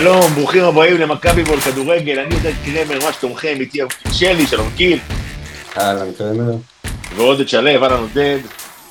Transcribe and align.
שלום, 0.00 0.30
ברוכים 0.34 0.64
הבאים 0.64 0.96
למכבי 0.96 1.42
בול 1.44 1.60
כדורגל, 1.60 2.18
אני 2.18 2.34
עודד 2.34 2.52
קרמר, 2.64 2.98
מה 3.06 3.12
שתומכם, 3.12 3.56
איתי 3.60 3.78
שלי, 4.12 4.46
שלום 4.46 4.68
גיל. 4.76 4.98
אהלן 5.76 6.12
קרמר. 6.18 6.52
ועודד 7.16 7.48
שלו, 7.48 7.68
אהלן 7.68 8.00
עודד. 8.00 8.38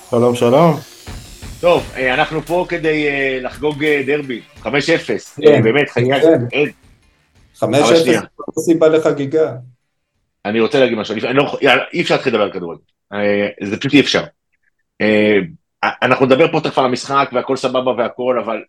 שלום 0.09 0.35
שלום. 0.35 0.79
טוב, 1.61 1.91
אה, 1.95 2.13
אנחנו 2.13 2.41
פה 2.41 2.65
כדי 2.69 3.07
אה, 3.07 3.39
לחגוג 3.41 3.83
אה, 3.83 4.01
דרבי, 4.05 4.41
5-0. 4.63 4.67
כן, 5.41 5.63
באמת, 5.63 5.89
חגיגה. 5.89 6.19
כן. 6.49 6.65
אפס, 7.63 8.03
שנייה. 8.03 8.21
לא 8.21 8.61
סיבה 8.61 8.89
לחגיגה. 8.89 9.55
אני 10.45 10.59
רוצה 10.59 10.79
להגיד 10.79 10.97
משהו, 10.97 11.15
אני 11.15 11.33
לא, 11.33 11.57
יאללה, 11.61 11.83
אי 11.93 12.01
אפשר 12.01 12.15
להתחיל 12.15 12.33
לדבר 12.33 12.43
על 12.43 12.51
כדורגל. 12.51 12.81
זה 13.63 13.77
פשוט 13.77 13.93
אי 13.93 13.99
אפשר. 13.99 14.23
אנחנו 15.81 16.25
נדבר 16.25 16.51
פה 16.51 16.59
תכף 16.63 16.77
על 16.77 16.85
המשחק 16.85 17.29
והכל 17.33 17.55
סבבה 17.55 17.91
והכל, 17.91 18.39
אבל 18.43 18.63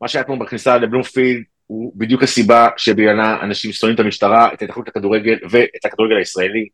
מה 0.00 0.08
שהיה 0.08 0.22
אתמול 0.22 0.38
בכניסה 0.38 0.78
לבלומפילד 0.78 1.42
הוא 1.66 1.92
בדיוק 1.96 2.22
הסיבה 2.22 2.68
שבגללה 2.76 3.40
אנשים 3.42 3.72
שונאים 3.72 3.94
את 3.94 4.00
המשטרה, 4.00 4.52
את 4.52 4.62
ההתאחדות 4.62 4.88
לכדורגל 4.88 5.36
ואת 5.50 5.84
הכדורגל 5.84 6.16
הישראלי. 6.16 6.68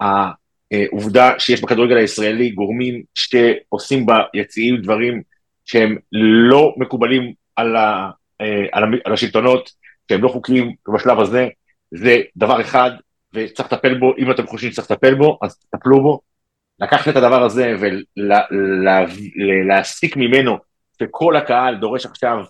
העובדה 0.00 1.32
שיש 1.38 1.60
בכדורגל 1.62 1.96
הישראלי 1.96 2.50
גורמים 2.50 3.02
שעושים 3.14 4.06
ביציעים 4.06 4.76
דברים 4.76 5.22
שהם 5.64 5.96
לא 6.12 6.74
מקובלים 6.76 7.32
על, 7.56 7.76
ה, 7.76 8.10
אה, 8.40 8.66
על, 8.72 8.82
המ- 8.84 9.00
על 9.04 9.12
השלטונות, 9.12 9.70
שהם 10.08 10.22
לא 10.22 10.28
חוקיים 10.28 10.74
בשלב 10.94 11.20
הזה, 11.20 11.48
זה 11.90 12.16
דבר 12.36 12.60
אחד, 12.60 12.90
וצריך 13.34 13.72
לטפל 13.72 13.98
בו, 13.98 14.14
אם 14.18 14.30
אתם 14.30 14.46
חושבים 14.46 14.72
שצריך 14.72 14.90
לטפל 14.90 15.14
בו, 15.14 15.38
אז 15.42 15.58
תטפלו 15.58 16.02
בו. 16.02 16.20
לקחת 16.80 17.08
את 17.08 17.16
הדבר 17.16 17.42
הזה 17.42 17.74
ולהסיק 19.38 20.16
ממנו 20.16 20.58
שכל 21.02 21.36
הקהל 21.36 21.76
דורש 21.76 22.06
עכשיו 22.06 22.44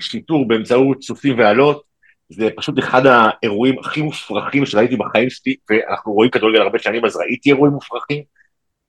שיטור 0.00 0.48
באמצעות 0.48 1.02
סוסים 1.02 1.38
ועלות, 1.38 1.82
זה 2.30 2.48
פשוט 2.56 2.78
אחד 2.78 3.02
האירועים 3.06 3.78
הכי 3.78 4.02
מופרכים 4.02 4.66
שראיתי 4.66 4.96
בחיים 4.96 5.30
שלי, 5.30 5.56
ואנחנו 5.70 6.12
רואים 6.12 6.30
כדורגל 6.30 6.60
הרבה 6.60 6.78
שנים, 6.78 7.04
אז 7.04 7.16
ראיתי 7.16 7.50
אירועים 7.50 7.74
מופרכים. 7.74 8.22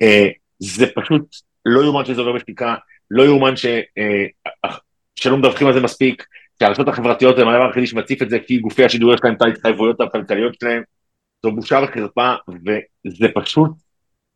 אה, 0.02 0.28
זה 0.60 0.86
פשוט 0.96 1.36
לא 1.66 1.82
יאומן 1.84 2.06
שזה 2.06 2.22
עובר 2.22 2.34
בשתיקה, 2.34 2.76
לא 3.12 3.24
יאומן 3.24 3.56
ש, 3.56 3.66
אה, 3.66 4.72
שלא 5.16 5.38
מדווחים 5.38 5.68
על 5.68 5.74
זה 5.74 5.82
מספיק, 5.82 6.26
שהרשתות 6.60 6.88
החברתיות 6.88 7.38
הן 7.38 7.48
הדבר 7.48 7.66
היחידי 7.66 7.88
שמציף 7.88 8.22
את 8.22 8.30
זה, 8.30 8.40
כי 8.40 8.58
גופי 8.58 8.86
השידור 8.86 9.14
יש 9.14 9.20
להם 9.24 9.36
את 9.36 9.42
ההתחייבויות 9.42 10.02
הכלכליות 10.02 10.56
שלהם, 10.60 10.84
זו 11.44 11.52
בושה 11.52 11.80
וחרפה, 11.84 12.34
וזה 12.48 13.28
פשוט 13.36 13.72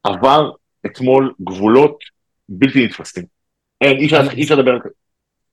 עבר 0.04 0.52
אתמול 0.86 1.34
גבולות 1.42 1.98
בלתי 2.50 2.86
נתפסים. 2.86 3.24
אין, 3.82 3.98
אי 3.98 4.06
אפשר 4.44 4.56
לדבר 4.56 4.72
על 4.72 4.80
זה. 4.84 4.90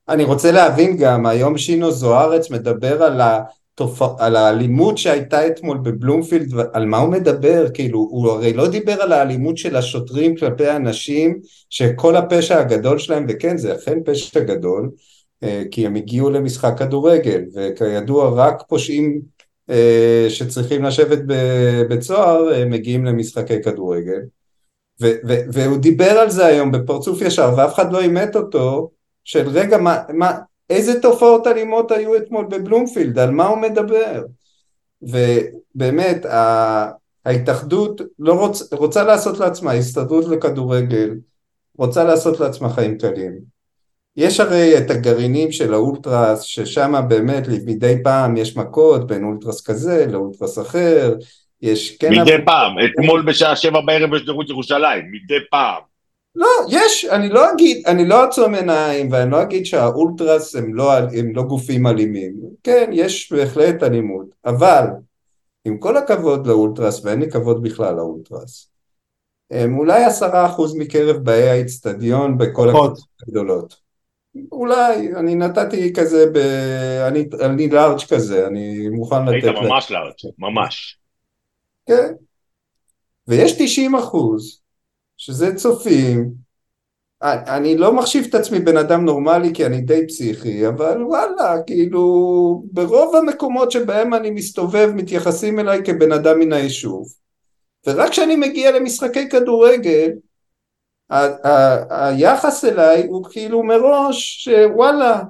אני 0.08 0.24
רוצה 0.24 0.52
להבין 0.52 0.96
גם, 0.96 1.26
היום 1.26 1.58
שינו 1.58 1.90
זוארץ 1.90 2.50
מדבר 2.50 3.02
על, 3.02 3.20
התופ... 3.20 4.02
על 4.18 4.36
האלימות 4.36 4.98
שהייתה 4.98 5.46
אתמול 5.46 5.78
בבלומפילד, 5.78 6.52
על 6.72 6.86
מה 6.86 6.98
הוא 6.98 7.10
מדבר? 7.10 7.66
כאילו, 7.74 7.98
הוא 7.98 8.30
הרי 8.30 8.52
לא 8.52 8.68
דיבר 8.68 9.02
על 9.02 9.12
האלימות 9.12 9.58
של 9.58 9.76
השוטרים 9.76 10.36
כלפי 10.36 10.66
האנשים, 10.66 11.40
שכל 11.70 12.16
הפשע 12.16 12.58
הגדול 12.58 12.98
שלהם, 12.98 13.26
וכן, 13.28 13.56
זה 13.56 13.74
אכן 13.74 13.98
פשע 14.04 14.40
גדול, 14.40 14.90
אה, 15.42 15.62
כי 15.70 15.86
הם 15.86 15.94
הגיעו 15.94 16.30
למשחק 16.30 16.74
כדורגל, 16.78 17.42
וכידוע 17.54 18.30
רק 18.34 18.62
פושעים 18.68 19.20
אה, 19.70 20.26
שצריכים 20.28 20.84
לשבת 20.84 21.18
בבית 21.26 22.02
סוהר 22.02 22.52
אה, 22.52 22.64
מגיעים 22.64 23.04
למשחקי 23.04 23.62
כדורגל. 23.62 24.20
ו- 25.00 25.16
ו- 25.28 25.42
והוא 25.52 25.76
דיבר 25.76 26.10
על 26.10 26.30
זה 26.30 26.46
היום 26.46 26.72
בפרצוף 26.72 27.22
ישר 27.22 27.54
ואף 27.56 27.74
אחד 27.74 27.92
לא 27.92 28.00
אימת 28.00 28.36
אותו 28.36 28.90
של 29.24 29.48
רגע 29.48 29.78
מה, 29.78 29.98
מה 30.08 30.32
איזה 30.70 31.00
תופעות 31.00 31.46
אלימות 31.46 31.90
היו 31.90 32.16
אתמול 32.16 32.44
בבלומפילד? 32.44 33.18
על 33.18 33.30
מה 33.30 33.46
הוא 33.46 33.58
מדבר? 33.58 34.22
ובאמת 35.02 36.24
ה- 36.24 36.90
ההתאחדות 37.24 38.00
לא 38.18 38.32
רוצ, 38.32 38.72
רוצה 38.72 39.04
לעשות 39.04 39.38
לעצמה 39.38 39.72
הסתדרות 39.72 40.24
לכדורגל 40.28 41.10
רוצה 41.78 42.04
לעשות 42.04 42.40
לעצמה 42.40 42.68
חיים 42.68 42.98
קלים. 42.98 43.52
יש 44.16 44.40
הרי 44.40 44.78
את 44.78 44.90
הגרעינים 44.90 45.52
של 45.52 45.74
האולטרס 45.74 46.40
ששם 46.40 46.94
באמת 47.08 47.48
מדי 47.66 47.94
פעם 48.04 48.36
יש 48.36 48.56
מכות 48.56 49.06
בין 49.06 49.24
אולטרס 49.24 49.66
כזה 49.66 50.06
לאולטרס 50.06 50.58
אחר 50.58 51.14
יש 51.62 51.96
כן 51.96 52.12
מדי 52.12 52.36
פעם, 52.44 52.72
אתמול 52.84 53.22
בשעה 53.26 53.56
שבע 53.56 53.80
בערב 53.80 54.14
בשדרות 54.14 54.48
ירושלים, 54.48 55.04
מדי 55.12 55.38
פעם. 55.50 55.91
לא, 56.34 56.48
יש, 56.68 57.04
אני 57.04 57.28
לא 57.28 57.52
אגיד, 57.52 57.86
אני 57.86 58.08
לא 58.08 58.24
אעצום 58.24 58.54
עיניים 58.54 59.12
ואני 59.12 59.30
לא 59.30 59.42
אגיד 59.42 59.66
שהאולטרס 59.66 60.56
הם 60.56 60.74
לא, 60.74 60.92
הם 60.92 61.32
לא 61.34 61.42
גופים 61.42 61.86
אלימים. 61.86 62.34
כן, 62.62 62.90
יש 62.92 63.32
בהחלט 63.32 63.82
אלימות, 63.82 64.26
אבל 64.44 64.84
עם 65.64 65.78
כל 65.78 65.96
הכבוד 65.96 66.46
לאולטרס, 66.46 67.04
ואין 67.04 67.20
לי 67.20 67.30
כבוד 67.30 67.62
בכלל 67.62 67.94
לאולטרס, 67.94 68.70
הם 69.50 69.78
אולי 69.78 70.04
עשרה 70.04 70.46
אחוז 70.46 70.76
מקרב 70.76 71.16
באי 71.16 71.48
האיצטדיון 71.48 72.38
בכל. 72.38 72.68
הקבוצות 72.68 73.08
הגדולות. 73.22 73.82
אולי, 74.52 75.14
אני 75.16 75.34
נתתי 75.34 75.92
כזה, 75.92 76.26
ב... 76.32 76.36
אני, 77.08 77.24
אני 77.40 77.68
לארג' 77.68 78.00
כזה, 78.10 78.46
אני 78.46 78.88
מוכן 78.88 79.24
לתת... 79.24 79.44
היית. 79.44 79.56
ממש 79.62 79.90
לארג', 79.90 80.32
ממש. 80.38 80.98
כן. 81.86 82.12
ויש 83.28 83.52
90 83.58 83.94
אחוז, 83.94 84.61
שזה 85.24 85.54
צופים, 85.54 86.30
אני 87.22 87.76
לא 87.76 87.92
מחשיב 87.92 88.24
את 88.28 88.34
עצמי 88.34 88.58
בן 88.58 88.76
אדם 88.76 89.04
נורמלי 89.04 89.50
כי 89.54 89.66
אני 89.66 89.80
די 89.80 90.06
פסיכי, 90.06 90.68
אבל 90.68 91.02
וואלה, 91.02 91.62
כאילו, 91.66 92.02
ברוב 92.72 93.16
המקומות 93.16 93.70
שבהם 93.70 94.14
אני 94.14 94.30
מסתובב 94.30 94.90
מתייחסים 94.94 95.60
אליי 95.60 95.80
כבן 95.84 96.12
אדם 96.12 96.38
מן 96.38 96.52
היישוב. 96.52 97.06
ורק 97.86 98.10
כשאני 98.10 98.36
מגיע 98.36 98.70
למשחקי 98.70 99.28
כדורגל, 99.28 100.10
ה- 101.10 101.48
ה- 101.48 102.08
היחס 102.08 102.64
אליי 102.64 103.06
הוא 103.06 103.24
כאילו 103.30 103.62
מראש, 103.62 104.44
שוואלה, 104.44 105.22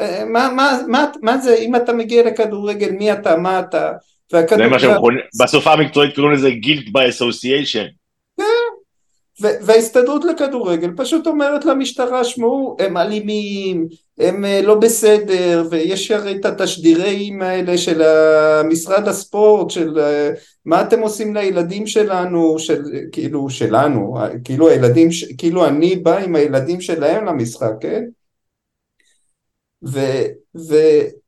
אה, 0.00 0.24
מה, 0.24 0.48
מה, 0.56 0.78
מה, 0.88 1.10
מה 1.22 1.38
זה, 1.38 1.54
אם 1.54 1.76
אתה 1.76 1.92
מגיע 1.92 2.26
לכדורגל, 2.26 2.90
מי 2.90 3.12
אתה, 3.12 3.36
מה 3.36 3.60
אתה, 3.60 3.92
זה 4.32 4.36
והכדורגל... 4.36 4.70
מה 4.70 4.78
שהם 4.78 4.98
קוראים, 4.98 5.18
בשפה 5.42 5.72
המקצועית 5.72 6.14
קוראים 6.14 6.32
לזה 6.32 6.48
guilt 6.48 6.88
by 6.88 7.14
association. 7.14 7.86
ו- 7.86 7.99
וההסתדרות 9.40 10.24
לכדורגל 10.24 10.90
פשוט 10.96 11.26
אומרת 11.26 11.64
למשטרה, 11.64 12.24
שמעו, 12.24 12.76
הם 12.78 12.96
אלימים, 12.96 13.88
הם 14.18 14.44
אה, 14.44 14.62
לא 14.62 14.74
בסדר, 14.74 15.66
ויש 15.70 16.10
הרי 16.10 16.36
את 16.36 16.44
התשדירים 16.44 17.42
האלה 17.42 17.78
של 17.78 18.02
משרד 18.64 19.08
הספורט, 19.08 19.70
של 19.70 19.98
אה, 19.98 20.30
מה 20.64 20.82
אתם 20.82 21.00
עושים 21.00 21.34
לילדים 21.34 21.86
שלנו, 21.86 22.58
של, 22.58 22.82
כאילו 23.12 23.50
שלנו, 23.50 24.18
אה, 24.18 24.28
כאילו 24.44 24.68
הילדים, 24.68 25.08
כאילו 25.38 25.66
אני 25.66 25.96
בא 25.96 26.18
עם 26.18 26.36
הילדים 26.36 26.80
שלהם 26.80 27.24
למשחק, 27.24 27.72
כן? 27.80 28.04
ו- 29.88 30.26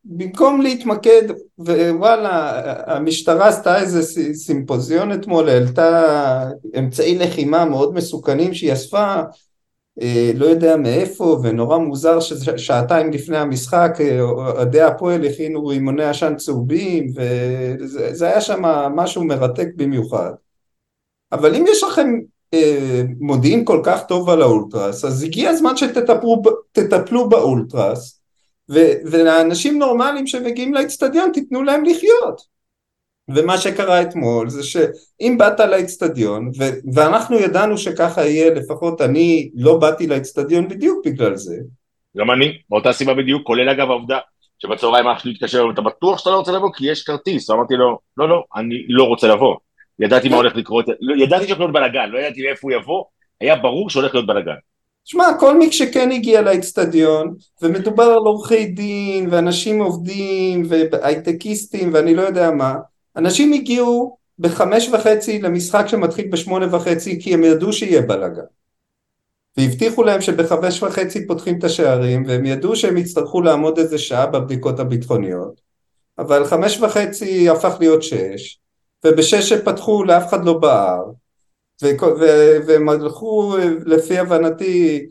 ובמקום 0.05 0.61
להתמקד, 0.61 1.23
ווואלה, 1.59 2.61
המשטרה 2.87 3.49
עשתה 3.49 3.81
איזה 3.81 4.03
סימפוזיון 4.35 5.13
אתמול, 5.13 5.49
העלתה 5.49 6.51
אמצעי 6.79 7.19
לחימה 7.19 7.65
מאוד 7.65 7.95
מסוכנים 7.95 8.55
שהיא 8.55 8.73
אספה, 8.73 9.23
אה, 10.03 10.31
לא 10.35 10.47
יודע 10.47 10.77
מאיפה, 10.77 11.41
ונורא 11.43 11.79
מוזר 11.79 12.21
ששעתיים 12.21 13.13
לפני 13.13 13.39
המשחק 13.39 13.97
אה, 14.01 14.21
אוהדי 14.21 14.81
הפועל 14.81 15.25
הכינו 15.25 15.67
רימוני 15.67 16.05
עשן 16.05 16.37
צהובים, 16.37 17.07
וזה 17.17 18.15
זה 18.15 18.27
היה 18.27 18.41
שם 18.41 18.63
משהו 18.97 19.25
מרתק 19.25 19.69
במיוחד. 19.77 20.33
אבל 21.33 21.55
אם 21.55 21.65
יש 21.69 21.85
לכם 21.85 22.19
אה, 22.55 23.03
מודיעין 23.21 23.65
כל 23.65 23.81
כך 23.85 24.07
טוב 24.07 24.31
על 24.31 24.43
האולטרס, 24.43 25.05
אז 25.05 25.23
הגיע 25.23 25.51
הזמן 25.51 25.77
שתטפלו 25.77 27.29
באולטרס, 27.29 28.22
ולאנשים 29.11 29.79
נורמליים 29.79 30.27
שמגיעים 30.27 30.75
לאצטדיון 30.75 31.31
תיתנו 31.33 31.63
להם 31.63 31.85
לחיות. 31.85 32.53
ומה 33.29 33.59
שקרה 33.59 34.03
אתמול 34.03 34.49
זה 34.49 34.63
שאם 34.63 35.39
באת 35.39 35.61
לאצטדיון, 35.61 36.51
ואנחנו 36.95 37.39
ידענו 37.39 37.79
שככה 37.79 38.27
יהיה, 38.27 38.55
לפחות 38.55 39.01
אני 39.01 39.51
לא 39.55 39.79
באתי 39.79 40.07
לאצטדיון 40.07 40.69
בדיוק 40.69 41.07
בגלל 41.07 41.37
זה, 41.37 41.57
גם 42.17 42.31
אני, 42.31 42.59
מאותה 42.71 42.93
סיבה 42.93 43.15
בדיוק, 43.15 43.47
כולל 43.47 43.69
אגב 43.69 43.91
העובדה 43.91 44.19
שבצהריים 44.59 45.07
אח 45.07 45.19
שלי 45.19 45.33
התקשר, 45.33 45.65
אתה 45.75 45.81
בטוח 45.81 46.19
שאתה 46.19 46.31
לא 46.31 46.37
רוצה 46.37 46.53
לבוא? 46.53 46.71
כי 46.75 46.91
יש 46.91 47.03
כרטיס. 47.03 47.51
אמרתי 47.51 47.75
לו, 47.75 47.99
לא, 48.17 48.29
לא, 48.29 48.45
אני 48.57 48.87
לא 48.89 49.05
רוצה 49.05 49.29
לבוא. 49.29 49.57
ידעתי 49.99 50.29
מה 50.29 50.37
הולך 50.37 50.57
לקרות, 50.57 50.85
לא, 51.01 51.25
ידעתי 51.25 51.47
שהולך 51.47 51.61
להיות 51.61 51.73
בלאגן, 51.73 52.09
לא 52.11 52.19
ידעתי 52.19 52.43
לאיפה 52.43 52.61
הוא 52.63 52.73
יבוא, 52.73 53.05
היה 53.41 53.57
ברור 53.57 53.91
שהולך 53.91 54.15
להיות 54.15 54.27
בלאגן. 54.27 54.55
שמע, 55.05 55.25
כל 55.41 55.59
מי 55.59 55.73
שכן 55.73 56.11
הגיע 56.11 56.43
לאצטדיון, 56.43 57.35
ומדובר 57.63 58.05
על 58.05 58.25
עורכי 58.25 58.67
דין, 58.67 59.29
ואנשים 59.31 59.83
עובדים, 59.83 60.63
והייטקיסטים, 60.69 61.91
ואני 61.95 62.15
לא 62.15 62.23
יודע 62.23 62.51
מה, 62.51 62.75
אנשים 63.17 63.53
הגיעו 63.53 64.17
בחמש 64.39 64.89
וחצי 64.89 65.39
למשחק 65.39 65.85
שמתחיל 65.87 66.29
בשמונה 66.31 66.77
וחצי, 66.77 67.21
כי 67.23 67.35
הם 67.35 67.45
ידעו 67.45 67.73
שיהיה 67.73 68.03
בלאגן. 68.03 68.43
והבטיחו 69.57 70.03
להם 70.03 70.21
שבחמש 70.21 70.83
וחצי 70.83 71.27
פותחים 71.27 71.59
את 71.59 71.65
השערים, 71.65 72.25
והם 72.27 72.47
ידעו 72.47 72.77
שהם 72.77 72.97
יצטרכו 72.97 73.43
לעמוד 73.43 73.79
איזה 73.79 73.99
שעה 73.99 74.27
בבדיקות 74.27 74.81
הביטחוניות, 74.81 75.61
אבל 76.19 76.45
חמש 76.45 76.81
וחצי 76.81 77.49
הפך 77.49 77.77
להיות 77.81 78.03
שש, 78.03 78.59
ובשש 79.07 79.49
שפתחו 79.49 80.05
לאף 80.05 80.29
אחד 80.29 80.45
לא 80.45 80.53
בער, 80.53 81.03
והם 82.67 82.89
הלכו 82.89 83.57
לפי 83.87 84.19
הבנתי 84.19 85.07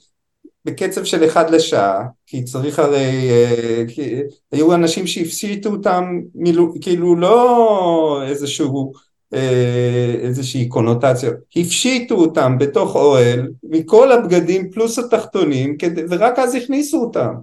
בקצב 0.66 1.04
של 1.04 1.26
אחד 1.26 1.50
לשעה, 1.50 2.04
כי 2.26 2.44
צריך 2.44 2.80
הרי, 2.80 3.30
אה, 3.30 3.84
כי 3.88 4.16
היו 4.52 4.74
אנשים 4.74 5.08
שהפשיטו 5.08 5.70
אותם, 5.70 6.22
מילו, 6.36 6.74
כאילו 6.82 7.16
לא 7.16 8.24
איזשהו, 8.28 8.92
אה, 9.34 10.16
איזושהי 10.22 10.70
קונוטציה, 10.70 11.32
הפשיטו 11.56 12.16
אותם 12.16 12.58
בתוך 12.58 12.96
אוהל 12.96 13.52
מכל 13.64 14.12
הבגדים 14.12 14.72
פלוס 14.72 15.00
התחתונים, 15.00 15.78
ורק 16.10 16.40
אז 16.40 16.56
הכניסו 16.56 16.98
אותם. 16.98 17.34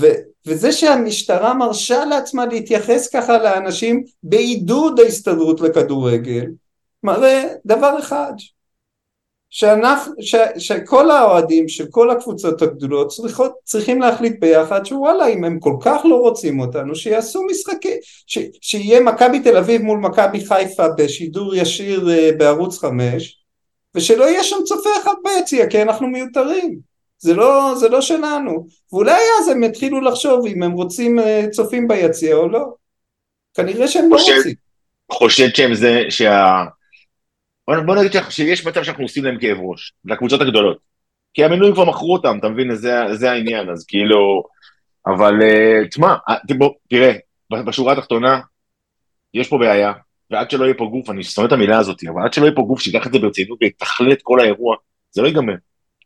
ו, 0.00 0.06
וזה 0.46 0.72
שהמשטרה 0.72 1.54
מרשה 1.54 2.04
לעצמה 2.04 2.46
להתייחס 2.46 3.08
ככה 3.08 3.38
לאנשים 3.38 4.04
בעידוד 4.22 5.00
ההסתדרות 5.00 5.60
לכדורגל, 5.60 6.46
מראה 7.06 7.44
דבר 7.66 7.98
אחד, 7.98 8.32
שאנחנו, 9.50 10.12
ש, 10.20 10.34
שכל 10.58 11.10
האוהדים 11.10 11.68
של 11.68 11.86
כל 11.90 12.10
הקבוצות 12.10 12.62
הגדולות 12.62 13.08
צריכות, 13.08 13.52
צריכים 13.64 14.00
להחליט 14.00 14.40
ביחד 14.40 14.86
שוואלה 14.86 15.26
אם 15.26 15.44
הם 15.44 15.60
כל 15.60 15.76
כך 15.80 16.00
לא 16.04 16.16
רוצים 16.16 16.60
אותנו 16.60 16.94
שיעשו 16.94 17.42
משחקי, 17.50 17.94
ש, 18.26 18.38
שיהיה 18.60 19.00
מכבי 19.00 19.40
תל 19.40 19.56
אביב 19.56 19.82
מול 19.82 19.98
מכבי 19.98 20.46
חיפה 20.46 20.88
בשידור 20.88 21.54
ישיר 21.54 22.10
אה, 22.10 22.30
בערוץ 22.38 22.78
חמש 22.78 23.42
ושלא 23.94 24.24
יהיה 24.24 24.44
שם 24.44 24.56
צופה 24.64 24.90
אחד 25.02 25.14
ביציע 25.24 25.66
כי 25.66 25.82
אנחנו 25.82 26.06
מיותרים. 26.06 26.78
זה 27.18 27.34
לא, 27.34 27.74
זה 27.76 27.88
לא 27.88 28.00
שלנו. 28.00 28.66
ואולי 28.92 29.22
אז 29.40 29.48
הם 29.48 29.62
יתחילו 29.62 30.00
לחשוב 30.00 30.46
אם 30.46 30.62
הם 30.62 30.72
רוצים 30.72 31.18
אה, 31.18 31.46
צופים 31.50 31.88
ביציע 31.88 32.34
או 32.34 32.48
לא. 32.48 32.64
כנראה 33.54 33.88
שהם 33.88 34.10
לא 34.10 34.16
רוצים. 34.16 34.54
חושד 35.12 35.54
שהם 35.54 35.74
זה 35.74 36.00
שה... 36.08 36.64
בוא, 37.66 37.96
נגיד 37.96 38.12
שיש 38.30 38.66
מצב 38.66 38.82
שאנחנו 38.82 39.02
עושים 39.02 39.24
להם 39.24 39.38
כאב 39.40 39.58
ראש, 39.60 39.92
לקבוצות 40.04 40.40
הגדולות. 40.40 40.78
כי 41.34 41.44
המנויים 41.44 41.74
כבר 41.74 41.84
מכרו 41.84 42.12
אותם, 42.12 42.38
אתה 42.38 42.48
מבין? 42.48 42.74
זה, 42.74 42.94
זה 43.12 43.30
העניין, 43.30 43.70
אז 43.70 43.84
כאילו... 43.86 44.42
אבל 45.06 45.34
uh, 45.40 45.88
תשמע, 45.88 46.14
אה, 46.28 46.34
תראה, 46.88 47.12
בשורה 47.50 47.92
התחתונה, 47.92 48.40
יש 49.34 49.48
פה 49.48 49.58
בעיה, 49.58 49.92
ועד 50.30 50.50
שלא 50.50 50.64
יהיה 50.64 50.74
פה 50.74 50.88
גוף, 50.90 51.10
אני 51.10 51.22
שונא 51.22 51.46
את 51.46 51.52
המילה 51.52 51.78
הזאת, 51.78 52.04
אבל 52.14 52.22
עד 52.22 52.32
שלא 52.32 52.44
יהיה 52.44 52.54
פה 52.54 52.62
גוף 52.62 52.80
שיקח 52.80 53.06
את 53.06 53.12
זה 53.12 53.18
ברצינות 53.18 53.58
ויתכלל 53.62 54.12
את 54.12 54.18
כל 54.22 54.40
האירוע, 54.40 54.76
זה 55.10 55.22
לא 55.22 55.26
ייגמר. 55.26 55.54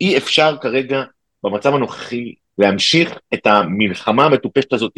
אי 0.00 0.18
אפשר 0.18 0.56
כרגע, 0.60 1.02
במצב 1.44 1.74
הנוכחי, 1.74 2.34
להמשיך 2.58 3.18
את 3.34 3.46
המלחמה 3.46 4.24
המטופשת 4.24 4.72
הזאת, 4.72 4.92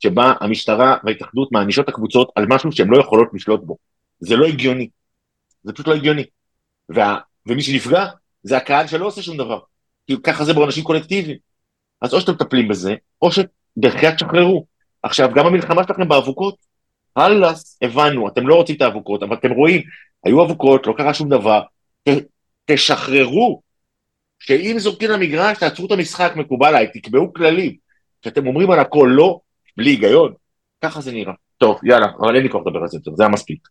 שבה 0.00 0.32
המשטרה 0.40 0.96
וההתאחדות 1.04 1.52
מענישות 1.52 1.84
את 1.84 1.88
הקבוצות 1.88 2.30
על 2.34 2.46
משהו 2.48 2.72
שהן 2.72 2.88
לא 2.88 3.00
יכולות 3.00 3.28
לשלוט 3.32 3.60
בו. 3.64 3.76
זה 4.20 4.36
לא 4.36 4.46
הגיוני. 4.46 4.88
זה 5.62 5.72
פשוט 5.72 5.86
לא 5.86 5.94
הגיוני. 5.94 6.24
וה, 6.88 7.18
ומי 7.46 7.62
שנפגע 7.62 8.06
זה 8.42 8.56
הקהל 8.56 8.86
שלא 8.86 9.06
עושה 9.06 9.22
שום 9.22 9.36
דבר. 9.36 9.58
כי 10.06 10.14
ככה 10.22 10.44
זה 10.44 10.52
באנשים 10.54 10.84
קולקטיביים. 10.84 11.36
אז 12.02 12.14
או 12.14 12.20
שאתם 12.20 12.32
מטפלים 12.32 12.68
בזה, 12.68 12.94
או 13.22 13.28
שבחייאת 13.32 14.14
תשחררו. 14.14 14.66
עכשיו, 15.02 15.30
גם 15.34 15.46
המלחמה 15.46 15.84
שלכם 15.84 16.08
באבוקות, 16.08 16.56
הלאס, 17.16 17.78
הבנו, 17.82 18.28
אתם 18.28 18.46
לא 18.46 18.54
רוצים 18.54 18.76
את 18.76 18.82
האבוקות, 18.82 19.22
אבל 19.22 19.36
אתם 19.36 19.50
רואים, 19.50 19.82
היו 20.24 20.44
אבוקות, 20.44 20.86
לא 20.86 20.94
קרה 20.96 21.14
שום 21.14 21.28
דבר, 21.28 21.62
ת, 22.08 22.12
תשחררו, 22.64 23.62
שאם 24.38 24.74
זורקים 24.78 25.10
למגרש, 25.10 25.58
תעצרו 25.58 25.86
את 25.86 25.92
המשחק, 25.92 26.32
מקובל 26.36 26.68
עליי, 26.68 26.86
תקבעו 26.92 27.32
כללים, 27.32 27.76
שאתם 28.24 28.46
אומרים 28.46 28.70
על 28.70 28.80
הכל 28.80 29.10
לא, 29.12 29.40
בלי 29.76 29.90
היגיון, 29.90 30.34
ככה 30.84 31.00
זה 31.00 31.12
נראה. 31.12 31.32
טוב, 31.58 31.80
יאללה, 31.84 32.06
אבל 32.20 32.34
אין 32.34 32.42
לי 32.42 32.50
כוח 32.50 32.62
לדבר 32.66 32.82
על 32.82 32.88
זה 32.88 32.98
זה 33.14 33.22
היה 33.22 33.32
מספיק. 33.32 33.68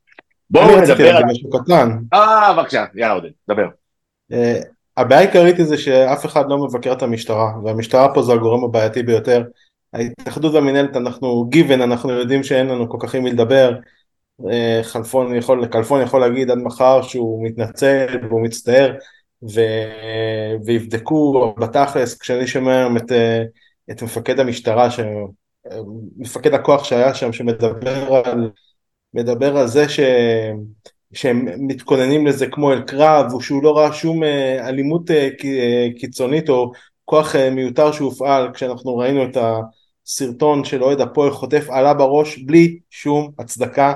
בואו 0.51 0.81
נדבר 0.81 1.16
על... 1.16 1.24
משהו 1.25 1.50
קטן. 1.50 1.98
אה, 2.13 2.54
בבקשה, 2.54 2.86
יאללה 2.96 3.13
עודד, 3.13 3.30
דבר. 3.50 3.68
אה, 4.31 4.60
הבעיה 4.98 5.22
העיקרית 5.22 5.57
היא 5.57 5.66
זה 5.66 5.78
שאף 5.78 6.25
אחד 6.25 6.50
לא 6.50 6.57
מבקר 6.57 6.94
את 6.94 7.01
המשטרה, 7.01 7.51
והמשטרה 7.63 8.13
פה 8.13 8.22
זה 8.22 8.34
הגורם 8.34 8.63
הבעייתי 8.63 9.04
ביותר. 9.04 9.44
ההתאחדות 9.94 10.54
והמינהלת 10.54 10.98
אנחנו 10.98 11.46
גיוון, 11.50 11.81
אנחנו 11.81 12.12
יודעים 12.12 12.44
שאין 12.44 12.68
לנו 12.68 12.90
כל 12.90 12.98
כך 13.01 13.16
עם 13.16 13.24
מי 13.24 13.31
לדבר. 13.31 13.75
אה, 14.51 14.80
חלפון 14.84 15.36
יכול, 15.36 15.68
כלפון 15.68 16.01
יכול 16.01 16.22
להגיד 16.22 16.51
עד 16.51 16.57
מחר 16.57 17.01
שהוא 17.01 17.46
מתנצל 17.46 18.06
והוא 18.30 18.42
מצטער 18.42 18.96
ו... 19.44 19.62
ויבדקו 20.66 21.56
בתכלס 21.57 22.18
כשאני 22.18 22.48
שומע 22.48 22.88
את, 22.98 23.12
אה, 23.12 23.44
את 23.92 24.01
מפקד 24.01 24.40
המשטרה, 24.40 24.92
ש... 24.92 25.00
מפקד 26.18 26.54
הכוח 26.54 26.84
שהיה 26.84 27.13
שם 27.13 27.34
שמדבר 27.34 28.13
על 28.25 28.50
מדבר 29.14 29.58
על 29.58 29.68
זה 29.68 29.90
ש... 29.90 30.00
שהם 31.14 31.68
מתכוננים 31.68 32.28
לזה 32.28 32.48
כמו 32.48 32.74
אל 32.74 32.82
קרב, 32.82 33.34
ושהוא 33.34 33.64
לא 33.64 33.78
ראה 33.78 33.94
שום 33.94 34.24
אה, 34.24 34.68
אלימות 34.70 35.12
אה, 35.12 35.30
אה, 35.46 35.88
קיצונית 36.00 36.50
או 36.50 36.72
כוח 37.06 37.36
מיותר 37.36 37.92
שהופעל, 37.92 38.54
כשאנחנו 38.54 38.98
ראינו 38.98 39.24
את 39.24 39.38
הסרטון 39.38 40.64
של 40.64 40.84
אוהד 40.84 41.02
הפועל 41.02 41.32
חוטף 41.32 41.70
עלה 41.70 41.94
בראש 41.94 42.38
בלי 42.38 42.80
שום 42.90 43.32
הצדקה, 43.40 43.94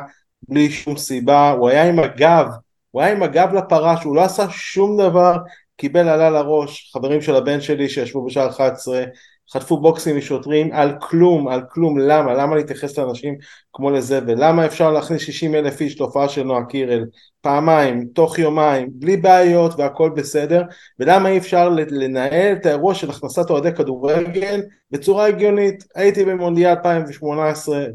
בלי 0.49 0.69
שום 0.71 0.97
סיבה, 0.97 1.51
הוא 1.51 1.69
היה 1.69 1.89
עם 1.89 1.99
הגב, 1.99 2.45
הוא 2.91 3.01
היה 3.01 3.11
עם 3.11 3.23
הגב 3.23 3.53
לפרש, 3.53 4.03
הוא 4.03 4.15
לא 4.15 4.21
עשה 4.21 4.49
שום 4.49 4.97
דבר, 4.97 5.37
קיבל 5.77 6.07
עלה 6.09 6.29
לראש, 6.29 6.91
חברים 6.93 7.21
של 7.21 7.35
הבן 7.35 7.61
שלי 7.61 7.89
שישבו 7.89 8.25
בשעה 8.25 8.47
11 8.47 9.03
חטפו 9.51 9.77
בוקסים 9.77 10.17
משוטרים 10.17 10.69
על 10.73 10.95
כלום, 11.01 11.47
על 11.47 11.61
כלום, 11.69 11.99
למה? 11.99 12.33
למה 12.33 12.55
להתייחס 12.55 12.97
לאנשים 12.99 13.35
כמו 13.73 13.91
לזבל? 13.91 14.33
למה 14.37 14.65
אפשר 14.65 14.91
להכניס 14.91 15.21
60 15.21 15.55
אלף 15.55 15.81
איש 15.81 15.95
תופעה 15.95 16.29
של 16.29 16.43
נועה 16.43 16.65
קירל 16.65 17.05
פעמיים, 17.41 18.07
תוך 18.13 18.39
יומיים, 18.39 18.89
בלי 18.93 19.17
בעיות 19.17 19.73
והכל 19.77 20.11
בסדר? 20.15 20.63
ולמה 20.99 21.29
אי 21.29 21.37
אפשר 21.37 21.69
לנהל 21.69 22.53
את 22.53 22.65
האירוע 22.65 22.95
של 22.95 23.09
הכנסת 23.09 23.49
אוהדי 23.49 23.73
כדורגל 23.75 24.61
בצורה 24.91 25.25
הגיונית? 25.27 25.83
הייתי 25.95 26.25
במונדיאל 26.25 26.69
2018 26.69 27.85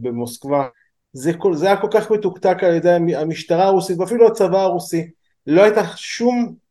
במוסקבה, 0.00 0.66
זה, 1.12 1.32
כל, 1.32 1.54
זה 1.54 1.66
היה 1.66 1.76
כל 1.76 1.88
כך 1.90 2.10
מתוקתק 2.10 2.56
על 2.64 2.74
ידי 2.74 3.14
המשטרה 3.16 3.64
הרוסית 3.64 3.98
ואפילו 3.98 4.26
הצבא 4.26 4.58
הרוסי, 4.58 5.10
לא 5.46 5.62
הייתה 5.62 5.82
שום 5.96 6.63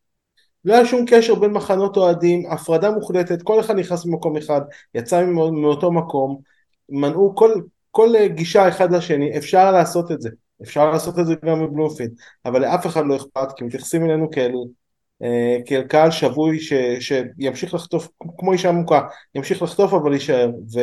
לא 0.65 0.73
היה 0.73 0.85
שום 0.85 1.05
קשר 1.07 1.35
בין 1.35 1.51
מחנות 1.51 1.97
אוהדים, 1.97 2.51
הפרדה 2.51 2.91
מוחלטת, 2.91 3.41
כל 3.41 3.59
אחד 3.59 3.75
נכנס 3.75 4.05
ממקום 4.05 4.37
אחד, 4.37 4.61
יצא 4.95 5.25
מאותו 5.51 5.91
מקום, 5.91 6.41
מנעו 6.89 7.35
כל, 7.35 7.51
כל 7.91 8.09
גישה 8.27 8.69
אחד 8.69 8.91
לשני, 8.91 9.37
אפשר 9.37 9.71
לעשות 9.71 10.11
את 10.11 10.21
זה, 10.21 10.29
אפשר 10.63 10.91
לעשות 10.91 11.19
את 11.19 11.25
זה 11.25 11.35
גם 11.45 11.65
בבלומפילד, 11.65 12.11
אבל 12.45 12.61
לאף 12.61 12.85
אחד 12.85 13.05
לא 13.05 13.15
אכפת, 13.15 13.47
כי 13.57 13.63
מתייחסים 13.63 14.05
אלינו 14.05 14.31
כאל, 14.31 14.53
אה, 15.23 15.57
כאל 15.65 15.83
קהל 15.83 16.11
שבוי 16.11 16.59
ש, 16.59 16.73
שימשיך 16.99 17.73
לחטוף, 17.73 18.07
כמו 18.37 18.53
אישה 18.53 18.69
עמוקה, 18.69 19.01
ימשיך 19.35 19.61
לחטוף 19.61 19.93
אבל 19.93 20.13
יישאר, 20.13 20.49
ו, 20.73 20.79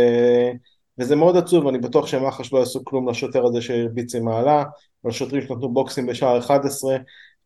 וזה 0.98 1.16
מאוד 1.16 1.36
עצוב, 1.36 1.66
אני 1.66 1.78
בטוח 1.78 2.06
שמח"ש 2.06 2.52
לא 2.52 2.58
יעשו 2.58 2.84
כלום 2.84 3.08
לשוטר 3.08 3.46
הזה 3.46 3.60
שהרביץ 3.60 4.14
עם 4.14 4.24
מעלה, 4.24 4.64
לשוטרים 5.04 5.42
שנתנו 5.42 5.72
בוקסים 5.72 6.06
בשער 6.06 6.38
11, 6.38 6.96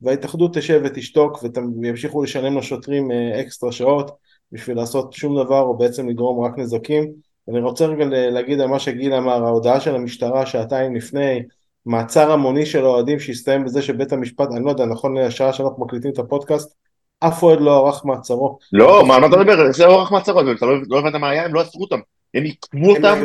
וההתאחדות 0.03 0.57
תשב 0.57 0.81
ותשתוק 0.85 1.45
וימשיכו 1.83 2.23
לשלם 2.23 2.59
לשוטרים 2.59 3.11
אה, 3.11 3.41
אקסטרה 3.41 3.73
שעות 3.73 4.11
בשביל 4.53 4.77
לעשות 4.77 5.13
שום 5.13 5.45
דבר 5.45 5.61
או 5.61 5.77
בעצם 5.77 6.09
לגרום 6.09 6.45
רק 6.45 6.59
נזקים. 6.59 7.13
אני 7.49 7.61
רוצה 7.61 7.87
רגע 7.87 8.05
להגיד 8.09 8.61
על 8.61 8.67
מה 8.69 8.79
שגיל 8.79 9.15
אמר, 9.15 9.45
ההודעה 9.45 9.81
של 9.81 9.95
המשטרה 9.95 10.47
שעתיים 10.47 10.97
לפני, 10.97 11.43
מעצר 11.87 12.33
המוני 12.33 12.67
של 12.67 12.85
אוהדים 12.85 13.19
שהסתיים 13.21 13.65
בזה 13.65 13.83
שבית 13.83 14.13
המשפט, 14.13 14.49
אני 14.53 14.65
לא 14.65 14.71
יודע, 14.71 14.85
נכון 14.85 15.19
לשעה 15.19 15.53
שאנחנו 15.53 15.85
מקליטים 15.85 16.11
את 16.13 16.19
הפודקאסט, 16.19 16.75
אף 17.21 17.43
אוהד 17.43 17.61
לא 17.61 17.87
ערך 17.87 18.05
מעצרו. 18.05 18.59
לא, 18.73 19.07
מה 19.07 19.19
אתה 19.19 19.27
מדבר? 19.27 19.73
זה 19.73 19.87
לא 19.87 20.01
ערך 20.01 20.13
מעצרו, 20.13 20.41
אתה 20.41 20.67
לא, 20.67 20.73
לא 20.89 20.99
הבנת 20.99 21.15
מה 21.15 21.31
היה, 21.31 21.45
הם 21.45 21.55
לא 21.55 21.61
עצרו 21.61 21.83
אותם. 21.83 21.99
הם 22.35 22.43
עיכבו 22.43 22.91
אותם 22.91 23.23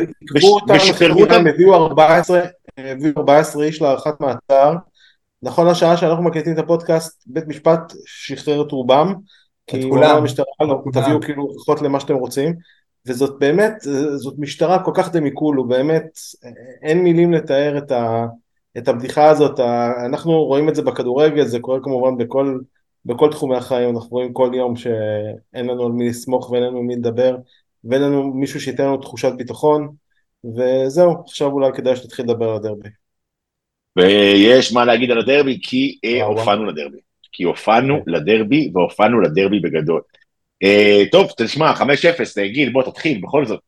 ושחררו 0.76 1.22
אותם. 1.22 1.34
הם 1.34 1.48
הביאו 1.48 1.76
14 3.18 3.64
איש 3.64 3.82
להארכת 3.82 4.14
מעצר. 4.20 4.74
נכון 5.44 5.68
לשעה 5.68 5.98
שאנחנו 5.98 6.24
מקליטים 6.24 6.54
את 6.54 6.58
הפודקאסט, 6.58 7.24
בית 7.28 7.48
משפט 7.48 7.94
שחרר 8.06 8.62
את 8.62 8.72
רובם. 8.72 9.14
את 9.66 9.84
כולם. 9.90 10.18
המשטרה 10.18 10.46
לא, 10.62 10.82
תביאו 10.94 11.22
כאילו 11.22 11.44
הוכחות 11.44 11.82
למה 11.82 12.00
שאתם 12.00 12.16
רוצים. 12.16 12.56
וזאת 13.08 13.40
באמת, 13.40 13.74
זאת 14.16 14.36
משטרה 14.38 14.84
כל 14.84 14.92
כך 14.96 15.12
דמיקולו, 15.12 15.68
באמת 15.68 16.20
אין 16.84 17.04
מילים 17.04 17.34
לתאר 17.34 17.78
את, 17.78 17.92
ה, 17.92 18.26
את 18.78 18.88
הבדיחה 18.88 19.30
הזאת, 19.30 19.60
אנחנו 20.06 20.44
רואים 20.44 20.70
את 20.70 20.76
זה 20.76 20.82
בכדורגל, 20.82 21.46
זה 21.46 21.60
קורה 21.60 21.80
כמובן 21.84 22.18
בכל, 22.18 22.60
בכל 23.06 23.32
תחומי 23.32 23.56
החיים, 23.56 23.96
אנחנו 23.96 24.10
רואים 24.10 24.34
כל 24.34 24.52
יום 24.54 24.76
שאין 24.76 25.66
לנו 25.68 25.86
על 25.86 25.92
מי 25.92 26.10
לסמוך 26.10 26.52
ואין 26.52 26.64
לנו 26.64 26.84
מי 26.84 26.96
לדבר, 26.96 27.38
ואין 27.84 28.02
לנו 28.02 28.34
מישהו 28.34 28.62
שייתן 28.62 28.84
לנו 28.84 28.98
תחושת 28.98 29.32
ביטחון, 29.38 29.90
וזהו, 30.56 31.22
עכשיו 31.24 31.52
אולי 31.52 31.74
כדאי 31.74 31.96
שתתחיל 31.96 32.26
לדבר 32.26 32.50
על 32.50 32.56
הדרבי. 32.56 32.90
ויש 34.00 34.74
מה 34.74 34.86
להגיד 34.86 35.12
על 35.12 35.20
הדרבי, 35.20 35.60
כי 35.64 36.00
אה, 36.06 36.24
הופענו 36.26 36.66
לדרבי. 36.66 36.98
כי 37.32 37.44
הופענו 37.44 38.00
לדרבי, 38.08 38.72
והופענו 38.74 39.22
לדרבי 39.22 39.60
בגדול. 39.60 40.02
אה, 40.64 41.04
טוב, 41.12 41.28
תשמע, 41.38 41.74
5-0, 41.74 41.82
גיל, 42.54 42.74
בוא 42.74 42.84
תתחיל, 42.84 43.22
בכל 43.24 43.46
זאת. 43.46 43.60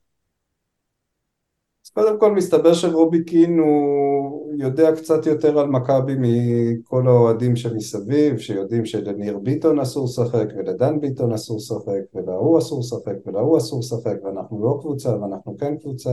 קודם 1.94 2.20
כל 2.20 2.32
מסתבר 2.32 2.74
שרובי 2.74 3.24
קין 3.24 3.60
הוא 3.60 4.54
יודע 4.60 4.96
קצת 4.96 5.26
יותר 5.26 5.60
על 5.60 5.68
מכבי 5.68 6.14
מכל 6.20 7.08
האוהדים 7.08 7.56
שמסביב, 7.56 8.38
שיודעים 8.38 8.86
שלניר 8.86 9.38
ביטון 9.38 9.80
אסור 9.80 10.06
לשחק 10.06 10.46
ולדן 10.58 11.00
ביטון 11.00 11.34
אסור 11.34 11.58
לשחק 11.58 12.16
ולהוא 12.16 12.60
אסור 12.60 12.80
לשחק 12.80 13.28
ולהוא 13.28 13.58
אסור 13.58 13.80
לשחק 13.80 14.24
ואנחנו 14.24 14.64
לא 14.64 14.78
קבוצה 14.82 15.10
ואנחנו 15.22 15.58
כן 15.58 15.78
קבוצה 15.78 16.12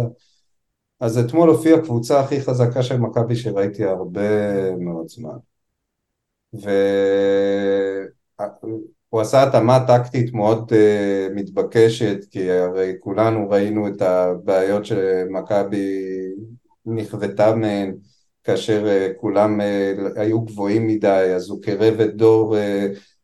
אז 1.00 1.18
אתמול 1.18 1.48
הופיעה 1.48 1.80
קבוצה 1.80 2.20
הכי 2.20 2.40
חזקה 2.40 2.82
של 2.82 2.96
מכבי 2.96 3.36
שראיתי 3.36 3.84
הרבה 3.84 4.76
מאוד 4.76 5.08
זמן. 5.08 5.38
והוא 6.52 8.00
עשה 9.20 9.42
התאמה 9.42 9.86
טקטית 9.86 10.34
מאוד 10.34 10.72
uh, 10.72 11.34
מתבקשת 11.34 12.24
כי 12.30 12.50
הרי 12.50 12.92
כולנו 13.00 13.50
ראינו 13.50 13.88
את 13.88 14.02
הבעיות 14.02 14.86
שמכבי 14.86 16.04
נכוותה 16.86 17.54
מהן 17.54 17.94
כאשר 18.44 18.86
uh, 18.86 19.20
כולם 19.20 19.60
uh, 19.60 20.20
היו 20.20 20.40
גבוהים 20.40 20.86
מדי 20.86 21.32
אז 21.36 21.50
הוא 21.50 21.62
קירב 21.62 22.00
את 22.00 22.16
דור 22.16 22.56
uh, 22.56 22.58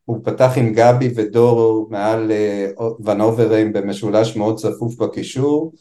הוא 0.05 0.19
פתח 0.25 0.51
עם 0.57 0.73
גבי 0.73 1.13
ודור 1.15 1.89
מעל 1.91 2.33
uh, 2.79 2.83
ונוברהם 3.05 3.73
במשולש 3.73 4.37
מאוד 4.37 4.59
צפוף 4.59 4.97
בקישור 4.97 5.73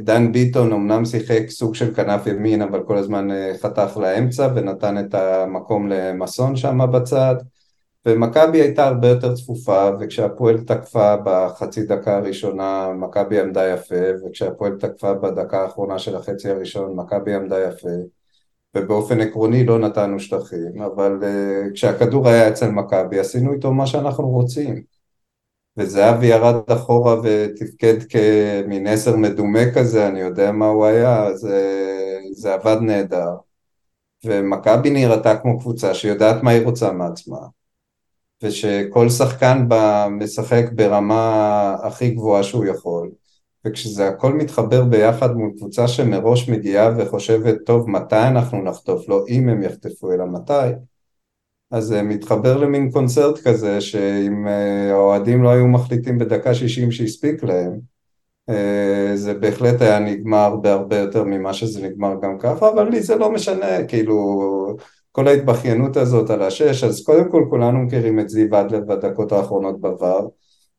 דן 0.00 0.32
ביטון 0.32 0.72
אמנם 0.72 1.04
שיחק 1.04 1.42
סוג 1.48 1.74
של 1.74 1.94
כנף 1.94 2.26
ימין 2.26 2.62
אבל 2.62 2.82
כל 2.82 2.96
הזמן 2.96 3.30
אה, 3.30 3.52
חתך 3.62 3.96
לאמצע 3.96 4.48
ונתן 4.54 4.98
את 4.98 5.14
המקום 5.14 5.88
למסון 5.88 6.56
שם 6.56 6.92
בצד. 6.92 7.34
ומכבי 8.06 8.60
הייתה 8.60 8.86
הרבה 8.86 9.08
יותר 9.08 9.34
צפופה 9.34 9.90
וכשהפועל 10.00 10.58
תקפה 10.58 11.16
בחצי 11.24 11.86
דקה 11.86 12.16
הראשונה 12.16 12.92
מכבי 12.92 13.40
עמדה 13.40 13.68
יפה 13.68 13.94
וכשהפועל 14.26 14.76
תקפה 14.80 15.14
בדקה 15.14 15.62
האחרונה 15.62 15.98
של 15.98 16.16
החצי 16.16 16.48
הראשון 16.50 16.96
מכבי 16.96 17.34
עמדה 17.34 17.60
יפה 17.60 17.88
ובאופן 18.76 19.20
עקרוני 19.20 19.66
לא 19.66 19.78
נתנו 19.78 20.20
שטחים. 20.20 20.82
אבל 20.82 21.18
uh, 21.22 21.72
כשהכדור 21.74 22.28
היה 22.28 22.48
אצל 22.48 22.70
מכבי 22.70 23.18
עשינו 23.18 23.52
איתו 23.52 23.72
מה 23.72 23.86
שאנחנו 23.86 24.28
רוצים 24.28 24.82
וזהבי 25.76 26.26
ירד 26.26 26.70
אחורה 26.70 27.16
ותפקד 27.22 27.94
כמין 28.08 28.86
עשר 28.86 29.16
מדומה 29.16 29.74
כזה, 29.74 30.08
אני 30.08 30.20
יודע 30.20 30.52
מה 30.52 30.66
הוא 30.66 30.86
היה, 30.86 31.34
זה, 31.34 31.88
זה 32.32 32.54
עבד 32.54 32.76
נהדר. 32.80 33.30
ומכבי 34.24 34.90
נראתה 34.90 35.36
כמו 35.36 35.58
קבוצה 35.58 35.94
שיודעת 35.94 36.42
מה 36.42 36.50
היא 36.50 36.64
רוצה 36.64 36.92
מעצמה, 36.92 37.38
ושכל 38.42 39.08
שחקן 39.08 39.68
בה 39.68 40.08
משחק 40.10 40.64
ברמה 40.74 41.76
הכי 41.82 42.10
גבוהה 42.10 42.42
שהוא 42.42 42.64
יכול, 42.64 43.10
וכשזה 43.64 44.08
הכל 44.08 44.32
מתחבר 44.32 44.84
ביחד 44.84 45.32
מול 45.32 45.50
קבוצה 45.56 45.88
שמראש 45.88 46.48
מגיעה 46.48 46.90
וחושבת, 46.98 47.54
טוב, 47.66 47.90
מתי 47.90 48.16
אנחנו 48.16 48.62
נחטוף? 48.62 49.08
לא 49.08 49.24
אם 49.28 49.48
הם 49.48 49.62
יחטפו, 49.62 50.12
אלא 50.12 50.24
מתי, 50.26 50.52
אז 51.72 51.84
זה 51.84 52.02
מתחבר 52.02 52.56
למין 52.56 52.90
קונצרט 52.90 53.38
כזה, 53.38 53.80
שאם 53.80 54.48
אה, 54.48 54.92
האוהדים 54.92 55.42
לא 55.42 55.48
היו 55.48 55.66
מחליטים 55.68 56.18
בדקה 56.18 56.54
שישים 56.54 56.90
שהספיק 56.90 57.44
להם, 57.44 57.80
אה, 58.48 59.12
זה 59.14 59.34
בהחלט 59.34 59.82
היה 59.82 59.98
נגמר 59.98 60.56
בהרבה 60.56 60.96
יותר 60.96 61.24
ממה 61.24 61.52
שזה 61.52 61.88
נגמר 61.88 62.14
גם 62.22 62.38
ככה, 62.38 62.68
אבל 62.68 62.88
לי 62.88 63.02
זה 63.02 63.16
לא 63.16 63.32
משנה, 63.32 63.84
כאילו, 63.84 64.76
כל 65.12 65.28
ההתבכיינות 65.28 65.96
הזאת 65.96 66.30
על 66.30 66.42
השש, 66.42 66.84
אז 66.84 67.04
קודם 67.04 67.30
כל 67.30 67.46
כולנו 67.50 67.78
מכירים 67.78 68.20
את 68.20 68.28
זיו 68.28 68.60
אדלר 68.60 68.80
בדקות 68.80 69.32
האחרונות 69.32 69.80
בעבר, 69.80 70.26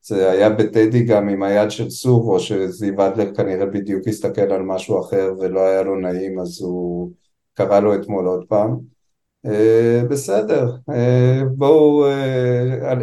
זה 0.01 0.31
היה 0.31 0.49
בטדי 0.49 1.03
גם 1.03 1.29
עם 1.29 1.43
היד 1.43 1.71
של 1.71 1.89
סור, 1.89 2.33
או 2.33 2.39
שזיו 2.39 3.07
אדלר 3.07 3.33
כנראה 3.35 3.65
בדיוק 3.65 4.07
הסתכל 4.07 4.41
על 4.41 4.61
משהו 4.61 4.99
אחר 4.99 5.33
ולא 5.39 5.59
היה 5.59 5.81
לו 5.81 5.95
נעים, 5.95 6.39
אז 6.39 6.61
הוא 6.61 7.11
קרא 7.53 7.79
לו 7.79 7.95
אתמול 7.95 8.25
עוד 8.27 8.45
פעם. 8.47 8.92
אה, 9.45 10.01
בסדר, 10.09 10.75
אה, 10.89 11.41
בואו, 11.55 12.05
אה, 12.07 12.93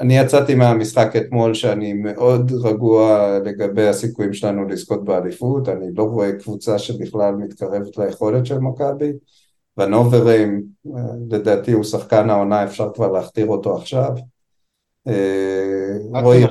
אני 0.00 0.18
יצאתי 0.18 0.54
מהמשחק 0.54 1.16
אתמול 1.16 1.54
שאני 1.54 1.92
מאוד 1.92 2.52
רגוע 2.52 3.38
לגבי 3.44 3.88
הסיכויים 3.88 4.32
שלנו 4.32 4.68
לזכות 4.68 5.04
באליפות, 5.04 5.68
אני 5.68 5.86
לא 5.94 6.02
רואה 6.02 6.32
קבוצה 6.32 6.78
שבכלל 6.78 7.34
מתקרבת 7.34 7.98
ליכולת 7.98 8.46
של 8.46 8.58
מכבי, 8.58 9.12
ונוברים, 9.78 10.62
לדעתי 11.30 11.72
הוא 11.72 11.84
שחקן 11.84 12.30
העונה, 12.30 12.64
אפשר 12.64 12.90
כבר 12.94 13.12
להכתיר 13.12 13.46
אותו 13.46 13.76
עכשיו. 13.76 14.10
רועי, 16.24 16.44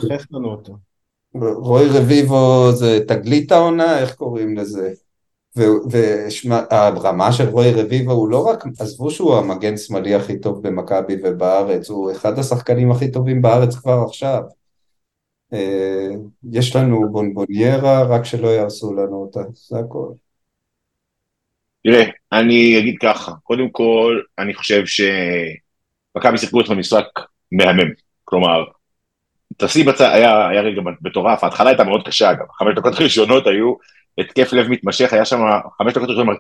רועי 1.34 1.88
רביבו 1.90 2.72
זה 2.72 3.00
תגלית 3.08 3.52
העונה, 3.52 4.00
איך 4.00 4.16
קוראים 4.16 4.58
לזה? 4.58 4.94
והרמה 5.56 7.32
של 7.32 7.50
רוי 7.50 7.72
רביבו 7.72 8.12
הוא 8.12 8.30
לא 8.30 8.48
רק, 8.48 8.64
עזבו 8.80 9.12
שהוא 9.12 9.36
המגן 9.36 9.78
שמאלי 9.78 10.16
הכי 10.16 10.40
טוב 10.40 10.68
במכבי 10.68 11.16
ובארץ, 11.24 11.90
הוא 11.90 12.12
אחד 12.12 12.40
השחקנים 12.40 12.92
הכי 12.92 13.12
טובים 13.12 13.42
בארץ 13.42 13.76
כבר 13.76 14.04
עכשיו. 14.08 14.42
אה, 15.54 16.10
יש 16.52 16.76
לנו 16.76 17.12
בונבוניירה, 17.12 18.04
רק 18.04 18.26
שלא 18.26 18.48
יהרסו 18.48 18.94
לנו 18.94 19.16
אותה, 19.16 19.40
זה 19.54 19.80
הכל. 19.80 20.08
תראה, 21.84 22.04
אני 22.32 22.80
אגיד 22.80 22.96
ככה, 23.02 23.32
קודם 23.44 23.70
כל, 23.70 24.22
אני 24.40 24.54
חושב 24.54 24.84
שמכבי 24.86 26.38
שיחקו 26.38 26.62
אתמול 26.62 26.78
משחק 26.78 27.06
מהמם, 27.52 27.92
כלומר, 28.24 28.64
תשים 29.58 29.86
בצד, 29.86 30.10
היה, 30.14 30.48
היה 30.48 30.62
רגע 30.62 30.82
מטורף, 31.02 31.44
ההתחלה 31.44 31.70
הייתה 31.70 31.84
מאוד 31.84 32.08
קשה 32.08 32.32
אגב, 32.32 32.46
חמש 32.60 32.76
דקות 32.76 32.94
ראשונות 33.02 33.48
היו 33.48 33.74
התקף 34.18 34.54
לב 34.54 34.68
מתמשך, 34.68 35.14
היה 35.14 35.26
שם 35.26 35.40
חמש 35.78 35.94
דקות 35.94 36.10
ראשונות, 36.10 36.38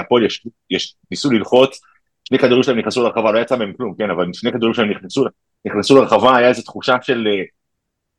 הפועל 0.00 0.24
יש, 0.24 0.46
יש, 0.70 0.94
ניסו 1.10 1.30
ללחוץ, 1.30 1.80
שני 2.28 2.38
כדורים 2.38 2.62
שלהם 2.62 2.78
נכנסו 2.78 3.02
לרחבה, 3.02 3.32
לא 3.32 3.38
יצא 3.38 3.56
מהם 3.56 3.72
כלום, 3.76 3.94
כן, 3.98 4.10
אבל 4.10 4.26
שני 4.32 4.52
כדורים 4.52 4.74
שלהם 4.74 4.90
נכנסו, 4.90 5.24
נכנסו 5.64 5.96
לרחבה, 5.96 6.36
היה 6.36 6.48
איזו 6.48 6.62
תחושה 6.62 6.96
של, 7.02 7.26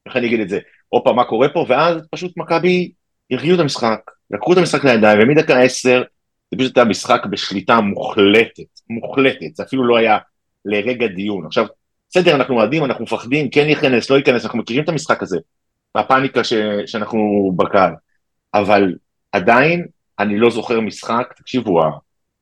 איך 0.05 0.15
אני 0.15 0.27
אגיד 0.27 0.39
את 0.39 0.49
זה, 0.49 0.59
הופה, 0.89 1.13
מה 1.13 1.23
קורה 1.23 1.49
פה, 1.49 1.65
ואז 1.69 2.07
פשוט 2.11 2.37
מכבי 2.37 2.91
הרגיעו 3.31 3.55
את 3.55 3.59
המשחק, 3.59 3.99
לקחו 4.31 4.53
את 4.53 4.57
המשחק 4.57 4.85
לידיים, 4.85 5.19
ומדקה 5.21 5.59
עשר, 5.59 6.03
זה 6.51 6.57
פשוט 6.59 6.77
היה 6.77 6.85
משחק 6.85 7.25
בשליטה 7.29 7.81
מוחלטת, 7.81 8.63
מוחלטת, 8.89 9.55
זה 9.55 9.63
אפילו 9.63 9.87
לא 9.87 9.97
היה 9.97 10.17
לרגע 10.65 11.07
דיון. 11.07 11.45
עכשיו, 11.45 11.65
בסדר, 12.17 12.35
אנחנו 12.35 12.55
אוהדים, 12.55 12.85
אנחנו 12.85 13.03
מפחדים, 13.03 13.49
כן 13.49 13.69
ייכנס, 13.69 14.09
לא 14.09 14.15
ייכנס, 14.15 14.43
אנחנו 14.43 14.59
מכירים 14.59 14.83
את 14.83 14.89
המשחק 14.89 15.23
הזה, 15.23 15.37
והפאניקה 15.95 16.43
ש, 16.43 16.53
שאנחנו 16.85 17.51
בקהל. 17.57 17.93
אבל 18.53 18.95
עדיין 19.31 19.85
אני 20.19 20.37
לא 20.37 20.49
זוכר 20.49 20.79
משחק, 20.79 21.33
תקשיבו, 21.37 21.81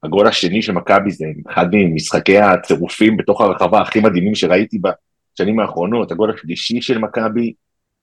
הגול 0.03 0.27
השני 0.27 0.61
של 0.61 0.71
מכבי 0.71 1.11
זה 1.11 1.25
אחד 1.49 1.65
ממשחקי 1.71 2.37
הצירופים 2.37 3.17
בתוך 3.17 3.41
הרחבה 3.41 3.81
הכי 3.81 3.99
מדהימים 3.99 4.35
שראיתי 4.35 4.77
בשנים 4.79 5.59
האחרונות, 5.59 6.11
הגול 6.11 6.33
השלישי 6.33 6.81
של 6.81 6.97
מכבי 6.97 7.53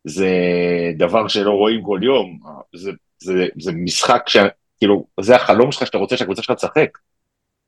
זה 0.04 0.30
דבר 0.96 1.28
שלא 1.28 1.50
רואים 1.50 1.82
כל 1.84 2.00
יום, 2.02 2.38
זה, 2.76 2.90
זה, 3.18 3.46
זה 3.60 3.72
משחק 3.72 4.22
ש... 4.26 4.36
כאילו, 4.78 5.06
זה 5.20 5.36
החלום 5.36 5.72
שלך 5.72 5.86
שאתה 5.86 5.98
רוצה 5.98 6.16
שהקבוצה 6.16 6.42
שלך 6.42 6.56
תשחק. 6.56 6.98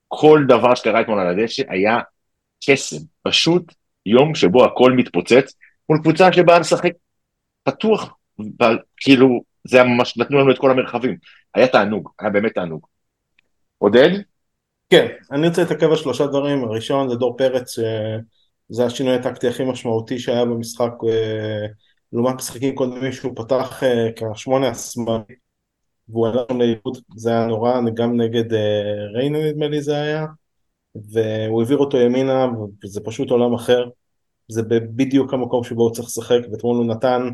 כל 0.09 0.45
דבר 0.49 0.75
שקרה 0.75 1.01
אתמול 1.01 1.21
על 1.21 1.29
הדשא 1.41 1.63
היה 1.69 1.99
קסם, 2.65 2.97
פשוט 3.23 3.73
יום 4.07 4.35
שבו 4.35 4.65
הכל 4.65 4.93
מתפוצץ 4.93 5.55
מול 5.89 5.99
קבוצה 5.99 6.33
שבאה 6.33 6.59
לשחק 6.59 6.93
פתוח, 7.65 8.15
כאילו, 8.97 9.43
זה 9.65 9.77
היה 9.77 9.87
ממש, 9.87 10.19
נתנו 10.19 10.39
לנו 10.39 10.51
את 10.51 10.59
כל 10.59 10.71
המרחבים. 10.71 11.17
היה 11.55 11.69
תענוג, 11.69 12.11
היה 12.21 12.31
באמת 12.31 12.55
תענוג. 12.55 12.87
עודד? 13.79 14.11
כן, 14.91 15.07
אני 15.33 15.49
רוצה 15.49 15.63
להתעכב 15.63 15.91
על 15.91 15.97
שלושה 15.97 16.27
דברים. 16.27 16.65
הראשון 16.65 17.09
זה 17.09 17.15
דור 17.15 17.37
פרץ, 17.37 17.75
שזה 18.73 18.87
השינוי 18.87 19.15
הטקטי 19.15 19.49
הכי 19.49 19.65
משמעותי 19.65 20.19
שהיה 20.19 20.45
במשחק, 20.45 20.93
אה, 21.09 21.67
לעומת 22.13 22.35
משחקים 22.35 22.75
קודמים 22.75 23.13
שהוא 23.13 23.33
פתח 23.37 23.83
אה, 23.83 24.09
כשמונה 24.35 24.69
השמאלי, 24.69 25.35
והוא 26.09 26.29
עלה 26.29 26.43
לאיבוד, 26.59 26.99
זה 27.17 27.31
היה 27.31 27.47
נורא, 27.47 27.81
גם 27.95 28.21
נגד 28.21 28.53
אה, 28.53 29.07
ריינו 29.15 29.39
נדמה 29.43 29.69
לי 29.69 29.83
זה 29.83 29.97
היה, 30.01 30.27
והוא 30.95 31.63
העביר 31.63 31.79
אותו 31.79 31.97
ימינה, 31.97 32.47
וזה 32.85 33.01
פשוט 33.01 33.31
עולם 33.31 33.55
אחר. 33.55 33.85
זה 34.49 34.63
בדיוק 34.69 35.35
המקום 35.35 35.65
שבו 35.65 35.83
הוא 35.83 35.93
צריך 35.93 36.09
לשחק, 36.09 36.39
ואתמול 36.53 36.77
הוא 36.77 36.87
נתן 36.87 37.29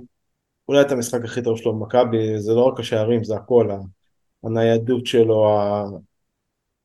אולי 0.69 0.81
את 0.81 0.93
המשחק 0.93 1.25
הכי 1.25 1.43
טוב 1.43 1.59
שלו 1.59 1.75
במכבי, 1.75 2.39
זה 2.39 2.55
לא 2.55 2.61
רק 2.61 2.81
השערים, 2.81 3.25
זה 3.25 3.37
הכל, 3.37 3.69
הניידות 4.45 5.07
שלו, 5.07 5.59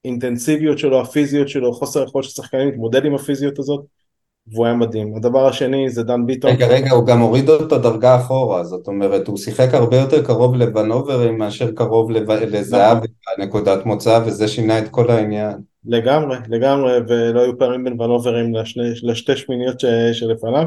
האינטנסיביות 0.05 0.79
שלו, 0.79 1.01
הפיזיות 1.01 1.49
שלו, 1.49 1.73
חוסר 1.73 2.03
יכולת 2.03 2.25
של 2.25 2.31
שחקנים 2.31 2.67
להתמודד 2.67 3.05
עם 3.05 3.15
הפיזיות 3.15 3.59
הזאת, 3.59 3.85
והוא 4.47 4.65
היה 4.65 4.75
מדהים. 4.75 5.15
הדבר 5.15 5.47
השני 5.47 5.89
זה 5.89 6.03
דן 6.03 6.25
ביטון. 6.25 6.51
רגע, 6.51 6.67
רגע, 6.67 6.91
הוא 6.91 7.05
גם 7.05 7.19
הוריד 7.19 7.49
אותו 7.49 7.79
דרגה 7.79 8.15
אחורה, 8.15 8.63
זאת 8.63 8.87
אומרת, 8.87 9.27
הוא 9.27 9.37
שיחק 9.37 9.73
הרבה 9.73 9.97
יותר 9.97 10.25
קרוב 10.25 10.55
לבנוברים 10.55 11.37
מאשר 11.37 11.71
קרוב 11.71 12.11
לזהב. 12.11 12.97
בנקודת 13.37 13.85
מוצא, 13.85 14.19
וזה 14.25 14.47
שינה 14.47 14.79
את 14.79 14.89
כל 14.89 15.11
העניין. 15.11 15.57
לגמרי, 15.85 16.37
לגמרי, 16.49 16.97
ולא 17.07 17.41
היו 17.41 17.57
פערים 17.57 17.83
בין 17.83 18.01
ונוברים 18.01 18.55
לשני, 18.55 18.89
לשתי 19.03 19.37
שמיניות 19.37 19.79
ש, 19.79 19.85
שלפניו. 20.13 20.65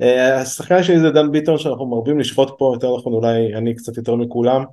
אה, 0.00 0.40
השחקן 0.40 0.82
שלי 0.82 1.00
זה 1.00 1.10
דן 1.10 1.32
ביטון 1.32 1.58
שאנחנו 1.58 1.86
מרבים 1.86 2.18
לשפוט 2.18 2.50
פה, 2.58 2.70
יותר 2.74 2.96
נכון 2.96 3.12
אולי 3.12 3.54
אני 3.54 3.74
קצת 3.74 3.96
יותר 3.96 4.14
מכולם. 4.14 4.64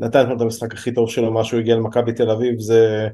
נתן 0.00 0.20
אתמול 0.20 0.36
את 0.36 0.40
המשחק 0.40 0.74
הכי 0.74 0.94
טוב 0.94 1.10
שלו, 1.10 1.32
מה 1.32 1.44
שהוא 1.44 1.60
הגיע 1.60 1.76
למכבי 1.76 2.12
תל 2.12 2.30
אביב, 2.30 2.58
זה, 2.58 3.08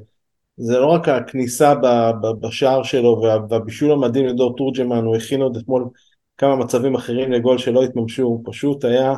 זה 0.57 0.79
לא 0.79 0.87
רק 0.87 1.09
הכניסה 1.09 1.75
ב, 1.75 1.85
ב, 2.21 2.27
בשער 2.39 2.83
שלו 2.83 3.21
והבישול 3.49 3.91
המדהים 3.91 4.25
לדור 4.25 4.55
תורג'מן, 4.55 5.05
הוא 5.05 5.15
הכין 5.15 5.41
עוד 5.41 5.57
אתמול 5.57 5.89
כמה 6.37 6.55
מצבים 6.55 6.95
אחרים 6.95 7.31
לגול 7.31 7.57
שלא 7.57 7.83
התממשו, 7.83 8.23
הוא 8.23 8.43
פשוט 8.45 8.85
היה 8.85 9.13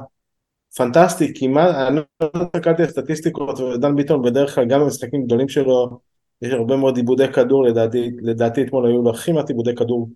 פנטסטי, 0.77 1.33
כמעט, 1.35 1.75
אני 1.75 1.99
לא 2.21 2.29
הסתכלתי 2.35 2.81
על 2.81 2.89
סטטיסטיקות, 2.89 3.59
ודן 3.59 3.95
ביטון 3.95 4.21
בדרך 4.21 4.55
כלל 4.55 4.65
גם 4.65 4.81
במשחקים 4.81 5.25
גדולים 5.25 5.49
שלו, 5.49 5.99
יש 6.41 6.53
הרבה 6.53 6.75
מאוד 6.75 6.97
עיבודי 6.97 7.27
כדור, 7.33 7.65
לדעתי, 7.65 8.11
לדעתי 8.21 8.63
אתמול 8.63 8.85
היו 8.85 9.01
לו 9.01 9.09
הכי 9.09 9.31
מעט 9.31 9.49
עיבודי 9.49 9.75
כדור 9.75 10.09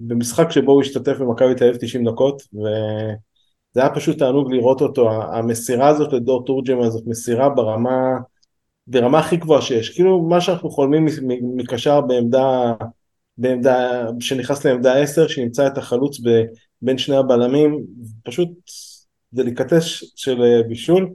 במשחק 0.00 0.50
שבו 0.50 0.72
הוא 0.72 0.80
השתתף 0.80 1.16
במכבי 1.18 1.54
תל 1.54 1.64
אביב 1.64 1.76
90 1.76 2.08
דקות, 2.08 2.42
וזה 2.54 3.80
היה 3.80 3.94
פשוט 3.94 4.18
תענוג 4.18 4.52
לראות 4.52 4.80
אותו, 4.80 5.10
המסירה 5.10 5.88
הזאת 5.88 6.12
לדור 6.12 6.44
תורג'מן 6.44 6.90
זאת 6.90 7.06
מסירה 7.06 7.48
ברמה, 7.48 8.16
ברמה 8.86 9.18
הכי 9.18 9.36
גבוהה 9.36 9.62
שיש, 9.62 9.90
כאילו 9.90 10.22
מה 10.22 10.40
שאנחנו 10.40 10.70
חולמים 10.70 11.06
מקשר 11.56 12.00
בעמדה, 12.00 12.72
בעמדה, 13.38 14.06
שנכנס 14.20 14.66
לעמדה 14.66 15.02
10, 15.02 15.28
שנמצא 15.28 15.66
את 15.66 15.78
החלוץ 15.78 16.20
בין 16.82 16.98
שני 16.98 17.16
הבלמים, 17.16 17.84
פשוט 18.24 18.48
דליקטש 19.32 20.04
של 20.16 20.42
אה, 20.42 20.62
בישול. 20.68 21.12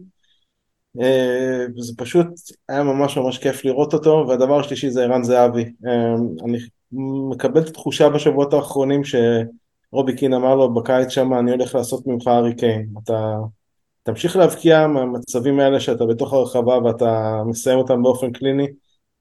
אה, 1.02 1.66
זה 1.78 1.94
פשוט 1.98 2.28
היה 2.70 2.84
ממש 2.84 3.18
ממש 3.18 3.38
כיף 3.38 3.66
לראות 3.66 3.94
אותו, 3.94 4.26
והדבר 4.28 4.60
השלישי 4.60 4.90
זה 4.90 5.04
ערן 5.04 5.24
זהבי. 5.24 5.66
אה, 5.88 6.16
אני 6.46 6.58
מקבל 7.32 7.62
את 7.62 7.68
התחושה 7.68 8.10
בשבועות 8.10 8.54
האחרונים 8.54 9.02
שרובי 9.04 10.16
קין 10.16 10.34
אמר 10.34 10.56
לו 10.56 10.74
בקיץ 10.74 11.10
שם 11.10 11.34
אני 11.34 11.52
הולך 11.52 11.76
לעשות 11.76 12.08
ממך 12.08 12.28
ארי 12.28 12.56
קיין. 12.56 12.88
אתה 13.04 13.36
תמשיך 14.04 14.36
להבקיע 14.36 14.88
מהמצבים 14.88 15.60
האלה 15.60 15.80
שאתה 15.80 16.06
בתוך 16.06 16.34
הרחבה 16.34 16.78
ואתה 16.78 17.42
מסיים 17.46 17.78
אותם 17.78 18.04
באופן 18.04 18.32
קליני, 18.32 18.68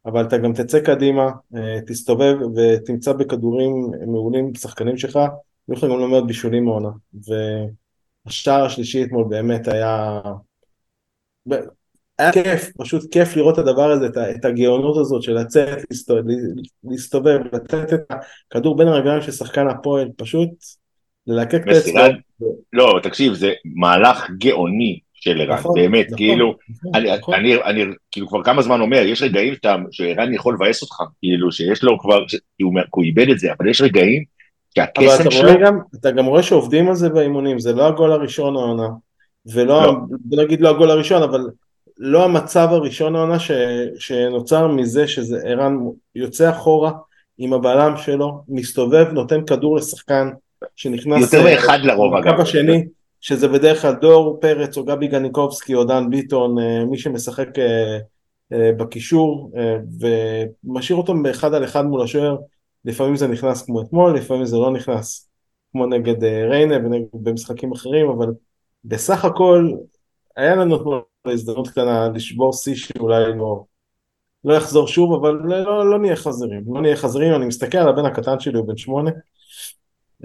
אבל 0.06 0.26
אתה 0.26 0.38
גם 0.38 0.52
תצא 0.52 0.80
קדימה, 0.80 1.30
תסתובב 1.87 2.37
ותמצא 2.56 3.12
בכדורים 3.12 3.90
מעולים 4.06 4.54
שחקנים 4.54 4.97
שלך, 4.97 5.18
לך 5.68 5.85
גם 5.85 6.11
מעט 6.11 6.25
בישולים 6.26 6.64
מעונה. 6.64 6.88
השער 8.26 8.64
השלישי 8.64 9.04
אתמול 9.04 9.25
באמת 9.28 9.68
היה... 9.68 10.21
היה 12.19 12.33
כיף, 12.33 12.71
פשוט 12.79 13.12
כיף 13.12 13.37
לראות 13.37 13.55
את 13.55 13.59
הדבר 13.59 13.91
הזה, 13.91 14.07
את 14.37 14.45
הגאונות 14.45 14.97
הזאת 14.97 15.23
של 15.23 15.33
לצאת, 15.33 15.79
להסתובב, 16.85 17.38
לתת 17.53 17.93
את 17.95 18.12
הכדור 18.50 18.76
בין 18.76 18.88
הרגליים 18.88 19.23
של 19.23 19.33
שחקן 19.33 19.69
הפועל, 19.69 20.09
פשוט 20.17 20.50
ללקק 21.26 21.61
את 21.62 21.69
האצבע. 21.69 22.07
לא, 22.73 23.00
תקשיב, 23.03 23.33
זה 23.33 23.53
מהלך 23.65 24.31
גאוני 24.38 24.99
של 25.15 25.41
ערן, 25.41 25.59
נכון, 25.59 25.75
באמת, 25.75 26.07
נכון, 26.07 26.17
כאילו, 26.17 26.55
נכון, 26.71 26.91
אני, 26.95 27.19
נכון. 27.19 27.35
אני, 27.35 27.55
אני, 27.55 27.83
אני 27.83 27.93
כאילו 28.11 28.29
כבר 28.29 28.43
כמה 28.43 28.62
זמן 28.62 28.81
אומר, 28.81 28.99
יש 28.99 29.23
רגעים 29.23 29.55
שערן 29.91 30.35
יכול 30.35 30.55
לבאס 30.55 30.83
אותך, 30.83 30.97
כאילו 31.19 31.53
שיש 31.53 31.83
לו 31.83 31.99
כבר, 31.99 32.25
כי 32.29 32.62
הוא, 32.62 32.73
הוא 32.91 33.05
איבד 33.05 33.29
את 33.29 33.38
זה, 33.38 33.53
אבל 33.53 33.69
יש 33.69 33.81
רגעים 33.81 34.25
אבל 34.79 34.87
אתה 35.21 35.29
רואה 35.37 35.55
גם, 35.62 35.79
אתה 36.00 36.11
גם 36.11 36.26
רואה 36.26 36.43
שעובדים 36.43 36.88
על 36.88 36.95
זה 36.95 37.09
באימונים, 37.09 37.59
זה 37.59 37.73
לא 37.73 37.87
הגול 37.87 38.12
הראשון 38.12 38.57
העונה, 38.57 38.88
ולא, 39.53 39.83
לא. 39.83 39.93
בוא 40.25 40.43
נגיד 40.43 40.61
לא 40.61 40.71
הגול 40.71 40.91
הראשון, 40.91 41.23
אבל 41.23 41.41
לא 41.99 42.25
המצב 42.25 42.69
הראשון 42.71 43.17
העונה 43.17 43.38
ש, 43.38 43.50
שנוצר 43.99 44.69
מזה 44.69 45.09
שזה 45.09 45.38
ערן 45.45 45.76
יוצא 46.15 46.50
אחורה 46.50 46.93
עם 47.38 47.53
הבלם 47.53 47.97
שלו, 47.97 48.43
מסתובב, 48.49 49.07
נותן 49.12 49.45
כדור 49.45 49.76
לשחקן 49.76 50.29
שנכנס... 50.76 51.33
יותר 51.33 51.45
מאחד 51.45 51.79
לרוב 51.83 52.15
אגב. 52.15 52.33
בקו 52.33 52.43
השני, 52.43 52.85
שזה 53.21 53.49
בדרך 53.49 53.83
כלל 53.83 53.95
דור 53.95 54.38
פרץ 54.41 54.76
או 54.76 54.85
גבי 54.85 55.07
גניקובסקי 55.07 55.75
או 55.75 55.85
דן 55.85 56.11
ביטון, 56.11 56.59
אה, 56.59 56.85
מי 56.85 56.99
שמשחק 56.99 57.59
אה, 57.59 57.99
אה, 58.53 58.73
בקישור, 58.73 59.53
ומשאיר 60.64 60.99
אותו 60.99 61.14
באחד 61.23 61.55
על 61.55 61.64
אחד 61.64 61.85
מול 61.85 62.03
השוער. 62.03 62.37
לפעמים 62.87 63.16
זה 63.16 63.29
נכנס 63.29 63.62
כמו 63.62 63.83
אתמול, 63.83 64.16
לפעמים 64.16 64.44
זה 64.44 64.57
לא 64.57 64.70
נכנס 64.70 65.29
כמו 65.73 65.87
נגד 65.87 66.25
אה, 66.25 66.49
ריינה 66.49 66.77
ובמשחקים 67.14 67.73
אחרים, 67.73 68.09
אבל 68.09 68.27
בסך 68.88 69.25
הכל 69.25 69.70
היה 70.37 70.57
לנו 70.57 70.77
הזדמנות 71.25 71.68
קטנה 71.68 72.09
לשבור 72.14 72.53
שיא 72.53 72.75
שאולי 72.75 73.25
לא, 73.38 73.64
לא 74.44 74.55
יחזור 74.55 74.88
שוב, 74.88 75.14
אבל 75.14 75.33
לא, 75.44 75.59
לא, 75.59 75.90
לא 75.90 75.99
נהיה 75.99 76.16
חזרים, 76.16 76.64
לא 76.75 76.81
נהיה 76.81 76.96
חזרים, 76.96 77.35
אני 77.35 77.46
מסתכל 77.46 77.79
על 77.79 77.88
הבן 77.88 78.05
הקטן 78.05 78.40
שלי, 78.40 78.59
הוא 78.59 78.68
בן 78.68 78.77
שמונה, 78.77 79.11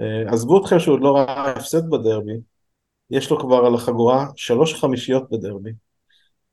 אה, 0.00 0.32
עזבו 0.32 0.60
אתכם 0.60 0.78
שהוא 0.78 0.98
לא 0.98 1.16
ראה 1.16 1.50
הפסד 1.50 1.90
בדרבי, 1.90 2.32
יש 3.10 3.30
לו 3.30 3.38
כבר 3.38 3.66
על 3.66 3.74
החגורה 3.74 4.26
שלוש 4.36 4.74
חמישיות 4.74 5.30
בדרבי, 5.30 5.70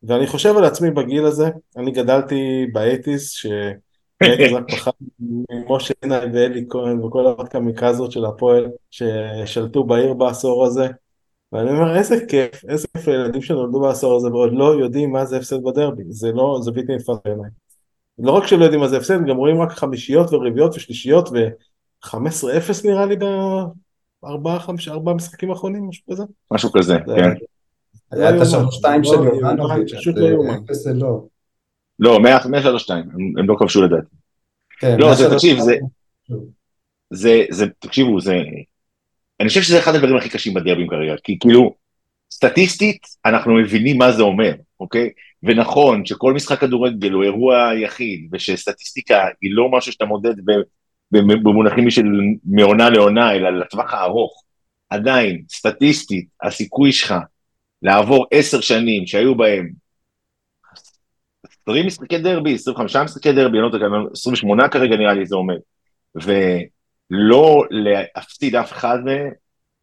ואני 0.04 0.28
חושב 0.28 0.58
על 0.58 0.64
עצמי 0.64 0.92
בגיל 0.92 1.26
הזה, 1.26 1.50
אני 1.78 1.92
גדלתי 1.92 2.66
באייטיז, 2.74 3.30
ש... 3.30 3.46
רק 4.56 4.72
פחד 4.72 4.92
ממשה 5.50 5.94
עיניים 6.02 6.34
ואלי 6.34 6.66
כהן 6.70 7.04
וכל 7.04 7.36
הקמיקזות 7.40 8.12
של 8.12 8.26
הפועל 8.26 8.68
ששלטו 8.92 9.84
בעיר 9.84 10.14
בעשור 10.14 10.66
הזה. 10.66 10.88
ואני 11.54 11.70
אומר 11.70 11.98
איזה 11.98 12.26
כיף, 12.28 12.66
איזה 12.70 12.88
כיף 12.94 13.08
לילדים 13.08 13.42
שנולדו 13.42 13.80
בעשור 13.80 14.16
הזה 14.16 14.28
ועוד 14.28 14.54
לא 14.54 14.66
יודעים 14.66 15.12
מה 15.12 15.26
זה 15.26 15.38
הפסד 15.38 15.64
בדרבי, 15.64 16.04
זה 16.10 16.32
לא, 16.32 16.60
זה 16.62 16.72
בלתי 16.72 16.96
נתפס 16.96 17.18
בעיניי. 17.26 17.50
לא 18.20 18.32
רק 18.32 18.48
שלא 18.48 18.64
יודעים 18.64 18.82
מה 18.82 18.88
זה 18.88 18.98
הפסד, 18.98 19.26
גם 19.28 19.38
רואים 19.38 19.62
רק 19.62 19.72
חמישיות 19.72 20.34
ורביעיות 20.34 20.76
ושלישיות 20.76 21.30
ו-15-0 21.30 22.88
נראה 22.88 23.06
לי 23.06 23.16
בארבעה 24.24 24.58
ארבעה 24.88 25.16
משחקים 25.16 25.50
האחרונים, 25.50 25.88
משהו 25.88 26.04
כזה. 26.12 26.24
משהו 26.52 26.72
כזה, 26.72 26.98
כן. 27.06 27.32
היה 28.12 28.36
את 28.36 28.42
השלוש 28.42 28.76
שתיים 28.76 29.04
של 29.04 29.24
יובנוביץ', 29.24 29.94
אפס 29.94 30.84
זה 30.84 30.94
לא. 30.94 31.26
לא, 32.00 32.20
מהשלוש 32.50 32.84
שתיים, 32.84 33.06
הם 33.40 33.50
לא 33.50 33.56
כבשו 33.60 33.82
לדעתי. 33.82 34.16
כן, 34.80 34.98
לא, 35.00 35.16
זה, 35.16 35.30
תקשיב, 35.30 35.58
זה, 37.50 37.66
תקשיבו, 37.80 38.22
זה, 38.22 38.36
אני 39.40 39.50
חושב 39.50 39.62
שזה 39.62 39.80
אחד 39.80 39.96
הדברים 39.96 40.16
הכי 40.18 40.30
קשים 40.30 40.54
בדרבים 40.54 40.88
כרגע, 40.88 41.16
כי 41.24 41.38
כאילו, 41.40 41.76
סטטיסטית, 42.32 43.08
אנחנו 43.26 43.54
מבינים 43.54 43.98
מה 43.98 44.12
זה 44.12 44.22
אומר, 44.22 44.52
אוקיי? 44.80 45.10
ונכון 45.44 46.06
שכל 46.06 46.34
משחק 46.34 46.60
כדורגל 46.60 47.12
הוא 47.12 47.24
אירוע 47.24 47.72
יחיד, 47.84 48.30
ושסטטיסטיקה 48.32 49.28
היא 49.42 49.52
לא 49.54 49.70
משהו 49.72 49.92
שאתה 49.92 50.06
מודד 50.06 50.34
במונחים 51.12 51.90
של 51.90 52.06
מעונה 52.46 52.90
לעונה, 52.90 53.32
אלא 53.32 53.50
לטווח 53.50 53.94
הארוך. 53.94 54.44
עדיין, 54.90 55.44
סטטיסטית, 55.52 56.28
הסיכוי 56.44 56.92
שלך 56.92 57.14
לעבור 57.82 58.26
עשר 58.32 58.62
שנים 58.62 59.08
שהיו 59.08 59.36
בהם 59.36 59.70
20 61.62 61.86
משחקי 61.86 62.18
דרבי, 62.18 62.56
25 62.56 62.96
משחקי 62.96 63.32
דרבי, 63.32 63.58
אני 63.58 63.62
לא 63.62 63.78
יודע, 63.78 63.86
28 64.12 64.70
כרגע 64.70 64.96
נראה 64.98 65.14
לי 65.14 65.26
זה 65.26 65.36
עומד. 65.36 65.58
ולא 67.12 67.64
להפסיד 67.70 68.56
אף 68.56 68.72
אחד 68.72 69.00
מהם, 69.06 69.32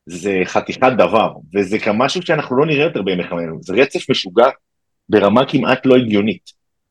זה 0.06 0.40
חתיכת 0.44 0.92
דבר, 0.98 1.32
וזה 1.54 1.78
גם 1.86 1.98
משהו 1.98 2.22
שאנחנו 2.22 2.56
לא 2.56 2.66
נראה 2.66 2.84
יותר 2.84 3.02
בימי 3.02 3.24
חמנו, 3.24 3.58
זה 3.62 3.74
רצף 3.74 4.10
משוגע 4.10 4.48
ברמה 5.08 5.42
כמעט 5.48 5.86
לא 5.86 5.96
הגיונית. 5.96 6.50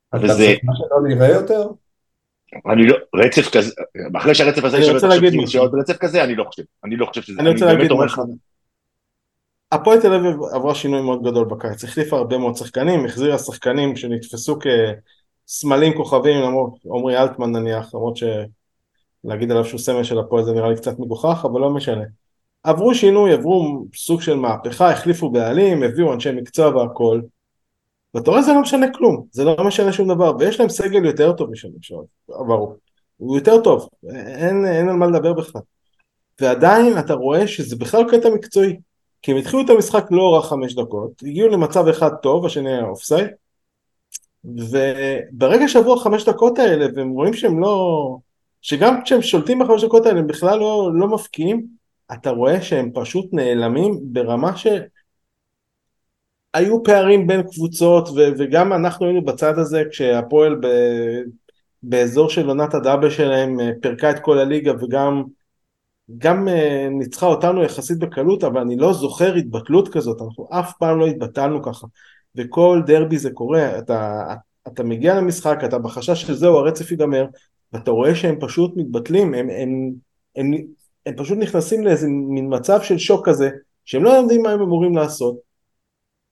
אתה 0.09 0.17
וזה... 0.23 0.55
מה 0.63 0.73
שלא 0.75 1.07
נראה 1.07 1.29
יותר? 1.29 1.67
אני 2.71 2.87
לא, 2.87 2.97
רצף 3.15 3.49
כזה, 3.49 3.71
אחרי 4.17 4.35
שהרצף 4.35 4.63
הזה 4.63 4.77
יש 4.77 4.89
רצף 5.79 5.97
כזה, 5.97 6.23
אני 6.23 6.35
לא 6.35 6.43
חושב, 6.43 6.63
אני 6.83 6.95
לא 6.95 7.05
חושב 7.05 7.21
שזה, 7.21 7.41
אני 7.41 7.49
רוצה 7.49 7.65
להגיד 7.65 7.91
משהו. 7.93 8.23
הפועל 9.71 10.01
תל 10.01 10.13
אביב 10.13 10.35
עברה 10.53 10.75
שינוי 10.75 11.01
מאוד 11.01 11.23
גדול 11.23 11.45
בקיץ, 11.45 11.83
החליפה 11.83 12.17
הרבה 12.17 12.37
מאוד 12.37 12.55
שחקנים, 12.55 13.05
החזירה 13.05 13.37
שחקנים 13.37 13.95
שנתפסו 13.95 14.59
כסמלים 15.47 15.93
כוכבים, 15.93 16.41
למרות 16.41 16.73
עמרי 16.85 17.17
אלטמן 17.17 17.51
נניח, 17.51 17.93
למרות 17.93 18.17
שלהגיד 19.25 19.51
עליו 19.51 19.65
שהוא 19.65 19.79
סמל 19.79 20.03
של 20.03 20.19
הפועל 20.19 20.43
זה 20.43 20.53
נראה 20.53 20.69
לי 20.69 20.75
קצת 20.75 20.99
מגוחך, 20.99 21.45
אבל 21.45 21.61
לא 21.61 21.69
משנה. 21.69 22.03
עברו 22.63 22.95
שינוי, 22.95 23.33
עברו 23.33 23.85
סוג 23.95 24.21
של 24.21 24.35
מהפכה, 24.35 24.91
החליפו 24.91 25.29
בעלים, 25.29 25.83
הביאו 25.83 26.13
אנשי 26.13 26.31
מקצוע 26.31 26.75
והכל, 26.75 27.21
ואתה 28.13 28.31
רואה 28.31 28.41
זה 28.41 28.53
לא 28.53 28.61
משנה 28.61 28.93
כלום, 28.93 29.25
זה 29.31 29.43
לא 29.43 29.63
משנה 29.67 29.93
שום 29.93 30.13
דבר, 30.13 30.33
ויש 30.39 30.59
להם 30.59 30.69
סגל 30.69 31.05
יותר 31.05 31.33
טוב 31.33 31.49
משנים 31.51 31.81
שעברו, 31.81 32.73
הוא 33.17 33.37
יותר 33.37 33.61
טוב, 33.61 33.89
אין, 34.13 34.65
אין 34.65 34.89
על 34.89 34.95
מה 34.95 35.07
לדבר 35.07 35.33
בכלל. 35.33 35.61
ועדיין 36.41 36.99
אתה 36.99 37.13
רואה 37.13 37.47
שזה 37.47 37.75
בכלל 37.75 38.03
קטע 38.09 38.29
מקצועי, 38.29 38.75
כי 39.21 39.31
הם 39.31 39.37
התחילו 39.37 39.61
את 39.65 39.69
המשחק 39.69 40.05
לא 40.11 40.33
רע 40.33 40.41
חמש 40.41 40.75
דקות, 40.75 41.11
הגיעו 41.23 41.49
למצב 41.49 41.87
אחד 41.87 42.11
טוב, 42.21 42.45
השני 42.45 42.73
היה 42.73 42.85
אופסייד, 42.85 43.27
וברגע 44.45 45.67
שעברו 45.67 45.93
החמש 45.93 46.29
דקות 46.29 46.59
האלה, 46.59 46.85
והם 46.95 47.09
רואים 47.09 47.33
שהם 47.33 47.59
לא... 47.59 48.17
שגם 48.65 49.01
כשהם 49.03 49.21
שולטים 49.21 49.59
בחמש 49.59 49.83
דקות 49.83 50.05
האלה 50.05 50.19
הם 50.19 50.27
בכלל 50.27 50.59
לא, 50.59 50.91
לא 50.93 51.07
מפקיעים, 51.07 51.65
אתה 52.13 52.29
רואה 52.29 52.61
שהם 52.61 52.91
פשוט 52.93 53.25
נעלמים 53.33 53.99
ברמה 54.03 54.57
ש... 54.57 54.67
היו 56.53 56.83
פערים 56.83 57.27
בין 57.27 57.43
קבוצות, 57.43 58.09
ו- 58.09 58.31
וגם 58.37 58.73
אנחנו 58.73 59.05
היינו 59.05 59.25
בצד 59.25 59.59
הזה 59.59 59.83
כשהפועל 59.91 60.55
ב... 60.55 60.67
באזור 61.83 62.29
של 62.29 62.47
עונת 62.49 62.73
הדאבל 62.73 63.09
שלהם 63.09 63.59
אה, 63.59 63.71
פירקה 63.81 64.11
את 64.11 64.19
כל 64.19 64.37
הליגה 64.37 64.73
וגם 64.81 65.23
גם 66.17 66.47
uh, 66.47 66.89
ניצחה 66.89 67.25
אותנו 67.25 67.63
יחסית 67.63 67.99
בקלות, 67.99 68.43
אבל 68.43 68.61
אני 68.61 68.75
לא 68.75 68.93
זוכר 68.93 69.33
התבטלות 69.33 69.93
כזאת, 69.93 70.21
אנחנו 70.21 70.47
אף 70.51 70.73
פעם 70.79 70.99
לא 70.99 71.07
התבטלנו 71.07 71.63
ככה. 71.63 71.87
וכל 72.35 72.81
דרבי 72.85 73.17
זה 73.17 73.31
קורה, 73.31 73.79
אתה, 73.79 74.23
אתה 74.67 74.83
מגיע 74.83 75.15
למשחק, 75.15 75.57
אתה 75.65 75.79
בחשש 75.79 76.21
שזהו, 76.21 76.57
הרצף 76.57 76.91
ייגמר, 76.91 77.25
ואתה 77.73 77.91
רואה 77.91 78.15
שהם 78.15 78.35
פשוט 78.39 78.71
מתבטלים, 78.75 79.33
הם, 79.33 79.49
הם, 79.49 79.49
הם, 79.49 79.93
הם, 80.35 80.65
הם 81.05 81.13
פשוט 81.17 81.37
נכנסים 81.37 81.83
לאיזה 81.83 82.07
מין 82.09 82.55
מצב 82.55 82.81
של 82.81 82.97
שוק 82.97 83.29
כזה, 83.29 83.49
שהם 83.85 84.03
לא 84.03 84.09
יודעים 84.09 84.41
מה 84.41 84.49
הם 84.49 84.61
אמורים 84.61 84.95
לעשות. 84.95 85.35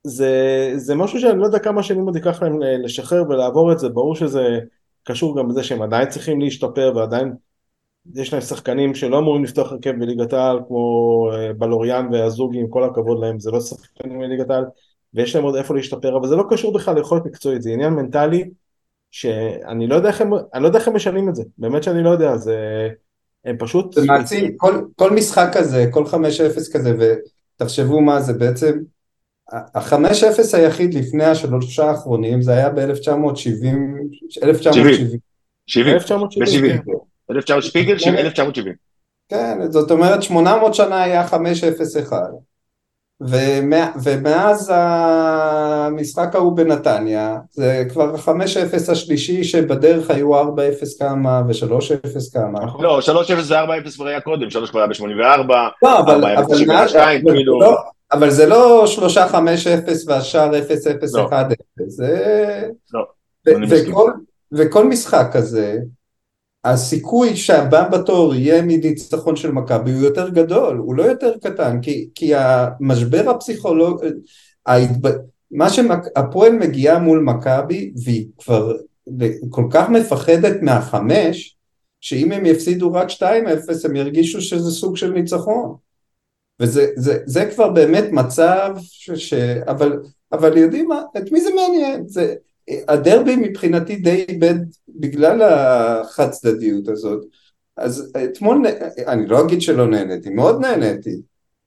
זה, 0.04 0.72
זה 0.76 0.96
משהו 0.96 1.20
שאני 1.20 1.40
לא 1.40 1.46
יודע 1.46 1.60
כמה 1.60 1.84
שנים 1.84 2.06
עוד 2.06 2.16
ייקח 2.16 2.44
להם 2.44 2.60
לשחרר 2.62 3.24
ולעבור 3.30 3.72
את 3.72 3.80
זה, 3.80 3.90
ברור 3.90 4.16
שזה 4.16 4.60
קשור 5.04 5.38
גם 5.38 5.48
בזה 5.48 5.64
שהם 5.64 5.82
עדיין 5.82 6.10
צריכים 6.10 6.42
להשתפר 6.42 6.94
ועדיין 6.96 7.34
יש 8.16 8.34
להם 8.34 8.42
שחקנים 8.42 8.96
שלא 8.96 9.20
אמורים 9.20 9.44
לפתוח 9.44 9.72
הרכב 9.72 9.92
בליגת 10.00 10.34
העל 10.34 10.60
כמו 10.68 11.30
אה, 11.34 11.54
בלוריאן 11.54 12.08
והזוגי 12.12 12.60
עם 12.60 12.68
כל 12.70 12.84
הכבוד 12.84 13.20
להם 13.22 13.40
זה 13.40 13.52
לא 13.52 13.60
שחקנים 13.60 14.20
בליגת 14.20 14.50
העל 14.50 14.66
ויש 15.14 15.36
להם 15.36 15.44
עוד 15.44 15.56
איפה 15.56 15.76
להשתפר 15.76 16.18
אבל 16.18 16.28
זה 16.28 16.36
לא 16.36 16.44
קשור 16.50 16.74
בכלל 16.74 16.96
ליכולת 16.96 17.26
מקצועית 17.26 17.62
זה 17.62 17.70
עניין 17.70 17.94
מנטלי 17.94 18.50
שאני 19.14 19.88
לא 19.88 19.96
יודע 19.96 20.10
איך 20.10 20.22
הם, 20.22 20.34
אני 20.54 20.64
לא 20.64 20.68
יודע 20.68 20.80
איך 20.80 20.88
הם 20.88 20.96
משנים 20.96 21.30
את 21.30 21.36
זה. 21.36 21.44
באמת 21.58 21.84
שאני 21.84 22.04
לא 22.04 22.10
יודע 22.10 22.38
זה 22.38 22.90
הם 23.46 23.58
פשוט 23.60 23.94
זה 23.94 24.06
מעצים. 24.06 24.58
כל, 24.58 24.86
כל 24.96 25.12
משחק 25.12 25.50
כזה 25.54 25.86
כל 25.92 26.04
5-0 26.06 26.16
כזה 26.74 26.96
ותחשבו 27.58 28.02
מה 28.02 28.22
זה 28.22 28.34
בעצם 28.34 28.80
החמש 29.52 30.24
אפס 30.24 30.56
היחיד 30.56 30.94
לפני 30.94 31.26
השלושה 31.26 31.86
האחרונים 31.86 32.42
זה 32.42 32.52
היה 32.52 32.70
ב-1970 32.70 32.82
1970 34.44 35.20
1970 35.68 36.80
1900 37.32 37.62
שפיגל, 37.62 37.94
1970. 37.94 38.76
כן, 39.30 39.58
זאת 39.70 39.92
אומרת 39.92 40.24
800 40.24 40.74
שנה 40.74 41.04
היה 41.04 41.28
5-0-1. 41.28 41.34
ומאז 44.04 44.72
המשחק 44.76 46.36
ההוא 46.36 46.58
בנתניה, 46.58 47.38
זה 47.52 47.86
כבר 47.90 48.16
5-0 48.16 48.92
השלישי 48.92 49.44
שבדרך 49.44 50.10
היו 50.10 50.42
4-0 50.42 50.46
כמה 51.00 51.42
ו-3-0 51.48 52.34
כמה. 52.34 52.60
לא, 52.80 53.00
3-0 53.00 53.10
ו-4-0 53.50 53.96
כבר 53.96 54.08
היה 54.08 54.22
קודם, 54.22 54.50
3 54.50 54.70
כבר 54.72 54.80
היה 54.80 54.88
ב-84, 54.88 55.86
4-0 55.86 55.88
כאילו... 57.26 57.60
לא, 57.60 57.78
אבל 58.12 58.30
זה 58.30 58.46
לא 58.46 58.86
3-5-0 58.88 59.36
והשאר 60.08 60.52
0-0-1-0, 60.52 60.54
זה... 61.88 62.64
לא, 62.94 63.06
וכל 64.54 64.86
משחק 64.86 65.30
כזה, 65.34 65.78
הסיכוי 66.66 67.36
שהבא 67.36 67.90
בתור 67.90 68.36
יהיה 68.36 68.62
מניצחון 68.62 69.36
של 69.36 69.52
מכבי 69.52 69.92
הוא 69.92 70.02
יותר 70.02 70.30
גדול, 70.30 70.78
הוא 70.78 70.96
לא 70.96 71.04
יותר 71.04 71.34
קטן, 71.44 71.82
כי, 71.82 72.10
כי 72.16 72.32
המשבר 72.36 73.30
הפסיכולוגי, 73.30 74.08
ההתב... 74.66 75.10
מה 75.52 75.70
שהפועל 75.70 76.52
מגיעה 76.52 77.00
מול 77.00 77.20
מכבי 77.20 77.94
והיא 78.04 78.28
כבר 78.38 78.74
כל 79.50 79.66
כך 79.72 79.90
מפחדת 79.90 80.62
מהחמש, 80.62 81.58
שאם 82.02 82.32
הם 82.32 82.46
יפסידו 82.46 82.94
רק 82.94 83.10
2-0 83.10 83.22
הם 83.84 83.96
ירגישו 83.96 84.42
שזה 84.42 84.72
סוג 84.72 84.98
של 84.98 85.12
ניצחון. 85.12 85.76
וזה 86.60 86.88
זה, 86.96 87.18
זה 87.26 87.52
כבר 87.56 87.70
באמת 87.70 88.04
מצב 88.12 88.76
ש... 88.82 89.12
ש... 89.12 89.34
אבל, 89.68 90.00
אבל 90.32 90.58
יודעים 90.58 90.88
מה, 90.88 91.02
את 91.18 91.32
מי 91.32 91.42
זה 91.42 91.50
מעניין? 91.56 92.08
זה, 92.08 92.36
הדרבי 92.88 93.36
מבחינתי 93.36 93.96
די 93.96 94.26
איבד 94.30 94.56
בגלל 94.90 95.42
החד 95.42 96.30
צדדיות 96.30 96.88
הזאת 96.88 97.26
אז 97.78 98.12
אתמול, 98.24 98.66
אני 99.08 99.28
לא 99.28 99.42
אגיד 99.42 99.62
שלא 99.62 99.88
נהניתי, 99.88 100.30
מאוד 100.30 100.62
נהניתי 100.62 101.22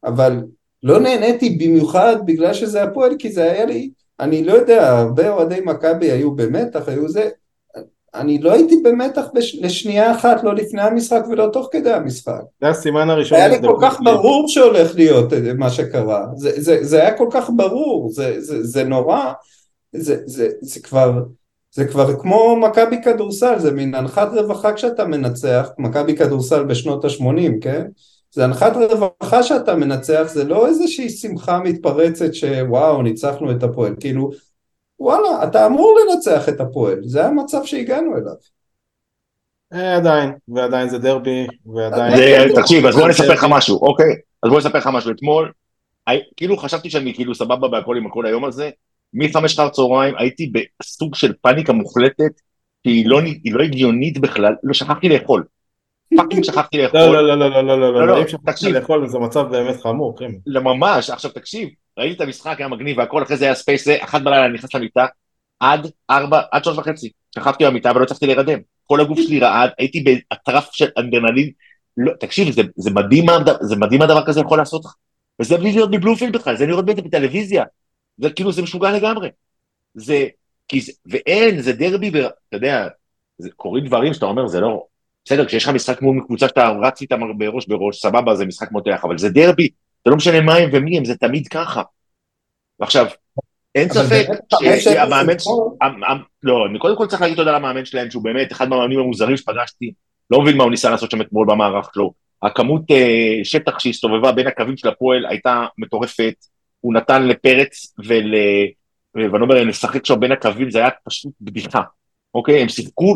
אבל 0.04 0.42
לא 0.82 1.00
נהניתי 1.00 1.50
במיוחד 1.50 2.16
בגלל 2.26 2.54
שזה 2.54 2.82
הפועל 2.82 3.16
כי 3.18 3.32
זה 3.32 3.52
היה 3.52 3.64
לי, 3.64 3.90
אני 4.20 4.44
לא 4.44 4.52
יודע, 4.52 4.98
הרבה 4.98 5.30
אוהדי 5.30 5.60
מכבי 5.64 6.10
היו 6.10 6.30
במתח, 6.30 6.88
היו 6.88 7.08
זה 7.08 7.28
אני 8.14 8.38
לא 8.38 8.52
הייתי 8.52 8.76
במתח 8.84 9.26
בש... 9.34 9.54
לשנייה 9.54 10.12
אחת, 10.12 10.44
לא 10.44 10.54
לפני 10.54 10.82
המשחק 10.82 11.22
ולא 11.30 11.50
תוך 11.52 11.68
כדי 11.72 11.92
המשחק. 11.92 12.40
זה 12.60 12.68
הסימן 12.68 13.10
הראשון. 13.10 13.38
היה 13.38 13.48
לי 13.48 13.60
כל 13.60 13.76
כך 13.82 14.00
ברור 14.04 14.48
שהולך 14.48 14.94
להיות 14.94 15.32
מה 15.56 15.70
שקרה, 15.70 16.26
זה, 16.36 16.50
זה, 16.56 16.84
זה 16.84 17.00
היה 17.00 17.16
כל 17.18 17.28
כך 17.30 17.50
ברור, 17.56 18.10
זה, 18.10 18.40
זה, 18.40 18.62
זה 18.62 18.84
נורא, 18.84 19.32
זה, 19.92 20.22
זה, 20.26 20.48
זה 20.60 20.80
כבר, 20.80 21.22
זה 21.70 21.88
כבר 21.88 22.20
כמו 22.20 22.56
מכבי 22.56 23.02
כדורסל, 23.02 23.58
זה 23.58 23.72
מין 23.72 23.94
הנחת 23.94 24.28
רווחה 24.32 24.72
כשאתה 24.72 25.04
מנצח, 25.04 25.68
מכבי 25.78 26.16
כדורסל 26.16 26.64
בשנות 26.64 27.04
ה-80, 27.04 27.52
כן? 27.60 27.86
זה 28.30 28.44
הנחת 28.44 28.72
רווחה 28.76 29.42
שאתה 29.42 29.74
מנצח, 29.74 30.24
זה 30.26 30.44
לא 30.44 30.66
איזושהי 30.66 31.08
שמחה 31.08 31.58
מתפרצת 31.58 32.34
שוואו, 32.34 33.02
ניצחנו 33.02 33.50
את 33.50 33.62
הפועל, 33.62 33.94
כאילו, 34.00 34.30
וואלה, 35.00 35.44
אתה 35.44 35.66
אמור 35.66 35.98
לנצח 36.00 36.48
את 36.48 36.60
הפועל, 36.60 36.98
זה 37.04 37.26
המצב 37.26 37.64
שהגענו 37.64 38.16
אליו. 38.16 38.34
אה, 39.72 39.96
עדיין, 39.96 40.32
ועדיין 40.48 40.88
זה 40.88 40.98
דרבי, 40.98 41.46
ועדיין... 41.74 42.52
תקשיב, 42.54 42.86
אז 42.86 42.96
בוא 42.96 43.08
נספר 43.08 43.32
לך 43.32 43.46
משהו, 43.50 43.78
אוקיי? 43.82 44.14
אז 44.42 44.50
בוא 44.50 44.58
נספר 44.58 44.78
לך 44.78 44.88
משהו. 44.92 45.10
אתמול, 45.10 45.52
כאילו 46.36 46.56
חשבתי 46.56 46.90
שאני 46.90 47.14
כאילו 47.14 47.34
סבבה 47.34 47.68
בהכל 47.68 47.96
עם 47.96 48.06
הכל 48.06 48.26
היום 48.26 48.44
הזה, 48.44 48.70
מחמש 49.16 49.58
אחר 49.58 49.68
צהריים 49.68 50.14
הייתי 50.18 50.52
בסוג 50.80 51.14
של 51.14 51.32
פאניקה 51.40 51.72
מוחלטת, 51.72 52.40
שהיא 52.86 53.06
לא, 53.06 53.20
היא 53.20 53.54
לא 53.54 53.62
הגיונית 53.62 54.18
בכלל, 54.18 54.54
לא 54.62 54.74
שכחתי 54.74 55.08
לאכול. 55.08 55.44
fucking 56.16 56.44
שכחתי 56.44 56.82
לאכול. 56.82 57.00
לא, 57.00 57.12
לא, 57.12 57.38
לא, 57.38 57.50
לא, 57.50 57.62
לא, 57.62 57.78
לא, 57.78 57.92
לא, 57.92 58.06
לא, 58.06 58.22
אם 58.22 58.28
שכחתי 58.28 58.72
לאכול 58.72 59.08
זה 59.08 59.18
מצב 59.18 59.42
באמת 59.50 59.80
חמור, 59.80 60.18
כן. 60.18 60.30
לא, 60.46 60.60
ממש, 60.60 61.10
עכשיו 61.10 61.30
תקשיב, 61.30 61.68
ראיתי 61.98 62.16
את 62.16 62.20
המשחק, 62.20 62.54
היה 62.58 62.68
מגניב 62.68 62.98
והכל, 62.98 63.22
אחרי 63.22 63.36
זה 63.36 63.44
היה 63.44 63.54
space, 63.54 63.84
זה, 63.84 63.96
אחת 64.00 64.22
בלילה 64.22 64.48
נכנס 64.48 64.74
למיטה, 64.74 65.06
עד 65.60 65.90
ארבע, 66.10 66.40
עד 66.52 66.64
שלוש 66.64 66.78
וחצי, 66.78 67.10
שכבתי 67.34 67.64
במיטה 67.66 67.92
ולא 67.94 68.04
הצלחתי 68.04 68.26
להירדם. 68.26 68.58
כל 68.86 69.00
הגוף 69.00 69.18
שלי 69.18 69.40
רעד, 69.40 69.70
הייתי 69.78 70.00
באטרף 70.00 70.68
של 70.72 70.88
אדרנלין. 70.98 71.50
לא, 71.96 72.12
תקשיב, 72.20 72.50
זה, 72.50 72.62
זה 72.76 72.90
מדהים 72.90 73.24
מה 73.98 74.06
דבר 74.06 74.26
כזה 74.26 74.40
יכול 74.40 74.58
לעשות 74.58 74.84
לך. 74.84 74.94
וזה 75.40 75.56
בלי 75.56 75.72
להיות 75.72 75.90
בבלומפילד 75.90 76.36
בכלל, 76.36 76.56
זה 76.56 76.66
לראות 76.66 76.84
בטלוויזיה. 76.84 77.64
זה 78.18 78.30
כאילו, 78.30 78.52
זה 78.52 78.62
משוגע 78.62 78.90
לגמרי. 78.90 79.28
זה, 79.94 80.26
כי 80.68 80.80
זה, 80.80 80.92
ואין, 81.06 81.60
זה 81.60 81.72
דרבי, 81.72 82.08
אתה 82.08 82.36
יודע, 82.52 82.88
זה, 83.38 83.50
קורים 83.56 83.86
דברים 83.86 84.14
שאתה 84.14 84.26
אומר, 84.26 84.46
זה 84.46 84.60
לא, 84.60 84.84
בסדר, 85.24 85.46
כשיש 85.46 85.64
לך 85.64 85.70
משחק 85.70 86.02
מול 86.02 86.24
קבוצה 86.26 86.48
שאתה 86.48 86.68
רץ 86.82 87.00
איתם 87.02 87.38
בראש 87.38 87.66
בראש, 87.66 88.00
סבבה, 88.00 88.34
זה 88.34 88.46
משחק 88.46 88.72
מותח, 88.72 89.00
אבל 89.04 89.18
זה 89.18 89.28
דרבי, 89.28 89.68
זה 90.04 90.10
לא 90.10 90.16
משנה 90.16 90.40
מה 90.40 90.54
הם 90.54 90.70
ומי 90.72 90.98
הם, 90.98 91.04
זה 91.04 91.16
תמיד 91.16 91.48
ככה. 91.48 91.82
ועכשיו, 92.80 93.06
אין 93.74 93.88
ספק 93.88 94.26
שהמאמן, 94.80 95.34
לא, 96.42 96.66
אני 96.70 96.78
קודם 96.78 96.96
כל 96.96 97.06
צריך 97.06 97.22
להגיד 97.22 97.36
תודה 97.36 97.52
למאמן 97.52 97.84
שלהם, 97.84 98.10
שהוא 98.10 98.24
באמת 98.24 98.52
אחד 98.52 98.68
מהמאמנים 98.68 98.98
המוזרים 98.98 99.36
שפגשתי, 99.36 99.92
לא 100.30 100.40
מבין 100.42 100.56
מה 100.56 100.64
הוא 100.64 100.70
ניסה 100.70 100.90
לעשות 100.90 101.10
שם 101.10 101.20
אתמול 101.20 101.46
במערך 101.50 101.90
שלו. 101.94 102.12
הכמות 102.42 102.82
uh, 102.90 102.94
שטח 103.44 103.78
שהסתובבה 103.78 104.32
בין 104.32 104.46
הקווים 104.46 104.76
של 104.76 104.88
הפועל 104.88 105.26
הייתה 105.26 105.66
מטורפת, 105.78 106.34
הוא 106.86 106.94
נתן 106.94 107.26
לפרץ 107.26 107.94
ול... 108.04 108.34
ונאמר 109.14 109.64
לשחק 109.64 110.06
שם 110.06 110.20
בין 110.20 110.32
הקווים, 110.32 110.70
זה 110.70 110.78
היה 110.78 110.90
פשוט 111.04 111.32
בדיחה, 111.40 111.82
אוקיי? 112.34 112.62
הם 112.62 112.68
שיחקו 112.68 113.14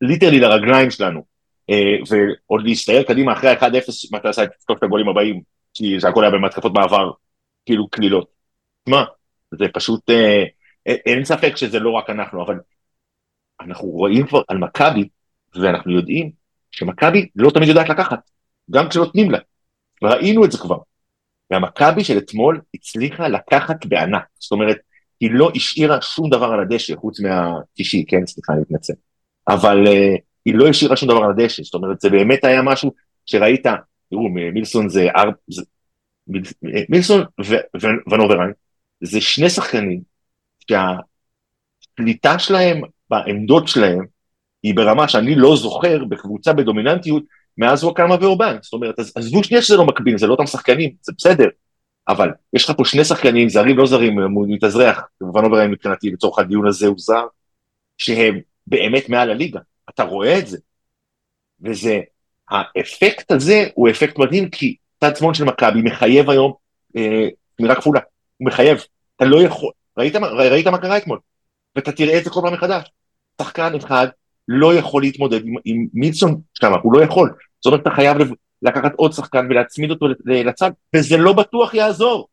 ליטרלי 0.00 0.40
לרגליים 0.40 0.90
שלנו, 0.90 1.24
אה, 1.70 1.96
ועוד 2.08 2.62
להסתער 2.64 3.02
קדימה 3.02 3.32
אחרי 3.32 3.50
ה-1-0, 3.50 4.16
מתי 4.16 4.28
עשה 4.28 4.44
את 4.44 4.48
שלושת 4.66 4.82
הגולים 4.82 5.08
הבאים, 5.08 5.40
כי 5.74 6.00
זה 6.00 6.08
הכל 6.08 6.24
היה 6.24 6.30
במתקפות 6.30 6.72
מעבר, 6.74 7.10
כאילו 7.66 7.88
קלילות. 7.88 8.28
מה, 8.88 9.04
זה 9.58 9.64
פשוט, 9.72 10.10
אה, 10.10 10.44
אין 10.86 11.24
ספק 11.24 11.56
שזה 11.56 11.78
לא 11.78 11.90
רק 11.90 12.10
אנחנו, 12.10 12.42
אבל 12.42 12.58
אנחנו 13.60 13.88
רואים 13.88 14.26
כבר 14.26 14.42
על 14.48 14.58
מכבי, 14.58 15.08
ואנחנו 15.54 15.92
יודעים 15.92 16.30
שמכבי 16.70 17.28
לא 17.36 17.50
תמיד 17.50 17.68
יודעת 17.68 17.88
לקחת, 17.88 18.30
גם 18.70 18.88
כשנותנים 18.88 19.30
לה. 19.30 19.38
ראינו 20.02 20.44
את 20.44 20.52
זה 20.52 20.58
כבר. 20.58 20.78
והמכבי 21.50 22.04
של 22.04 22.18
אתמול 22.18 22.60
הצליחה 22.74 23.28
לקחת 23.28 23.86
בענק, 23.86 24.24
זאת 24.38 24.52
אומרת, 24.52 24.76
היא 25.20 25.30
לא 25.32 25.50
השאירה 25.54 26.02
שום 26.02 26.30
דבר 26.30 26.46
על 26.46 26.60
הדשא, 26.60 26.96
חוץ 26.96 27.20
מהתשעי, 27.20 28.04
כן, 28.08 28.26
סליחה, 28.26 28.52
אני 28.52 28.60
מתנצל. 28.60 28.92
אבל 29.48 29.86
uh, 29.86 30.20
היא 30.44 30.54
לא 30.54 30.68
השאירה 30.68 30.96
שום 30.96 31.08
דבר 31.08 31.22
על 31.24 31.30
הדשא, 31.30 31.62
זאת 31.62 31.74
אומרת, 31.74 32.00
זה 32.00 32.10
באמת 32.10 32.44
היה 32.44 32.62
משהו 32.62 32.92
שראית, 33.26 33.66
תראו, 34.10 34.28
מילסון 34.28 34.88
זה, 34.88 35.08
אר... 35.16 35.30
זה... 35.48 35.62
מילסון 36.88 37.24
ונוברן, 38.10 38.50
זה 39.00 39.20
שני 39.20 39.50
שחקנים 39.50 40.00
שהשליטה 40.68 42.38
שלהם 42.38 42.80
בעמדות 43.10 43.68
שלהם 43.68 44.04
היא 44.62 44.76
ברמה 44.76 45.08
שאני 45.08 45.34
לא 45.34 45.56
זוכר 45.56 46.04
בקבוצה 46.04 46.52
בדומיננטיות 46.52 47.22
מאז 47.58 47.84
וואקמה 47.84 48.16
ואורבן, 48.20 48.56
זאת 48.62 48.72
אומרת, 48.72 48.98
עזבו 48.98 49.44
שנייה 49.44 49.62
שזה 49.62 49.76
לא 49.76 49.86
מקביל, 49.86 50.18
זה 50.18 50.26
לא 50.26 50.32
אותם 50.32 50.46
שחקנים, 50.46 50.90
זה 51.02 51.12
בסדר, 51.18 51.48
אבל 52.08 52.28
יש 52.52 52.64
לך 52.64 52.76
פה 52.76 52.84
שני 52.84 53.04
שחקנים, 53.04 53.48
זרים 53.48 53.78
לא 53.78 53.86
זרים, 53.86 54.18
הוא 54.18 54.46
מתאזרח, 54.48 55.00
כמובן 55.20 55.44
לא 55.44 55.68
מבחינתי, 55.68 56.10
לצורך 56.10 56.38
הדיון 56.38 56.66
הזה 56.66 56.86
הוא 56.86 56.96
זר, 56.98 57.26
שהם 57.98 58.40
באמת 58.66 59.08
מעל 59.08 59.30
הליגה, 59.30 59.60
אתה 59.90 60.02
רואה 60.02 60.38
את 60.38 60.46
זה. 60.46 60.58
וזה, 61.60 62.00
האפקט 62.48 63.32
הזה 63.32 63.64
הוא 63.74 63.90
אפקט 63.90 64.18
מדהים, 64.18 64.50
כי 64.50 64.76
צד 65.00 65.16
שמאל 65.16 65.34
של 65.34 65.44
מכבי 65.44 65.82
מחייב 65.82 66.30
היום 66.30 66.52
אה, 66.96 67.28
שמירה 67.58 67.74
כפולה, 67.74 68.00
הוא 68.36 68.46
מחייב. 68.46 68.84
אתה 69.16 69.24
לא 69.24 69.42
יכול, 69.42 69.72
ראית, 69.96 70.16
ראית 70.16 70.66
מה 70.66 70.78
קרה 70.78 70.96
אתמול? 70.96 71.18
ואתה 71.76 71.92
תראה 71.92 72.18
את 72.18 72.24
זה 72.24 72.30
כל 72.30 72.40
פעם 72.42 72.52
מחדש. 72.52 72.90
שחקן 73.42 73.74
אחד 73.74 74.08
לא 74.48 74.74
יכול 74.74 75.02
להתמודד 75.02 75.44
עם, 75.44 75.54
עם 75.64 75.86
מילסון 75.94 76.40
שם, 76.54 76.72
הוא 76.82 76.92
לא 76.92 77.04
יכול. 77.04 77.34
זאת 77.60 77.66
אומרת, 77.66 77.80
אתה 77.80 77.90
חייב 77.90 78.16
לקחת 78.62 78.92
עוד 78.96 79.12
שחקן 79.12 79.46
ולהצמיד 79.50 79.90
אותו 79.90 80.06
לצד, 80.24 80.70
וזה 80.96 81.16
לא 81.16 81.32
בטוח 81.32 81.74
יעזור. 81.74 82.28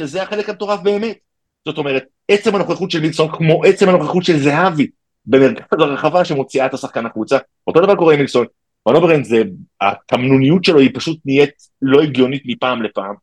שזה 0.00 0.22
החלק 0.22 0.48
המטורף 0.48 0.80
באמת. 0.80 1.16
זאת 1.64 1.78
אומרת, 1.78 2.04
עצם 2.28 2.54
הנוכחות 2.54 2.90
של 2.90 3.00
מילסון 3.00 3.28
כמו 3.32 3.64
עצם 3.64 3.88
הנוכחות 3.88 4.24
של 4.24 4.38
זהבי 4.38 4.86
במרכז 5.26 5.78
הרחבה 5.80 6.24
שמוציאה 6.24 6.66
את 6.66 6.74
השחקן 6.74 7.06
החוצה, 7.06 7.38
אותו 7.66 7.80
דבר 7.80 7.96
קורה 7.96 8.12
עם 8.14 8.18
מילסון. 8.18 8.46
מנוברן 8.88 9.24
זה, 9.24 9.42
התמנוניות 9.80 10.64
שלו 10.64 10.78
היא 10.78 10.90
פשוט 10.94 11.18
נהיית 11.24 11.54
לא 11.82 12.02
הגיונית 12.02 12.42
מפעם 12.46 12.82
לפעם. 12.82 13.14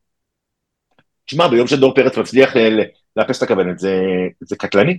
תשמע, 1.26 1.48
ביום 1.48 1.68
שדור 1.68 1.96
פרץ 1.96 2.18
מצליח 2.18 2.54
לאפס 3.16 3.38
את 3.38 3.44
הכוונת, 3.44 3.80
זה, 3.80 4.02
זה 4.40 4.56
קטלני. 4.56 4.98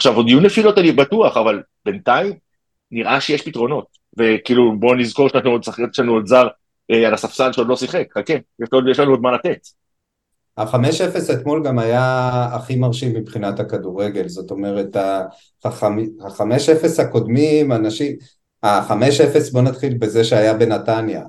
עכשיו, 0.00 0.16
עוד 0.16 0.28
יהיו 0.28 0.40
נפילות 0.40 0.78
אני 0.78 0.92
בטוח, 0.92 1.36
אבל 1.36 1.62
בינתיים 1.84 2.32
נראה 2.90 3.20
שיש 3.20 3.42
פתרונות. 3.42 3.86
וכאילו, 4.18 4.78
בואו 4.78 4.94
נזכור 4.94 5.28
שיש 5.28 5.36
לנו 5.36 5.50
עוד 5.50 5.64
שחקן, 5.64 5.82
יש 5.92 6.00
עוד 6.08 6.26
זר 6.26 6.48
אה, 6.90 7.06
על 7.06 7.14
הספסל 7.14 7.52
שעוד 7.52 7.68
לא 7.68 7.76
שיחק, 7.76 8.06
חכה, 8.18 8.32
יש, 8.32 8.68
יש 8.90 8.98
לנו 8.98 9.10
עוד 9.10 9.20
מה 9.20 9.32
לתת. 9.32 9.58
ה-5-0 10.56 11.34
אתמול 11.34 11.64
גם 11.64 11.78
היה 11.78 12.30
הכי 12.52 12.76
מרשים 12.76 13.14
מבחינת 13.14 13.60
הכדורגל, 13.60 14.28
זאת 14.28 14.50
אומרת, 14.50 14.96
ה-5-0 14.96 17.02
הקודמים, 17.02 17.72
אנשים, 17.72 18.16
ה-5-0 18.62 19.52
בוא 19.52 19.62
נתחיל 19.62 19.98
בזה 19.98 20.24
שהיה 20.24 20.54
בנתניה. 20.54 21.22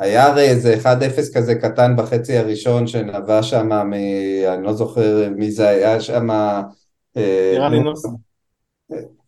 היה 0.00 0.26
הרי 0.26 0.48
איזה 0.48 0.76
1-0 0.82 0.86
כזה 1.34 1.54
קטן 1.54 1.96
בחצי 1.96 2.36
הראשון 2.36 2.86
שנבע 2.86 3.42
שם. 3.42 3.72
אני 3.72 4.62
לא 4.62 4.72
זוכר 4.72 5.28
מי 5.36 5.50
זה 5.50 5.68
היה 5.68 6.00
שם... 6.00 6.28
אה, 7.16 7.52
נראה 7.54 7.68
לי 7.68 7.80
נוסה. 7.80 8.08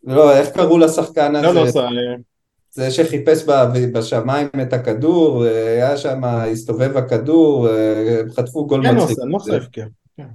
לא, 0.03 0.37
איך 0.37 0.49
קראו 0.49 0.77
לשחקן 0.77 1.35
הזה? 1.35 1.47
לא 1.47 1.53
נוסה. 1.53 1.79
אה. 1.79 1.89
זה 2.71 2.91
שחיפש 2.91 3.43
בשמיים 3.93 4.49
את 4.61 4.73
הכדור, 4.73 5.43
היה 5.43 5.97
שם, 5.97 6.23
הסתובב 6.23 6.97
הכדור, 6.97 7.67
חטפו 8.35 8.67
גול 8.67 8.79
מצחיק. 8.79 8.97
כן, 8.97 8.97
נוסה, 8.97 9.25
נוסה 9.25 9.55
הבקיע. 9.55 9.85
כן. 10.17 10.27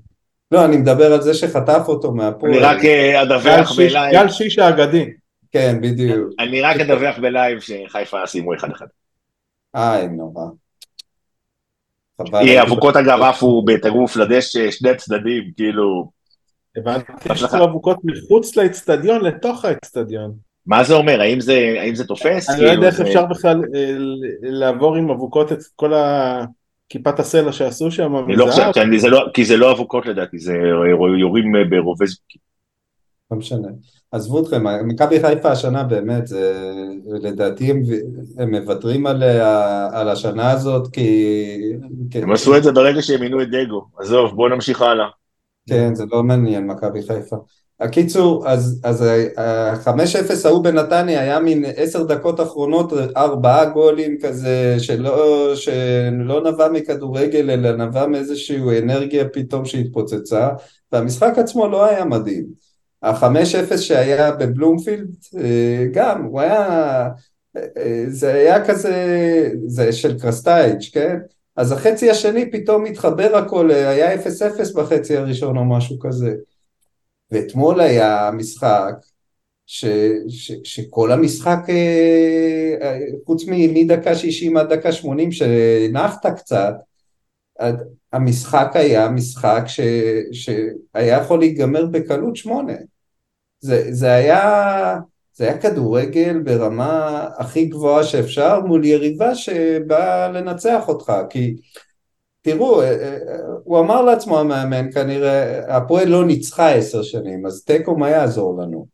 לא, 0.51 0.65
אני 0.65 0.77
מדבר 0.77 1.13
על 1.13 1.23
זה 1.23 1.35
שחטף 1.35 1.83
אותו 1.89 2.13
מהפועל. 2.13 2.53
אני 2.53 2.63
רק 2.63 2.85
אה, 2.85 3.23
אדווח 3.23 3.77
ב 3.77 3.83
live. 3.83 4.13
גל 4.13 4.29
שיש 4.29 4.59
האגדי. 4.59 5.11
כן, 5.53 5.81
בדיוק. 5.81 6.29
אני 6.39 6.61
רק 6.61 6.81
אדווח 6.81 7.19
ב 7.19 7.27
live 7.27 7.59
שחיפה 7.61 8.27
סיימו 8.27 8.55
אחד 8.55 8.71
אחד. 8.71 8.87
איי, 9.75 10.09
נורא. 10.09 10.45
אבוקות 12.63 12.97
אגב 12.97 13.23
עפו 13.23 13.63
בטירוף 13.67 14.17
לדשא, 14.17 14.71
שני 14.71 14.97
צדדים, 14.97 15.51
כאילו... 15.57 16.14
הבנתי 16.77 17.13
שיש 17.23 17.45
אבוקות 17.45 17.99
מחוץ 18.05 18.57
לאצטדיון 18.57 19.25
לתוך 19.25 19.65
האצטדיון. 19.65 20.33
מה 20.67 20.85
זה 20.85 20.95
אומר? 20.95 21.21
האם 21.21 21.41
זה, 21.41 21.75
האם 21.79 21.95
זה 21.95 22.05
תופס? 22.05 22.51
אני 22.51 22.63
לא 22.65 22.71
יודע 22.71 22.87
איך 22.87 23.01
אפשר 23.01 23.27
בכלל 23.27 23.63
אה, 23.75 23.95
לעבור 24.43 24.97
עם 24.97 25.11
אבוקות 25.11 25.53
את 25.53 25.59
כל 25.77 25.93
כיפת 26.89 27.19
הסלע 27.19 27.53
שעשו 27.53 27.91
שם. 27.91 28.17
אני 28.17 28.37
לא 28.37 28.47
חושב, 28.51 28.63
לא, 29.09 29.27
כי 29.35 29.45
זה 29.45 29.57
לא 29.57 29.73
אבוקות 29.73 30.07
לדעתי, 30.07 30.39
זה 30.39 30.53
יורים 31.21 31.57
אה, 31.57 31.65
ברובי 31.65 32.07
זוקים. 32.07 32.41
לא 33.31 33.37
משנה. 33.37 33.69
עזבו 34.13 34.43
אתכם, 34.43 34.65
מכבי 34.87 35.21
חיפה 35.21 35.51
השנה 35.51 35.83
באמת, 35.83 36.27
זה, 36.27 36.73
לדעתי 37.23 37.71
הם, 37.71 37.83
הם 38.39 38.55
מוותרים 38.55 39.07
על, 39.07 39.23
על 39.93 40.09
השנה 40.09 40.51
הזאת 40.51 40.89
כי... 40.93 41.29
הם 42.15 42.33
עשו 42.33 42.57
את 42.57 42.63
זה 42.63 42.73
ברגע 42.73 43.03
שהם 43.03 43.21
מינו 43.21 43.43
את 43.43 43.49
דגו, 43.51 43.87
עזוב, 43.99 44.35
בואו 44.35 44.49
נמשיך 44.49 44.83
הלאה. 44.83 45.07
כן, 45.69 45.95
זה 45.95 46.05
לא 46.13 46.23
מעניין 46.23 46.67
מכבי 46.67 47.03
חיפה. 47.03 47.37
הקיצור, 47.81 48.49
אז, 48.49 48.81
אז 48.85 49.03
ה-5-0 49.37 50.49
ההוא 50.49 50.65
בנתניה 50.65 51.21
היה 51.21 51.41
מין 51.41 51.65
עשר 51.77 52.03
דקות 52.03 52.41
אחרונות, 52.41 52.93
ארבעה 53.17 53.65
גולים 53.65 54.19
כזה, 54.23 54.77
שלא, 54.79 55.53
שלא 55.57 56.51
נבע 56.51 56.69
מכדורגל, 56.69 57.51
אלא 57.51 57.77
נבע 57.77 58.07
מאיזושהי 58.07 58.79
אנרגיה 58.79 59.29
פתאום 59.29 59.65
שהתפוצצה, 59.65 60.49
והמשחק 60.93 61.33
עצמו 61.37 61.69
לא 61.69 61.85
היה 61.85 62.05
מדהים. 62.05 62.47
ה-5-0 63.03 63.77
שהיה 63.77 64.33
בבלומפילד, 64.33 65.09
אה, 65.39 65.87
גם, 65.93 66.25
הוא 66.25 66.41
היה, 66.41 67.09
אה, 67.57 68.05
זה 68.09 68.35
היה 68.35 68.67
כזה, 68.67 68.95
זה 69.67 69.93
של 69.93 70.19
קרסטייץ', 70.19 70.91
כן? 70.93 71.17
אז 71.57 71.73
החצי 71.73 72.11
השני 72.11 72.51
פתאום 72.51 72.85
התחבר 72.87 73.37
הכל, 73.37 73.71
היה 73.71 74.15
0-0 74.15 74.19
בחצי 74.77 75.17
הראשון 75.17 75.57
או 75.57 75.65
משהו 75.65 75.99
כזה. 75.99 76.35
ואתמול 77.31 77.81
היה 77.81 78.31
משחק 78.33 78.95
ש, 79.67 79.85
ש, 80.29 80.53
שכל 80.65 81.13
המשחק, 81.13 81.59
אה, 81.69 82.99
חוץ 83.27 83.45
מדקה 83.49 84.15
60 84.15 84.57
עד 84.57 84.73
דקה 84.73 84.93
80 84.93 85.33
שנחת 85.33 86.27
קצת, 86.27 86.75
המשחק 88.13 88.71
היה 88.75 89.09
משחק 89.09 89.63
ש, 89.67 89.81
שהיה 90.33 91.19
יכול 91.21 91.39
להיגמר 91.39 91.87
בקלות 91.87 92.37
שמונה. 92.37 92.73
זה, 93.61 93.93
זה, 93.93 94.13
היה, 94.13 94.99
זה 95.35 95.45
היה 95.45 95.59
כדורגל 95.59 96.39
ברמה 96.45 97.25
הכי 97.39 97.65
גבוהה 97.65 98.05
שאפשר 98.05 98.61
מול 98.61 98.85
יריבה 98.85 99.35
שבאה 99.35 100.29
לנצח 100.29 100.89
אותך, 100.89 101.13
כי 101.31 101.57
תראו, 102.43 102.83
אה, 102.83 102.91
אה, 102.91 103.17
הוא 103.65 103.79
אמר 103.81 104.03
לעצמו 104.03 104.39
המאמן 104.39 104.93
כנראה, 104.93 105.77
הפועל 105.77 106.09
לא 106.09 106.27
ניצחה 106.27 106.71
עשר 106.71 107.03
שנים, 107.03 107.47
אז 107.47 107.65
תיקו 107.65 107.97
מה 107.97 108.11
יעזור 108.11 108.63
לנו? 108.63 108.87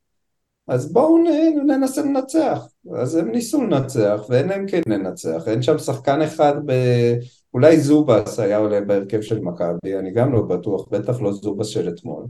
אז 0.68 0.92
בואו 0.92 1.18
ננסה 1.66 2.03
לנצח. 2.03 2.66
אז 2.94 3.16
הם 3.16 3.31
ניסו 3.31 3.62
לנצח, 3.62 4.26
ואין 4.29 4.48
להם 4.48 4.66
כן 4.68 4.81
לנצח. 4.87 5.42
אין 5.46 5.62
שם 5.62 5.79
שחקן 5.79 6.22
אחד 6.22 6.55
ב... 6.66 6.72
אולי 7.55 7.81
זובס 7.81 8.38
היה 8.38 8.57
עולה 8.57 8.81
בהרכב 8.81 9.20
של 9.20 9.40
מכבי, 9.40 9.98
אני 9.98 10.12
גם 10.12 10.33
לא 10.33 10.42
בטוח, 10.42 10.88
בטח 10.88 11.20
לא 11.20 11.33
זובס 11.33 11.66
של 11.66 11.88
אתמול. 11.88 12.24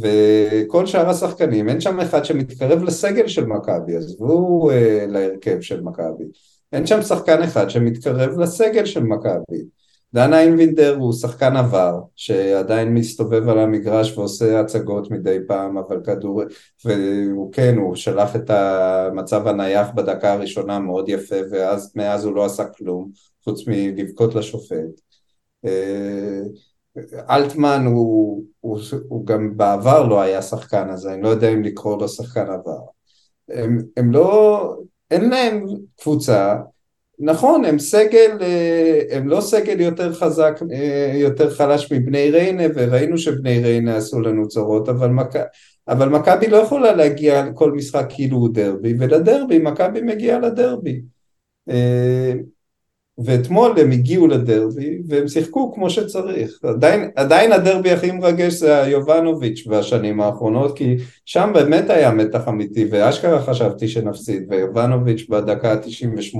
וכל 0.00 0.86
שאר 0.86 1.08
השחקנים, 1.08 1.68
אין 1.68 1.80
שם 1.80 2.00
אחד 2.00 2.24
שמתקרב 2.24 2.82
לסגל 2.82 3.28
של 3.28 3.46
מכבי, 3.46 3.96
עזבו 3.96 4.70
אה, 4.70 5.04
להרכב 5.08 5.60
של 5.60 5.80
מכבי. 5.80 6.24
אין 6.72 6.86
שם 6.86 7.02
שחקן 7.02 7.42
אחד 7.42 7.70
שמתקרב 7.70 8.38
לסגל 8.38 8.84
של 8.84 9.02
מכבי. 9.02 9.64
דן 10.14 10.32
איינבינדר 10.32 10.96
הוא 10.96 11.12
שחקן 11.12 11.56
עבר, 11.56 12.00
שעדיין 12.16 12.94
מסתובב 12.94 13.48
על 13.48 13.58
המגרש 13.58 14.18
ועושה 14.18 14.60
הצגות 14.60 15.10
מדי 15.10 15.38
פעם, 15.46 15.78
אבל 15.78 16.00
כדור... 16.04 16.42
והוא 16.84 17.52
כן, 17.52 17.76
הוא 17.76 17.96
שלח 17.96 18.36
את 18.36 18.50
המצב 18.50 19.46
הנייח 19.46 19.88
בדקה 19.94 20.32
הראשונה 20.32 20.78
מאוד 20.78 21.08
יפה, 21.08 21.36
ואז 21.50 21.92
מאז 21.96 22.24
הוא 22.24 22.34
לא 22.34 22.44
עשה 22.44 22.64
כלום, 22.64 23.10
חוץ 23.44 23.66
מלבכות 23.66 24.34
לשופט. 24.34 25.00
אה, 25.64 26.40
אלטמן 27.30 27.86
הוא, 27.86 28.44
הוא, 28.60 28.78
הוא 29.08 29.26
גם 29.26 29.56
בעבר 29.56 30.06
לא 30.08 30.20
היה 30.20 30.42
שחקן, 30.42 30.90
אז 30.90 31.06
אני 31.06 31.22
לא 31.22 31.28
יודע 31.28 31.48
אם 31.48 31.62
לקרוא 31.62 31.98
לו 32.00 32.08
שחקן 32.08 32.46
עבר. 32.46 32.80
הם, 33.48 33.78
הם 33.96 34.12
לא, 34.12 34.76
אין 35.10 35.30
להם 35.30 35.66
קבוצה 36.00 36.56
נכון, 37.18 37.64
הם 37.64 37.78
סגל, 37.78 38.38
אה, 38.40 39.02
הם 39.10 39.28
לא 39.28 39.40
סגל 39.40 39.80
יותר 39.80 40.12
חזק, 40.12 40.60
אה, 40.72 41.12
יותר 41.14 41.50
חלש 41.50 41.92
מבני 41.92 42.30
ריינה, 42.30 42.62
וראינו 42.74 43.18
שבני 43.18 43.58
ריינה 43.58 43.96
עשו 43.96 44.20
לנו 44.20 44.48
צרות, 44.48 44.88
אבל, 44.88 45.08
מק... 45.08 45.34
אבל 45.88 46.08
מכבי 46.08 46.46
לא 46.46 46.56
יכולה 46.56 46.92
להגיע 46.92 47.52
כל 47.54 47.72
משחק 47.72 48.06
כאילו 48.08 48.36
הוא 48.36 48.48
דרבי, 48.54 48.94
ולדרבי, 48.98 49.58
מכבי 49.58 50.00
מגיעה 50.00 50.38
לדרבי. 50.38 51.02
ואתמול 53.18 53.74
הם 53.78 53.90
הגיעו 53.90 54.26
לדרבי 54.26 55.02
והם 55.08 55.28
שיחקו 55.28 55.72
כמו 55.74 55.90
שצריך. 55.90 56.58
עדיין, 56.62 57.10
עדיין 57.16 57.52
הדרבי 57.52 57.90
הכי 57.90 58.10
מרגש 58.10 58.52
זה 58.52 58.82
היובנוביץ' 58.82 59.66
בשנים 59.66 60.20
האחרונות, 60.20 60.78
כי 60.78 60.96
שם 61.24 61.50
באמת 61.54 61.90
היה 61.90 62.10
מתח 62.10 62.48
אמיתי, 62.48 62.86
ואשכרה 62.90 63.42
חשבתי 63.42 63.88
שנפסיד, 63.88 64.42
ויובנוביץ' 64.48 65.26
בדקה 65.28 65.72
ה-98 65.72 66.38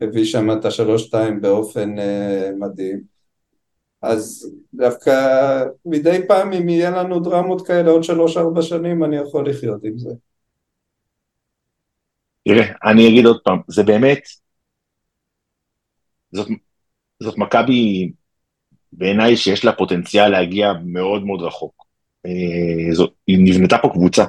הביא 0.00 0.24
שם 0.24 0.52
את 0.52 0.64
השלוש-שתיים 0.64 1.40
באופן 1.40 1.98
uh, 1.98 2.02
מדהים. 2.58 3.00
אז 4.02 4.52
דווקא 4.74 5.14
מדי 5.86 6.20
פעם 6.28 6.52
אם 6.52 6.68
יהיה 6.68 6.90
לנו 6.90 7.20
דרמות 7.20 7.66
כאלה 7.66 7.90
עוד 7.90 8.04
שלוש-ארבע 8.04 8.62
שנים, 8.62 9.04
אני 9.04 9.16
יכול 9.16 9.48
לחיות 9.48 9.84
עם 9.84 9.98
זה. 9.98 10.10
תראה, 12.48 12.66
אני 12.84 13.08
אגיד 13.08 13.26
עוד 13.26 13.40
פעם, 13.44 13.58
זה 13.68 13.82
באמת, 13.82 14.20
זאת, 16.34 16.48
זאת 17.22 17.38
מכבי 17.38 18.12
בעיניי 18.92 19.36
שיש 19.36 19.64
לה 19.64 19.72
פוטנציאל 19.72 20.28
להגיע 20.28 20.72
מאוד 20.84 21.24
מאוד 21.24 21.40
רחוק. 21.42 21.84
אה, 22.26 22.94
זאת, 22.94 23.12
היא 23.26 23.38
נבנתה 23.40 23.78
פה 23.78 23.88
קבוצה. 23.88 24.24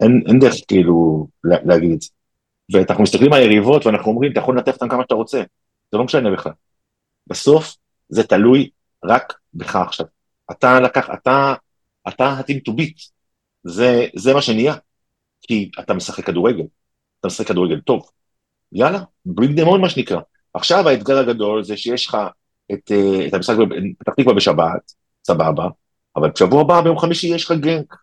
אין, 0.00 0.22
אין 0.28 0.38
דרך 0.38 0.54
כאילו 0.68 1.26
לה, 1.44 1.56
להגיד 1.64 1.90
את 1.92 2.00
זה. 2.02 2.08
ואנחנו 2.72 3.02
מסתכלים 3.02 3.32
על 3.32 3.42
היריבות 3.42 3.86
ואנחנו 3.86 4.10
אומרים, 4.10 4.32
אתה 4.32 4.40
יכול 4.40 4.56
לנתח 4.56 4.74
אותם 4.74 4.88
כמה 4.88 5.02
שאתה 5.02 5.14
רוצה, 5.14 5.42
זה 5.92 5.98
לא 5.98 6.04
משנה 6.04 6.30
בכלל. 6.30 6.52
בסוף 7.26 7.76
זה 8.08 8.22
תלוי 8.22 8.70
רק 9.04 9.32
בך 9.54 9.76
עכשיו. 9.76 10.06
אתה 10.50 10.80
לקח, 10.80 11.08
אתה, 11.14 11.54
אתה 12.08 12.24
ה-team 12.24 12.70
to 12.70 12.72
beat, 12.72 13.10
זה, 13.64 14.06
זה 14.16 14.34
מה 14.34 14.42
שנהיה. 14.42 14.74
כי 15.42 15.70
אתה 15.80 15.94
משחק 15.94 16.24
כדורגל, 16.24 16.64
אתה 17.20 17.28
משחק 17.28 17.46
כדורגל 17.46 17.80
טוב. 17.80 18.10
יאללה, 18.72 18.98
bring 19.28 19.58
them 19.58 19.66
on 19.66 19.78
מה 19.78 19.90
שנקרא. 19.90 20.20
עכשיו 20.54 20.88
האתגר 20.88 21.18
הגדול 21.18 21.64
זה 21.64 21.76
שיש 21.76 22.06
לך 22.06 22.16
את, 22.72 22.92
אה, 22.92 23.26
את 23.26 23.34
המשחק 23.34 23.56
בפתח 23.56 24.12
תקווה 24.12 24.34
בשבת, 24.34 24.92
סבבה, 25.26 25.68
אבל 26.16 26.30
בשבוע 26.30 26.60
הבא 26.60 26.80
ביום 26.80 26.98
חמישי 26.98 27.26
יש 27.26 27.44
לך 27.44 27.52
גנק, 27.52 27.96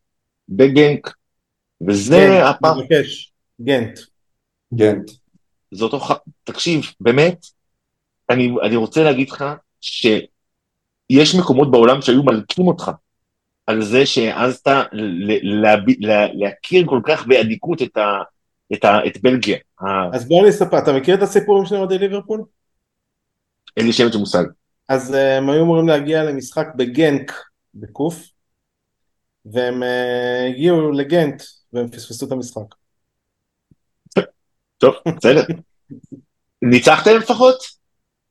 בגנק, 0.50 1.16
וזה 1.88 2.50
הפעם. 2.50 2.80
מבקש, 2.80 3.32
גנט. 3.62 4.00
גנט. 4.74 5.12
זה 5.72 5.84
אותו, 5.84 6.00
ח... 6.00 6.12
תקשיב, 6.44 6.82
באמת, 7.00 7.46
אני, 8.30 8.52
אני 8.64 8.76
רוצה 8.76 9.04
להגיד 9.04 9.30
לך 9.30 9.46
שיש 9.82 11.36
מקומות 11.40 11.72
בעולם 11.72 12.02
שהיו 12.02 12.24
מלקים 12.24 12.68
אותך 12.68 12.92
על 13.68 13.82
זה 13.82 14.06
שהעזת 14.06 14.68
ל- 14.92 15.62
לה- 15.62 15.76
לה- 16.00 16.34
להכיר 16.34 16.86
כל 16.86 17.02
כך 17.06 17.28
באדיקות 17.28 17.82
את, 17.82 17.98
ה, 17.98 18.22
את, 18.74 18.86
ה, 18.86 19.00
את 19.08 19.22
בלגיה. 19.22 19.58
אז 20.14 20.28
בוא 20.28 20.42
אני 20.42 20.50
אספר, 20.50 20.78
אתה 20.78 20.94
מכיר 20.94 21.16
את 21.16 21.22
הסיפור 21.22 21.60
עם 21.60 21.66
שני 21.66 21.78
אוהדי 21.78 21.98
ליברפול? 21.98 22.44
אין 23.78 23.86
לי 23.86 23.94
שמץ 23.94 24.14
של 24.14 24.20
מושג. 24.20 24.44
אז 24.90 25.16
אה, 25.16 25.38
הם 25.38 25.50
היו 25.50 25.64
אמורים 25.64 25.88
להגיע 25.88 26.24
למשחק 26.24 26.68
בגנק, 26.76 27.34
בקוף, 27.76 28.24
והם 29.46 29.84
אה, 29.84 30.48
הגיעו 30.50 30.92
לגנט, 30.92 31.44
והם 31.74 31.88
פספסו 31.88 32.26
את 32.26 32.32
המשחק. 32.32 32.76
טוב, 34.78 34.96
בסדר. 35.18 35.42
ניצחתם 36.62 37.16
לפחות? 37.16 37.58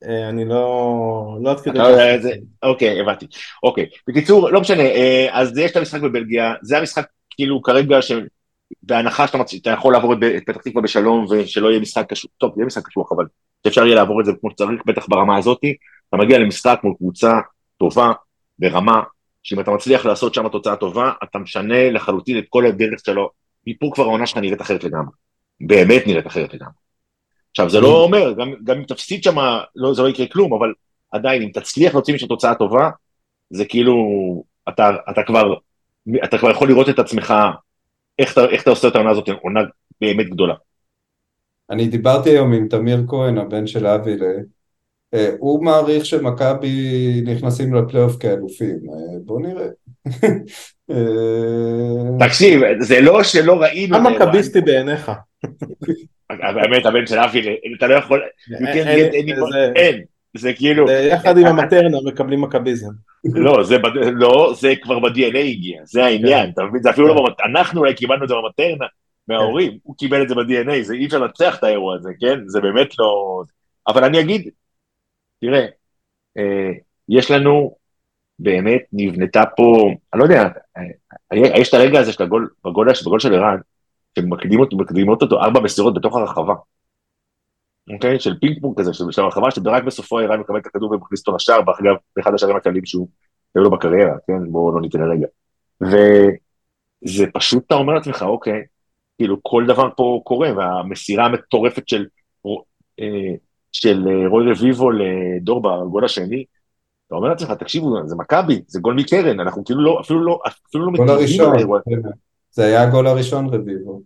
אה, 0.05 0.29
אני 0.29 0.45
לא... 0.45 1.39
לא 1.43 1.51
עד 1.51 1.61
כדי. 1.61 1.79
את? 1.79 2.41
אוקיי, 2.63 3.01
הבנתי. 3.01 3.27
אוקיי. 3.63 3.87
בקיצור, 4.09 4.51
לא 4.51 4.61
משנה, 4.61 4.83
אז 5.31 5.59
יש 5.59 5.71
את 5.71 5.77
המשחק 5.77 6.01
בבלגיה, 6.01 6.55
זה 6.63 6.79
המשחק 6.79 7.07
כאילו 7.31 7.63
כרגע. 7.63 7.99
בהנחה 8.87 9.27
שאתה 9.27 9.39
מצ... 9.39 9.53
יכול 9.53 9.93
לעבור 9.93 10.13
את, 10.13 10.19
את 10.37 10.43
פתח 10.47 10.61
תקווה 10.61 10.83
בשלום 10.83 11.27
ושלא 11.31 11.69
יהיה 11.69 11.81
משחק 11.81 12.11
קשוח, 12.11 12.31
טוב, 12.39 12.53
יהיה 12.57 12.67
משחק 12.67 12.87
קשוח, 12.87 13.13
אבל 13.13 13.25
שאפשר 13.67 13.87
יהיה 13.87 13.95
לעבור 13.95 14.21
את 14.21 14.27
זה 14.27 14.33
כמו 14.41 14.51
שצריך, 14.51 14.81
בטח 14.87 15.07
ברמה 15.09 15.39
הזאתי, 15.39 15.75
אתה 16.09 16.17
מגיע 16.17 16.39
למשחק 16.39 16.81
מול 16.85 16.95
קבוצה 16.99 17.39
טובה, 17.79 18.13
ברמה, 18.59 19.03
שאם 19.43 19.61
אתה 19.61 19.71
מצליח 19.71 20.07
לעשות 20.07 20.35
שם 20.35 20.49
תוצאה 20.49 20.77
טובה, 20.77 21.13
אתה 21.25 21.39
משנה 21.39 21.91
לחלוטין 21.91 22.39
את 22.39 22.45
כל 22.49 22.67
הדרך 22.67 23.01
שלו, 23.07 23.31
מפה 23.67 23.91
כבר 23.95 24.05
העונה 24.05 24.27
שלך 24.27 24.39
נראית 24.39 24.61
אחרת 24.61 24.85
לגמרי. 24.85 25.13
באמת 25.61 26.07
נראית 26.07 26.27
אחרת 26.27 26.55
לגמרי. 26.55 26.73
עכשיו, 27.51 27.71
זה 27.71 27.81
לא 27.81 28.03
אומר, 28.03 28.33
גם, 28.33 28.53
גם 28.65 28.77
אם 28.77 28.85
תפסיד 28.85 29.23
שם, 29.23 29.37
לא, 29.77 29.95
זה 29.95 30.03
לא 30.03 30.09
יקרה 30.09 30.27
כלום, 30.27 30.55
אבל 30.55 30.73
עדיין, 31.13 31.43
אם 31.43 31.49
תצליח 31.49 31.95
להוציא 31.95 32.15
משם 32.15 32.27
תוצאה 32.27 32.55
טובה, 32.55 32.91
זה 33.51 33.65
כאילו, 33.65 33.95
אתה, 34.69 34.91
אתה, 35.11 35.23
כבר, 35.23 35.55
אתה 36.25 36.39
כבר 36.39 36.51
יכול 36.51 36.69
לראות 36.69 36.89
את 36.89 36.99
עצמך, 36.99 37.35
איך 38.19 38.33
אתה, 38.33 38.45
איך 38.45 38.63
אתה 38.63 38.71
עושה 38.71 38.89
את 38.89 38.95
העונה 38.95 39.11
הזאת, 39.11 39.29
עונה 39.29 39.61
באמת 40.01 40.27
גדולה. 40.31 40.55
אני 41.71 41.89
דיברתי 41.89 42.31
היום 42.31 42.53
עם 42.53 42.69
תמיר 42.69 43.05
כהן, 43.09 43.39
הבן 43.39 43.67
של 43.67 43.87
אבי, 43.87 44.17
ל... 44.17 44.23
אה, 45.15 45.31
הוא 45.39 45.65
מעריך 45.65 46.07
שמכבי 46.07 47.23
נכנסים 47.27 47.75
לפלייאוף 47.75 48.17
כאלופים, 48.21 48.77
אה, 48.89 49.19
בוא 49.25 49.41
נראה. 49.41 49.67
אה, 50.91 52.27
תקשיב, 52.27 52.61
זה 52.81 53.01
לא 53.01 53.23
שלא 53.23 53.61
ראינו... 53.63 54.01
מה 54.01 54.03
את 54.03 54.07
האירוע. 54.07 54.27
מכביסטי 54.27 54.61
בעיניך? 54.61 55.11
באמת, 56.55 56.87
הבן 56.87 57.07
של 57.07 57.19
אבי, 57.19 57.57
אתה 57.79 57.87
לא 57.87 57.95
יכול... 57.95 58.23
אין- 59.77 60.05
זה- 60.37 60.53
כאילו... 60.53 60.91
יחד 60.91 61.39
עם 61.39 61.47
המטרנה 61.47 61.99
מקבלים 62.05 62.41
מכביזם. 62.41 62.91
לא, 63.35 63.63
זה, 63.63 63.77
לא, 64.13 64.53
זה 64.61 64.75
כבר 64.83 64.99
ב-DNA 64.99 65.39
הגיע, 65.39 65.81
זה 65.85 66.05
העניין, 66.05 66.51
אתה 66.51 66.63
מבין? 66.65 66.83
זה 66.83 66.91
אפילו 66.91 67.09
לא 67.09 67.13
כן. 67.13 67.19
במטרנה, 67.19 67.51
אנחנו 67.51 67.81
אולי 67.81 67.95
קיבלנו 67.95 68.25
את 68.25 68.29
זה 68.29 68.35
במטרנה, 68.35 68.87
מההורים, 69.29 69.79
הוא 69.83 69.97
קיבל 69.97 70.23
את 70.23 70.29
זה 70.29 70.35
ב-DNA, 70.35 70.83
זה 70.83 70.95
אי 70.95 71.07
אפשר 71.07 71.19
לנצח 71.19 71.59
את 71.59 71.65
האירוע 71.65 71.95
הזה, 71.95 72.11
כן? 72.21 72.39
זה 72.47 72.61
באמת 72.61 72.99
לא... 72.99 73.43
אבל 73.89 74.05
אני 74.05 74.21
אגיד, 74.21 74.51
תראה, 75.41 75.67
אה, 76.39 76.73
יש 77.09 77.31
לנו, 77.31 77.77
באמת 78.39 78.83
נבנתה 78.93 79.43
פה, 79.57 79.91
אני 80.13 80.21
לא 80.21 80.25
יודע, 80.25 80.43
אה, 80.77 81.61
יש 81.61 81.69
את 81.69 81.75
הרגע 81.75 82.01
הזה 82.01 82.13
של 82.13 82.23
הגול, 82.23 82.51
בגול, 82.65 82.89
בגול 83.07 83.21
של 83.21 83.35
ערן, 83.35 83.57
שמקדימות 84.19 84.73
מקדימות 84.73 85.23
אותו 85.23 85.43
ארבע 85.43 85.61
מסירות 85.61 85.95
בתוך 85.95 86.17
הרחבה. 86.17 86.55
אוקיי? 87.95 88.21
של 88.21 88.39
פינג 88.41 88.61
פונג 88.61 88.79
כזה, 88.79 88.93
של 88.93 89.23
הרחבה, 89.23 89.51
שרק 89.51 89.83
בסופו 89.83 90.19
ערן 90.19 90.41
מקבל 90.41 90.59
את 90.59 90.67
הכדור 90.67 90.93
ומכניס 90.93 91.21
אותו 91.21 91.37
לשער, 91.37 91.61
ואגב, 91.67 91.97
באחד 92.17 92.35
השערים 92.35 92.57
הקלים 92.57 92.87
שהוא, 92.87 93.09
היו 93.55 93.65
לו 93.65 93.71
בקריירה, 93.71 94.15
כן? 94.27 94.53
בואו 94.53 94.73
לא 94.73 94.81
ניתן 94.81 95.01
לרגע. 95.01 95.27
וזה 95.81 97.25
פשוט, 97.35 97.65
אתה 97.67 97.75
אומר 97.75 97.95
לעצמך, 97.95 98.23
אוקיי, 98.23 98.63
כאילו 99.19 99.37
כל 99.43 99.65
דבר 99.67 99.89
פה 99.97 100.21
קורה, 100.25 100.57
והמסירה 100.57 101.25
המטורפת 101.25 101.89
של, 101.89 102.07
אה, 103.01 103.35
של 103.73 104.09
אה, 104.09 104.29
רוי 104.29 104.51
רביבו 104.51 104.91
לדור 104.91 105.63
בגול 105.63 106.05
השני, 106.05 106.45
אתה 107.07 107.15
אומר 107.15 107.29
לעצמך, 107.29 107.51
תקשיבו, 107.51 108.07
זה 108.07 108.17
מכבי, 108.17 108.63
זה 108.67 108.81
גול 108.81 108.95
מקרן, 108.95 109.41
אנחנו 109.41 109.65
כאילו 109.65 109.81
לא, 109.81 110.01
אפילו 110.01 110.25
לא, 110.25 110.41
אפילו 110.69 110.93
לא 110.93 111.13
הראשון, 111.13 111.55
לאירוע. 111.57 111.81
זה 112.51 112.65
היה 112.65 112.83
הגול 112.83 113.07
הראשון 113.07 113.47
רביבו. 113.55 114.03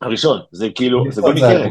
הראשון, 0.00 0.38
זה 0.52 0.68
כאילו, 0.74 1.04
זה 1.10 1.20
גול 1.20 1.34
מקרן. 1.34 1.70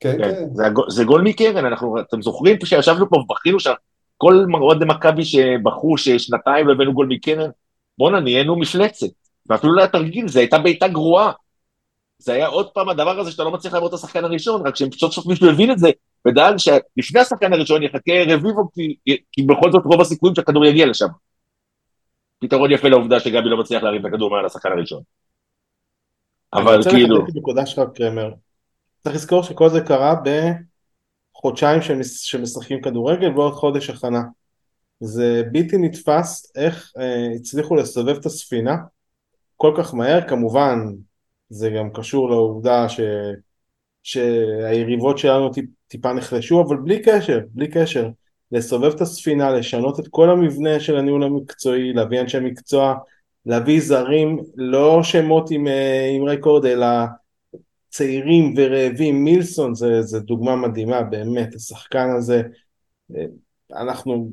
כן, 0.00 0.18
כן, 0.18 0.34
כן. 0.34 0.80
זה, 0.88 1.04
גול 1.04 1.22
מקרן, 1.22 1.64
אנחנו, 1.64 2.00
אתם 2.00 2.22
זוכרים 2.22 2.56
שישבנו 2.64 3.10
פה 3.10 3.16
ובכינו 3.16 3.60
שכל 3.60 4.44
אוהדי 4.54 4.84
מכבי 4.84 5.24
שבכו 5.24 5.98
ששנתיים 5.98 6.68
לא 6.68 6.72
הבאנו 6.72 6.92
גול 6.92 7.06
מקרן, 7.06 7.50
בואנה, 7.98 8.20
נהיינו 8.20 8.56
מפלצת. 8.56 9.06
ואפילו 9.48 9.72
לא 9.72 9.80
היה 9.80 9.88
תרגיל, 9.88 10.28
זו 10.28 10.38
הייתה 10.38 10.58
בעיטה 10.58 10.88
גרועה. 10.88 11.32
זה 12.18 12.32
היה 12.32 12.46
עוד 12.46 12.70
פעם 12.70 12.88
הדבר 12.88 13.20
הזה 13.20 13.30
שאתה 13.32 13.44
לא 13.44 13.50
מצליח 13.50 13.72
לעבור 13.72 13.88
את 13.88 13.94
השחקן 13.94 14.24
הראשון, 14.24 14.66
רק 14.66 14.76
שסוף 14.76 15.12
סוף 15.12 15.26
מישהו 15.26 15.50
הבין 15.50 15.70
את 15.70 15.78
זה, 15.78 15.90
ודאג 16.28 16.56
שלפני 16.56 17.20
השחקן 17.20 17.52
הראשון 17.52 17.82
יחכה 17.82 18.12
רביבו, 18.28 18.70
כי, 18.74 18.96
כי 19.32 19.42
בכל 19.42 19.72
זאת 19.72 19.82
רוב 19.84 20.00
הסיכויים 20.00 20.34
שהכדור 20.34 20.64
יגיע 20.64 20.86
לשם. 20.86 21.06
פתרון 22.38 22.70
יפה 22.70 22.88
לעובדה 22.88 23.20
שגבי 23.20 23.48
לא 23.48 23.56
מצליח 23.56 23.82
להרים 23.82 24.00
את 24.00 24.06
הכדור 24.06 24.30
מעל 24.30 24.46
השחקן 24.46 24.72
הראשון. 24.72 25.02
אבל 26.52 26.74
אני 26.74 26.82
כאילו, 26.82 27.16
רוצה 27.16 27.22
לחדד 27.22 27.30
את 27.30 27.36
הנקודה 27.36 27.66
שלך, 27.66 27.88
קרמר. 27.94 28.30
צריך 29.00 29.16
לזכור 29.16 29.42
שכל 29.42 29.68
זה 29.68 29.80
קרה 29.80 30.14
בחודשיים 31.34 31.82
שמש- 31.82 32.30
שמשחקים 32.30 32.82
כדורגל 32.82 33.38
ועוד 33.38 33.52
חודש 33.52 33.90
הכנה. 33.90 34.22
זה 35.00 35.42
בלתי 35.52 35.76
נתפס 35.78 36.52
איך 36.56 36.92
אה, 36.98 37.28
הצליחו 37.36 37.74
לסובב 37.74 38.16
את 38.16 38.26
הספינה 38.26 38.76
כל 39.56 39.74
כך 39.76 39.94
מהר, 39.94 40.28
כמובן 40.28 40.78
זה 41.48 41.70
גם 41.70 41.90
קשור 41.90 42.30
לעובדה 42.30 42.88
ש, 42.88 43.00
שהיריבות 44.02 45.18
שלנו 45.18 45.52
טיפ, 45.52 45.64
טיפה 45.88 46.12
נחלשו, 46.12 46.60
אבל 46.62 46.76
בלי 46.76 47.02
קשר, 47.02 47.40
בלי 47.50 47.68
קשר, 47.68 48.08
לסובב 48.52 48.92
את 48.94 49.00
הספינה, 49.00 49.50
לשנות 49.50 50.00
את 50.00 50.08
כל 50.10 50.30
המבנה 50.30 50.80
של 50.80 50.96
הניהול 50.96 51.22
המקצועי, 51.22 51.92
להביא 51.92 52.20
אנשי 52.20 52.40
מקצוע, 52.40 52.94
להביא 53.46 53.80
זרים, 53.80 54.38
לא 54.56 55.02
שמות 55.02 55.50
עם, 55.50 55.66
אה, 55.66 56.10
עם 56.16 56.24
רקורד, 56.24 56.64
אלא 56.64 56.86
צעירים 57.90 58.54
ורעבים, 58.56 59.24
מילסון 59.24 59.74
זה, 59.74 60.02
זה 60.02 60.20
דוגמה 60.20 60.56
מדהימה, 60.56 61.02
באמת, 61.02 61.54
השחקן 61.54 62.08
הזה, 62.18 62.42
אה, 63.16 63.24
אנחנו, 63.82 64.30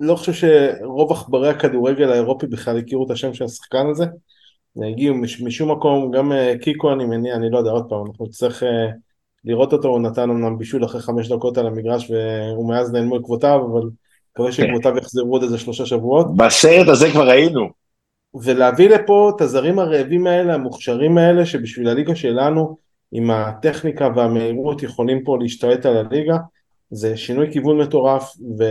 לא 0.00 0.16
חושב 0.16 0.32
שרוב 0.32 1.12
עכברי 1.12 1.48
הכדורגל 1.48 2.10
האירופי 2.10 2.46
בכלל 2.46 2.78
הכירו 2.78 3.06
את 3.06 3.10
השם 3.10 3.34
של 3.34 3.44
השחקן 3.44 3.86
הזה, 3.90 4.04
הגיעו 4.76 5.14
מש, 5.14 5.42
משום 5.42 5.70
מקום, 5.72 6.10
גם 6.10 6.32
אה, 6.32 6.54
קיקו 6.62 6.92
אני 6.92 7.04
מניע, 7.04 7.34
אני 7.36 7.50
לא 7.50 7.58
יודע, 7.58 7.70
עוד 7.70 7.86
פעם, 7.88 8.06
אנחנו 8.06 8.26
נצטרך 8.26 8.62
אה, 8.62 8.88
לראות 9.44 9.72
אותו, 9.72 9.88
הוא 9.88 10.00
נתן 10.00 10.30
אמנם 10.30 10.58
בישול 10.58 10.84
אחרי 10.84 11.00
חמש 11.00 11.28
דקות 11.28 11.58
על 11.58 11.66
המגרש 11.66 12.10
ומאז 12.58 12.92
נעלמו 12.92 13.16
עקבותיו, 13.16 13.60
אבל 13.72 13.88
מקווה 14.32 14.52
שעקבותיו 14.52 14.98
יחזרו 14.98 15.32
עוד 15.32 15.42
איזה 15.42 15.58
שלושה 15.58 15.86
שבועות. 15.86 16.36
בסרט 16.36 16.88
הזה 16.88 17.10
כבר 17.12 17.30
היינו. 17.30 17.68
ולהביא 18.34 18.88
לפה 18.88 19.32
את 19.36 19.40
הזרים 19.40 19.78
הרעבים 19.78 20.26
האלה, 20.26 20.54
המוכשרים 20.54 21.18
האלה, 21.18 21.46
שבשביל 21.46 21.88
הליגה 21.88 22.16
שלנו, 22.16 22.76
עם 23.12 23.30
הטכניקה 23.30 24.08
והמהירות, 24.16 24.82
יכולים 24.82 25.24
פה 25.24 25.36
להשתלט 25.40 25.86
על 25.86 25.96
הליגה, 25.96 26.36
זה 26.90 27.16
שינוי 27.16 27.52
כיוון 27.52 27.78
מטורף, 27.78 28.32
ו... 28.58 28.64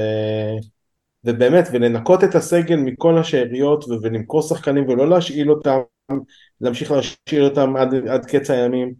ובאמת, 1.24 1.68
ולנקות 1.72 2.24
את 2.24 2.36
הסגל 2.36 2.76
מכל 2.76 3.18
השאריות, 3.18 3.84
ו... 3.84 3.94
ולמכור 4.02 4.42
שחקנים 4.42 4.90
ולא 4.90 5.10
להשאיל 5.10 5.52
אותם, 5.52 5.80
להמשיך 6.62 6.92
להשאיל 6.92 7.44
אותם 7.44 7.76
עד, 7.76 7.94
עד 8.08 8.26
קץ 8.26 8.50
הימים, 8.50 8.94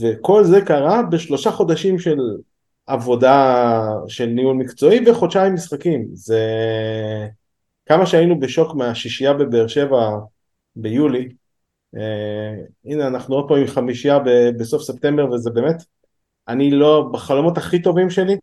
וכל 0.00 0.44
זה 0.44 0.60
קרה 0.60 1.02
בשלושה 1.02 1.50
חודשים 1.50 1.98
של 1.98 2.16
עבודה 2.86 3.82
של 4.08 4.26
ניהול 4.26 4.56
מקצועי 4.56 5.10
וחודשיים 5.10 5.54
משחקים. 5.54 6.06
זה... 6.12 6.40
כמה 7.86 8.06
שהיינו 8.06 8.40
בשוק 8.40 8.74
מהשישייה 8.74 9.32
בבאר 9.32 9.66
שבע 9.66 10.10
ביולי, 10.76 11.28
אה, 11.96 12.54
הנה 12.84 13.06
אנחנו 13.06 13.34
עוד 13.34 13.48
פעם 13.48 13.58
עם 13.58 13.66
חמישייה 13.66 14.18
ב- 14.18 14.50
בסוף 14.58 14.82
ספטמבר 14.82 15.30
וזה 15.30 15.50
באמת, 15.50 15.76
אני 16.48 16.70
לא, 16.70 17.08
בחלומות 17.12 17.58
הכי 17.58 17.82
טובים 17.82 18.10
שלי, 18.10 18.36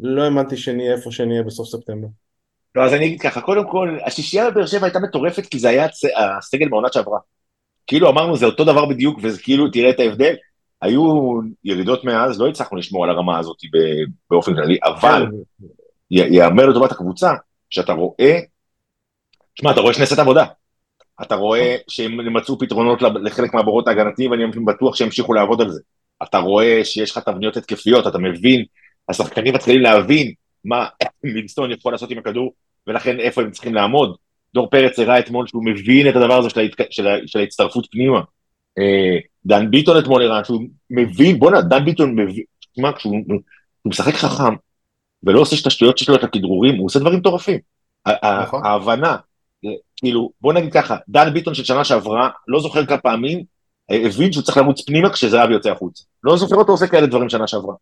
לא 0.00 0.22
האמנתי 0.22 0.56
שנהיה 0.56 0.92
איפה 0.94 1.10
שנהיה 1.10 1.42
בסוף 1.42 1.68
ספטמבר. 1.68 2.08
לא, 2.74 2.82
אז 2.84 2.94
אני 2.94 3.06
אגיד 3.06 3.20
ככה, 3.20 3.40
קודם 3.40 3.70
כל, 3.70 3.98
השישייה 4.04 4.50
בבאר 4.50 4.66
שבע 4.66 4.86
הייתה 4.86 4.98
מטורפת 4.98 5.46
כי 5.46 5.58
זה 5.58 5.68
היה 5.68 5.86
הצ- 5.86 6.38
הסגל 6.38 6.68
בעונת 6.68 6.92
שעברה. 6.92 7.18
כאילו 7.86 8.08
אמרנו 8.10 8.36
זה 8.36 8.46
אותו 8.46 8.64
דבר 8.64 8.86
בדיוק, 8.86 9.18
וזה 9.22 9.42
כאילו, 9.42 9.70
תראה 9.70 9.90
את 9.90 10.00
ההבדל. 10.00 10.34
היו 10.82 11.40
ירידות 11.64 12.04
מאז, 12.04 12.40
לא 12.40 12.48
הצלחנו 12.48 12.78
לשמור 12.78 13.04
על 13.04 13.10
הרמה 13.10 13.38
הזאת 13.38 13.56
באופן 14.30 14.54
כללי, 14.54 14.78
אבל 14.84 15.26
י- 16.10 16.36
יאמר 16.36 16.66
לטובת 16.66 16.92
הקבוצה, 16.92 17.32
שאתה 17.70 17.92
רואה, 17.92 18.38
תשמע, 19.54 19.70
אתה 19.70 19.80
רואה 19.80 19.92
סט 19.92 20.18
עבודה. 20.18 20.44
אתה 21.22 21.34
רואה 21.34 21.76
שהם 21.88 22.36
מצאו 22.36 22.58
פתרונות 22.58 23.02
לחלק 23.02 23.54
מהבורות 23.54 23.88
ההגנתיים, 23.88 24.30
ואני 24.30 24.44
בטוח 24.66 24.96
שימשיכו 24.96 25.34
לעבוד 25.34 25.60
על 25.60 25.70
זה. 25.70 25.80
אתה 26.22 26.38
רואה 26.38 26.84
שיש 26.84 27.10
לך 27.10 27.18
תבניות 27.18 27.56
התקפיות, 27.56 28.06
אתה 28.06 28.18
מבין, 28.18 28.64
השחקנים 29.08 29.54
מתחילים 29.54 29.82
להבין 29.82 30.32
מה 30.64 30.86
מינסטון 31.24 31.72
יכול 31.72 31.92
לעשות 31.92 32.10
עם 32.10 32.18
הכדור, 32.18 32.52
ולכן 32.86 33.20
איפה 33.20 33.42
הם 33.42 33.50
צריכים 33.50 33.74
לעמוד. 33.74 34.16
דור 34.54 34.70
פרץ 34.70 34.98
הראה 34.98 35.18
אתמול 35.18 35.46
שהוא 35.46 35.64
מבין 35.64 36.08
את 36.08 36.16
הדבר 36.16 36.38
הזה 36.38 36.50
של, 36.50 36.60
ההתק... 36.60 36.90
של, 36.90 37.06
ה... 37.06 37.16
של 37.26 37.38
ההצטרפות 37.38 37.86
פנימה. 37.90 38.20
אה, 38.78 39.18
דן 39.46 39.70
ביטון 39.70 39.98
אתמול 39.98 40.22
הראה 40.22 40.44
שהוא 40.44 40.62
מבין, 40.90 41.38
בואנה, 41.38 41.60
דן 41.60 41.84
ביטון 41.84 42.20
מבין, 42.20 42.44
תשמע, 42.72 42.92
כשהוא 42.92 43.24
כשהוא 43.26 43.90
משחק 43.90 44.14
חכם, 44.14 44.54
ולא 45.22 45.40
עושה 45.40 45.56
את 45.60 45.66
השטויות 45.66 45.98
שלו, 45.98 46.14
את 46.14 46.24
הכדרורים, 46.24 46.76
הוא 46.76 46.86
עושה 46.86 46.98
דברים 46.98 47.18
מטורפים. 47.18 47.58
נכון. 48.42 48.60
ההבנה, 48.64 49.10
אה, 49.10 49.16
כאילו, 49.96 50.30
בוא 50.40 50.52
נגיד 50.52 50.72
ככה, 50.72 50.96
דן 51.08 51.32
ביטון 51.34 51.54
של 51.54 51.64
שנה 51.64 51.84
שעברה, 51.84 52.28
לא 52.48 52.60
זוכר 52.60 52.86
כמה 52.86 52.98
פעמים, 52.98 53.44
אה, 53.90 53.96
הבין 54.06 54.32
שהוא 54.32 54.42
צריך 54.44 54.56
לרוץ 54.56 54.80
פנימה 54.86 55.10
כשזהבי 55.10 55.52
יוצא 55.52 55.70
החוצה. 55.70 56.04
לא 56.24 56.36
זוכר 56.36 56.56
אותו 56.56 56.72
עושה 56.72 56.86
כאלה 56.86 57.06
דברים 57.06 57.28
שנה 57.28 57.46
שעברה. 57.46 57.74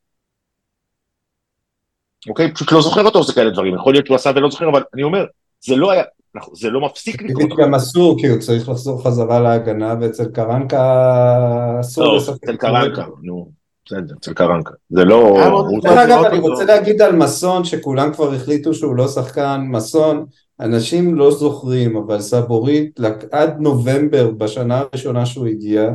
אוקיי? 2.29 2.55
פשוט 2.55 2.73
לא 2.73 2.83
זוכר 2.83 3.05
אותו 3.05 3.19
עושה 3.19 3.33
כאלה 3.33 3.51
דברים. 3.51 3.75
יכול 3.75 3.93
להיות 3.95 4.07
שהוא 4.07 4.15
עשה 4.15 4.31
ולא 4.35 4.51
זוכר, 4.51 4.69
אבל 4.69 4.83
אני 4.95 5.03
אומר, 5.03 5.25
זה 5.61 5.77
לא 5.77 5.91
היה, 5.91 6.03
אנחנו- 6.35 6.57
זה 6.57 6.71
לא 6.71 6.81
מפסיק 6.81 7.23
לקרות. 7.23 7.43
טבעית 7.43 7.59
גם 7.59 7.75
אסור, 7.75 8.21
כי 8.21 8.29
הוא 8.29 8.41
צריך 8.41 8.69
לחזור 8.69 9.05
חזרה 9.05 9.41
להגנה, 9.41 9.95
ואצל 10.01 10.25
קרנקה 10.25 11.81
אסור 11.81 12.05
לא, 12.05 12.17
לשחק. 12.17 12.45
אצל 12.45 12.57
קרנקה, 12.57 13.05
נו, 13.23 13.51
בסדר, 13.87 14.15
אצל 14.21 14.33
קרנקה. 14.33 14.71
זה 14.91 15.05
לא... 15.05 15.39
דרך 15.83 15.93
אגב, 15.93 16.09
לראות 16.09 16.27
אני. 16.27 16.39
רוצה 16.39 16.65
להגיד 16.65 17.03
על 17.03 17.17
מסון, 17.17 17.65
שכולם 17.65 18.13
כבר 18.13 18.33
החליטו 18.35 18.75
שהוא 18.75 18.97
לא 18.97 19.09
שחקן, 19.09 19.65
מסון, 19.69 20.27
אנשים 20.61 21.15
לא 21.15 21.31
זוכרים, 21.31 21.97
אבל 21.97 22.21
סבורית, 22.21 23.01
עד 23.31 23.61
נובמבר, 23.61 24.31
בשנה 24.31 24.79
הראשונה 24.79 25.27
שהוא 25.27 25.47
הגיע, 25.47 25.91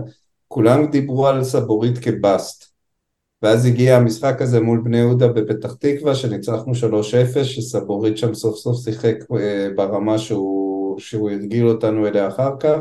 כולם 0.48 0.86
דיברו 0.86 1.28
על 1.28 1.44
סבורית 1.44 1.98
כבאסט. 1.98 2.78
ואז 3.42 3.66
הגיע 3.66 3.98
המשחק 3.98 4.42
הזה 4.42 4.60
מול 4.60 4.82
בני 4.84 4.98
יהודה 4.98 5.28
בפתח 5.28 5.74
תקווה, 5.74 6.16
שניצחנו 6.16 6.74
3-0, 6.74 7.44
שסבורית 7.44 8.18
שם 8.18 8.34
סוף 8.34 8.56
סוף 8.56 8.84
שיחק 8.84 9.16
אה, 9.40 9.68
ברמה 9.76 10.18
שהוא, 10.18 11.00
שהוא 11.00 11.30
הרגיל 11.30 11.68
אותנו 11.68 12.08
אליה 12.08 12.28
אחר 12.28 12.52
כך. 12.60 12.80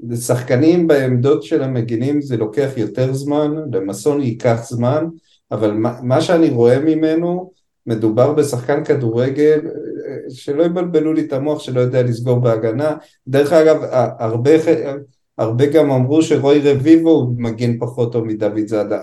לשחקנים 0.00 0.86
בעמדות 0.86 1.42
של 1.42 1.62
המגינים 1.62 2.20
זה 2.20 2.36
לוקח 2.36 2.70
יותר 2.76 3.12
זמן, 3.12 3.54
למסון 3.72 4.20
ייקח 4.20 4.60
זמן, 4.68 5.06
אבל 5.50 5.72
מה, 5.72 6.00
מה 6.02 6.20
שאני 6.20 6.50
רואה 6.50 6.78
ממנו, 6.78 7.50
מדובר 7.90 8.32
בשחקן 8.32 8.84
כדורגל 8.84 9.60
אה, 9.66 10.30
שלא 10.30 10.62
יבלבלו 10.62 11.12
לי 11.12 11.20
את 11.20 11.32
המוח 11.32 11.60
שלא 11.60 11.80
יודע 11.80 12.02
לסגור 12.02 12.38
בהגנה. 12.38 12.96
דרך 13.28 13.52
אגב, 13.52 13.76
הרבה, 14.18 14.50
הרבה 15.38 15.66
גם 15.66 15.90
אמרו 15.90 16.22
שרוי 16.22 16.60
רביבו 16.64 17.10
הוא 17.10 17.34
מגן 17.38 17.78
פחות 17.78 18.12
טוב 18.12 18.24
מדוד 18.24 18.66
זאדה. 18.66 19.00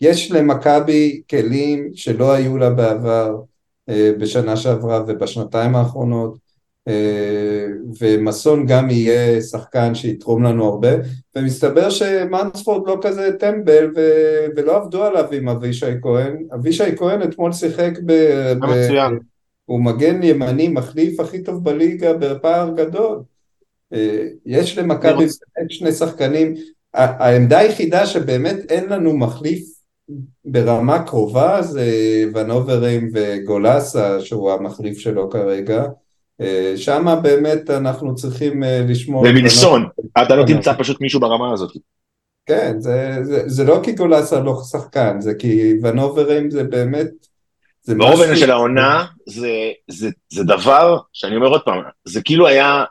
יש 0.00 0.32
למכבי 0.32 1.22
כלים 1.30 1.90
שלא 1.94 2.32
היו 2.32 2.58
לה 2.58 2.70
בעבר 2.70 3.40
אה, 3.88 4.10
בשנה 4.18 4.56
שעברה 4.56 5.04
ובשנתיים 5.06 5.76
האחרונות. 5.76 6.51
אה, 6.88 7.66
ומסון 8.00 8.66
גם 8.66 8.90
יהיה 8.90 9.40
שחקן 9.40 9.94
שיתרום 9.94 10.42
לנו 10.42 10.64
הרבה, 10.64 10.88
ומסתבר 11.36 11.90
שמנספורד 11.90 12.88
לא 12.88 12.98
כזה 13.02 13.30
טמבל 13.38 13.90
ו- 13.96 14.46
ולא 14.56 14.76
עבדו 14.76 15.04
עליו 15.04 15.32
עם 15.32 15.48
אבישי 15.48 16.00
כהן. 16.02 16.46
אבישי 16.54 16.96
כהן 16.96 17.22
אתמול 17.22 17.52
שיחק 17.52 17.92
ב... 18.06 18.12
ב-. 18.66 18.88
הוא 19.64 19.80
מגן 19.80 20.22
ימני 20.22 20.68
מחליף 20.68 21.20
הכי 21.20 21.42
טוב 21.42 21.64
בליגה 21.64 22.12
בפער 22.12 22.70
גדול. 22.76 23.22
אה, 23.92 24.26
יש 24.46 24.78
למכבי 24.78 25.16
באמת 25.16 25.70
שני 25.70 25.92
שחקנים, 25.92 26.54
העמדה 26.94 27.58
היחידה 27.58 28.06
שבאמת 28.06 28.56
אין 28.68 28.88
לנו 28.88 29.16
מחליף 29.16 29.64
ברמה 30.44 31.06
קרובה 31.06 31.62
זה 31.62 31.86
ונוברים 32.34 33.08
וגולסה 33.14 34.20
שהוא 34.20 34.52
המחליף 34.52 34.98
שלו 34.98 35.30
כרגע. 35.30 35.84
אה, 36.42 36.72
שמה 36.76 37.16
באמת 37.16 37.70
אנחנו 37.70 38.14
צריכים 38.14 38.64
אה, 38.64 38.84
לשמור. 38.88 39.22
ומילסון, 39.28 39.88
אתה 40.22 40.36
לא 40.36 40.42
נכון. 40.42 40.56
תמצא 40.56 40.72
פשוט 40.78 41.00
מישהו 41.00 41.20
ברמה 41.20 41.52
הזאת. 41.52 41.72
כן, 42.46 42.74
זה, 42.78 43.18
זה, 43.22 43.42
זה 43.46 43.64
לא 43.64 43.80
כי 43.82 43.92
גולסה 43.92 44.40
לא 44.40 44.56
שחקן, 44.70 45.20
זה 45.20 45.34
כי 45.34 45.72
ונוברים 45.82 46.50
זה 46.50 46.64
באמת... 46.64 47.08
זה 47.82 47.94
ברובן 47.94 48.22
משהו- 48.24 48.36
של 48.36 48.50
העונה 48.50 49.04
זה, 49.26 49.50
זה, 49.88 50.08
זה 50.32 50.44
דבר 50.44 50.98
שאני 51.12 51.36
אומר 51.36 51.48
עוד 51.48 51.62
פעם, 51.64 51.82
זה 52.04 52.22
כאילו 52.22 52.46
היה, 52.46 52.84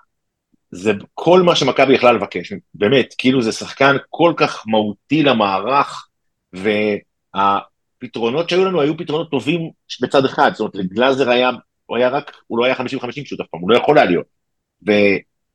זה 0.72 0.92
כל 1.14 1.42
מה 1.42 1.56
שמכבי 1.56 1.94
יכלה 1.94 2.12
לבקש, 2.12 2.54
באמת, 2.74 3.16
כאילו 3.18 3.42
זה 3.42 3.52
שחקן 3.52 3.96
כל 4.10 4.34
כך 4.38 4.64
מהותי 4.68 5.24
למערך, 5.24 6.08
והפתרונות 6.54 8.50
שהיו 8.50 8.66
לנו 8.66 8.82
היו 8.82 8.98
פתרונות 8.98 9.32
טובים 9.32 9.70
בצד 10.02 10.26
אחד, 10.26 10.52
זאת 10.54 10.60
אומרת, 10.60 10.76
לגלאזר 10.76 11.30
היה, 11.30 11.50
הוא 11.92 11.98
היה 11.98 12.10
רק, 12.10 12.32
הוא 12.48 12.60
לא 12.60 12.66
היה 12.66 12.76
50-50 12.76 13.24
פשוט 13.26 13.40
אף 13.40 13.46
פעם, 13.52 13.62
הוא 13.62 13.72
לא 13.72 13.78
יכול 13.78 13.98
היה 13.98 14.08
להיות. 14.08 14.26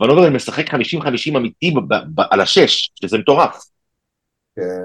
וונוברן 0.01 0.33
משחק 0.33 0.75
50-50 0.75 1.37
אמיתי 1.37 1.71
ב- 1.71 1.95
ב- 1.95 2.05
ב- 2.15 2.27
על 2.31 2.41
השש, 2.41 2.91
שזה 3.01 3.19
מטורף. 3.19 3.57
כן, 4.57 4.83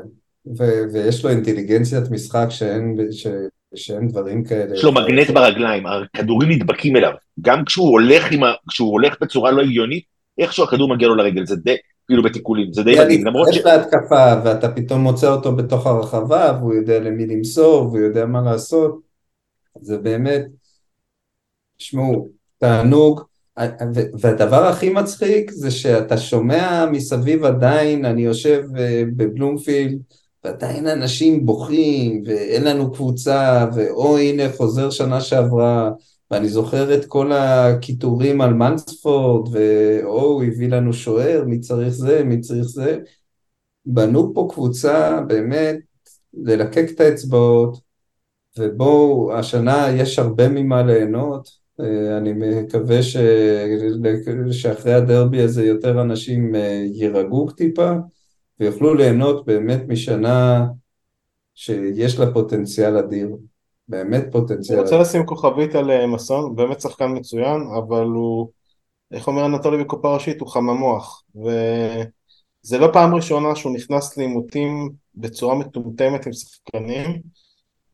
ו- 0.58 0.84
ויש 0.94 1.24
לו 1.24 1.30
אינטליגנציית 1.30 2.04
משחק 2.12 2.46
שאין, 2.50 2.98
ש- 3.12 3.28
שאין 3.76 4.08
דברים 4.08 4.44
כאלה. 4.44 4.76
יש 4.76 4.84
לו 4.84 4.92
מגנט 4.92 5.30
ברגליים, 5.30 5.84
הכדורים 5.86 6.50
נדבקים 6.50 6.96
אליו. 6.96 7.12
גם 7.42 7.66
כשהוא 7.66 7.92
הולך, 7.92 8.26
ה... 8.26 8.52
כשהוא 8.70 8.92
הולך 8.92 9.16
בצורה 9.22 9.52
לא 9.52 9.62
הגיונית, 9.62 10.04
איכשהו 10.38 10.64
הכדור 10.64 10.90
מגיע 10.90 11.08
לו 11.08 11.16
לרגל, 11.16 11.46
זה 11.46 11.56
די, 11.56 11.76
כאילו 12.08 12.24
בתיקולים, 12.24 12.74
זה 12.74 12.84
די 12.84 12.96
מדהים, 13.00 13.26
למרות 13.26 13.48
ש... 13.54 13.56
להצטרף 13.56 13.82
להתקפה, 13.94 14.42
ואתה 14.46 14.70
פתאום 14.70 15.02
מוצא 15.02 15.34
אותו 15.34 15.56
בתוך 15.56 15.88
הרחבה, 15.88 16.58
והוא 16.60 16.74
יודע 16.74 17.00
למי 17.00 17.26
למסור, 17.26 17.88
והוא 17.88 18.00
יודע 18.00 18.26
מה 18.26 18.42
לעשות. 18.42 19.12
זה 19.82 19.98
באמת, 19.98 20.46
שמעו, 21.82 22.30
תענוג. 22.58 23.22
והדבר 24.20 24.66
הכי 24.66 24.90
מצחיק 24.90 25.52
זה 25.52 25.72
שאתה 25.72 26.18
שומע 26.18 26.86
מסביב 26.92 27.44
עדיין, 27.44 28.06
אני 28.06 28.22
יושב 28.22 28.64
אה, 28.78 29.04
בבלומפילד, 29.16 30.02
ועדיין 30.44 30.88
אנשים 30.88 31.46
בוכים, 31.46 32.24
ואין 32.26 32.64
לנו 32.64 32.92
קבוצה, 32.92 33.68
ואו 33.76 34.18
הנה 34.18 34.44
חוזר 34.58 34.90
שנה 34.90 35.22
שעברה, 35.22 35.92
ואני 36.32 36.50
זוכר 36.50 36.96
את 36.96 37.06
כל 37.06 37.32
הקיטורים 37.32 38.42
על 38.42 38.54
מנספורד, 38.54 39.56
ואו 39.56 40.22
הוא 40.22 40.44
הביא 40.44 40.70
לנו 40.70 40.94
שוער, 40.94 41.44
מי 41.46 41.60
צריך 41.60 41.90
זה, 41.90 42.24
מי 42.24 42.40
צריך 42.40 42.66
זה. 42.68 42.98
בנו 43.86 44.34
פה 44.34 44.48
קבוצה 44.52 45.22
באמת 45.28 45.76
ללקק 46.34 46.86
את 46.96 47.00
האצבעות, 47.00 47.78
ובואו, 48.58 49.34
השנה 49.34 49.88
יש 49.90 50.20
הרבה 50.20 50.50
ממה 50.50 50.84
ליהנות. 50.84 51.61
אה, 51.82 52.18
אני 52.18 52.34
מקווה 52.34 53.04
ש... 53.04 53.18
שאחרי 54.52 54.94
הדרבי 54.94 55.42
הזה 55.42 55.66
יותר 55.66 56.02
אנשים 56.02 56.56
אה, 56.56 56.86
יירגעו 56.94 57.52
טיפה 57.52 57.92
ויוכלו 58.60 58.94
ליהנות 58.94 59.46
באמת 59.46 59.82
משנה 59.88 60.66
שיש 61.56 62.20
לה 62.20 62.34
פוטנציאל 62.34 62.98
אדיר, 62.98 63.36
באמת 63.88 64.24
אני 64.24 64.32
פוטנציאל 64.32 64.80
רוצה 64.80 64.96
אדיר. 64.96 65.02
לשים 65.02 65.26
כוכבית 65.26 65.76
על 65.76 65.92
אה, 65.92 66.08
מסון, 66.08 66.56
באמת 66.56 66.82
שחקן 66.82 67.18
מצוין, 67.18 67.62
אבל 67.78 68.06
הוא, 68.06 68.50
איך 69.12 69.28
אומר 69.28 69.46
אנטולי 69.46 69.84
בקופה 69.84 70.14
ראשית, 70.14 70.42
הוא 70.42 70.50
חם 70.50 70.70
המוח. 70.70 71.24
וזה 71.36 72.78
לא 72.78 72.90
פעם 72.94 73.16
ראשונה 73.16 73.56
שהוא 73.56 73.74
נכנס 73.74 74.18
לעימותים 74.18 74.90
בצורה 75.16 75.56
מטומטמת 75.56 76.26
עם 76.26 76.34
שחקנים, 76.34 77.22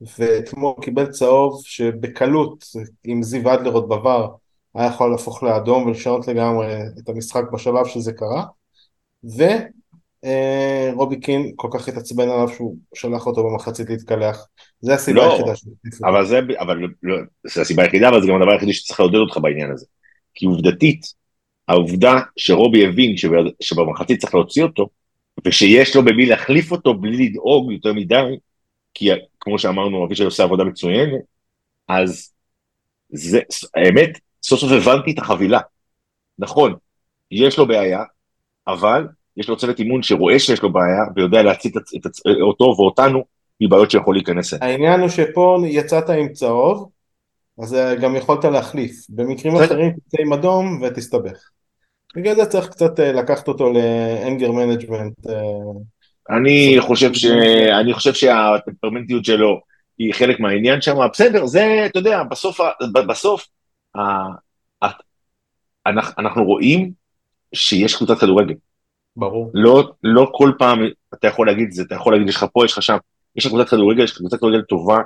ואתמול 0.02 0.74
קיבל 0.82 1.06
צהוב 1.06 1.62
שבקלות, 1.66 2.66
עם 3.04 3.24
זיו 3.24 3.54
אדלר 3.54 3.72
עוד 3.72 3.91
בVAR, 3.91 4.30
היה 4.76 4.88
יכול 4.88 5.12
להפוך 5.12 5.43
לאדום 5.43 5.86
ולשנות 5.86 6.28
לגמרי 6.28 6.68
את 7.04 7.10
המשחק 7.10 7.43
בשלב 7.54 7.86
שזה 7.86 8.14
קרה. 8.14 8.43
ורובי 10.24 11.20
קין 11.20 11.52
כל 11.56 11.68
כך 11.72 11.88
התעצבן 11.88 12.30
עליו 12.30 12.50
שהוא 12.50 12.78
שלח 12.95 13.28
אותו 13.28 13.43
במחצית 13.43 13.89
להתקלח. 13.89 14.45
זה 14.82 14.93
הסיבה 14.93 15.20
לא, 15.20 15.32
היחידה 15.32 15.52
אותו. 15.52 16.08
אבל 16.08 16.26
זה, 16.26 16.39
אבל 16.60 16.78
לא, 17.04 17.18
זה 17.54 17.62
הסיבה 17.62 17.84
היחידה, 17.84 18.10
אבל 18.10 18.22
זה 18.22 18.28
גם 18.28 18.36
הדבר 18.36 18.52
היחידי 18.52 18.74
שצריך 18.74 19.00
לעודד 19.00 19.16
אותך 19.16 19.38
בעניין 19.38 19.72
הזה. 19.72 19.86
כי 20.34 20.45
עובדתית, 20.45 21.06
העובדה 21.68 22.20
שרובי 22.36 22.86
הבין 22.86 23.16
שבמחצית 23.62 24.22
צריך 24.22 24.36
להוציא 24.36 24.64
אותו, 24.64 24.89
ושיש 25.45 25.95
לו 25.95 26.06
במי 26.06 26.26
להחליף 26.26 26.72
אותו 26.72 26.93
בלי 26.93 27.30
לדאוג 27.30 27.72
יותר 27.72 27.93
מדי, 27.93 28.38
כי 28.98 29.10
כמו 29.39 29.60
שאמרנו, 29.60 30.06
אבישי 30.06 30.24
עושה 30.24 30.43
עבודה 30.43 30.64
מצוינת, 30.64 31.22
אז 31.88 32.34
זה, 33.10 33.39
האמת, 33.76 34.20
סוף 34.43 34.60
סוף 34.60 34.72
הבנתי 34.72 35.12
את 35.12 35.20
החבילה. 35.20 35.60
נכון, 36.39 36.74
יש 37.32 37.58
לו 37.58 37.68
בעיה, 37.68 38.04
אבל 38.68 39.08
יש 39.38 39.50
לו 39.50 39.58
צוות 39.58 39.80
אימון 39.80 40.04
שרואה 40.04 40.39
שיש 40.39 40.62
לו 40.62 40.74
בעיה, 40.74 41.04
ויודע 41.16 41.43
להציג 41.43 41.78
אותו 42.41 42.76
ואותנו 42.78 43.24
מבעיות 43.62 43.91
שיכול 43.91 44.16
להיכנס 44.16 44.54
אליהן. 44.54 44.72
העניין 44.72 45.00
הוא 45.00 45.10
שפה 45.10 45.58
יצאת 45.66 46.10
עם 46.10 46.34
צהוב, 46.34 46.89
אז 47.60 47.78
גם 48.02 48.16
יכולת 48.16 48.45
להחליף. 48.45 49.06
במקרים 49.10 49.56
אחרים 49.56 49.91
תצא 49.91 50.22
עם 50.22 50.34
אדום 50.34 50.82
ותסתבך. 50.82 51.50
בגלל 52.16 52.36
זה 52.36 52.45
צריך 52.45 52.70
קצת 52.70 53.00
אה, 53.00 53.12
לקחת 53.12 53.48
אותו 53.48 53.74
ל 53.74 53.87
anger 53.87 54.52
management. 54.52 55.28
אני 56.30 56.76
חושב 56.80 57.14
ש... 57.14 57.26
אני 57.82 57.94
חושב 57.94 58.14
שהטמפרמנטיות 58.14 59.26
שלו 59.26 59.62
היא 59.98 60.14
חלק 60.14 60.40
מהעניין 60.40 60.82
שם, 60.82 60.96
בסדר, 61.14 61.46
זה, 61.46 61.84
אתה 61.86 62.00
יודע, 62.00 62.24
בסוף, 62.24 62.60
בסוף, 63.08 63.48
אנחנו 66.18 66.44
רואים 66.44 66.92
שיש 67.54 67.96
קבוצת 67.96 68.18
כדורגל. 68.18 68.54
ברור. 69.16 69.52
לא, 69.54 69.92
לא 70.04 70.30
כל 70.32 70.52
פעם 70.60 70.80
אתה 71.14 71.28
יכול 71.28 71.48
להגיד 71.48 71.66
את 71.68 71.72
זה, 71.72 71.82
אתה 71.82 71.96
יכול 71.96 72.14
להגיד, 72.14 72.30
יש 72.30 72.36
לך 72.36 72.46
פה, 72.54 72.66
יש 72.66 72.74
לך 72.74 72.84
שם, 72.84 72.98
יש 73.36 73.46
לך 73.46 73.52
קבוצת 73.52 73.70
כדורגל, 73.70 74.04
יש 74.04 74.12
לך 74.12 74.18
קבוצת 74.18 74.38
כדורגל 74.38 74.62
טובה, 74.62 74.98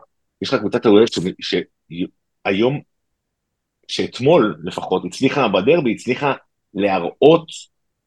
יש 0.42 0.54
לך 0.54 0.60
קבוצת 0.60 0.82
כדורגל 0.82 1.06
שהיום, 1.42 2.82
שאתמול 3.88 4.56
לפחות, 4.64 5.06
הצליחה 5.06 5.48
בדרבי, 5.48 5.94
הצליחה 5.94 6.34
להראות 6.74 7.48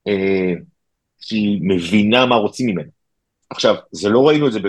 אה, 0.07 0.53
שהיא 1.21 1.61
מבינה 1.63 2.27
מה 2.27 2.37
רוצים 2.37 2.71
ממנה. 2.71 2.89
עכשיו, 3.55 3.75
זה 3.93 4.09
לא 4.09 4.29
ראינו 4.29 4.47
את 4.47 4.53
זה 4.53 4.61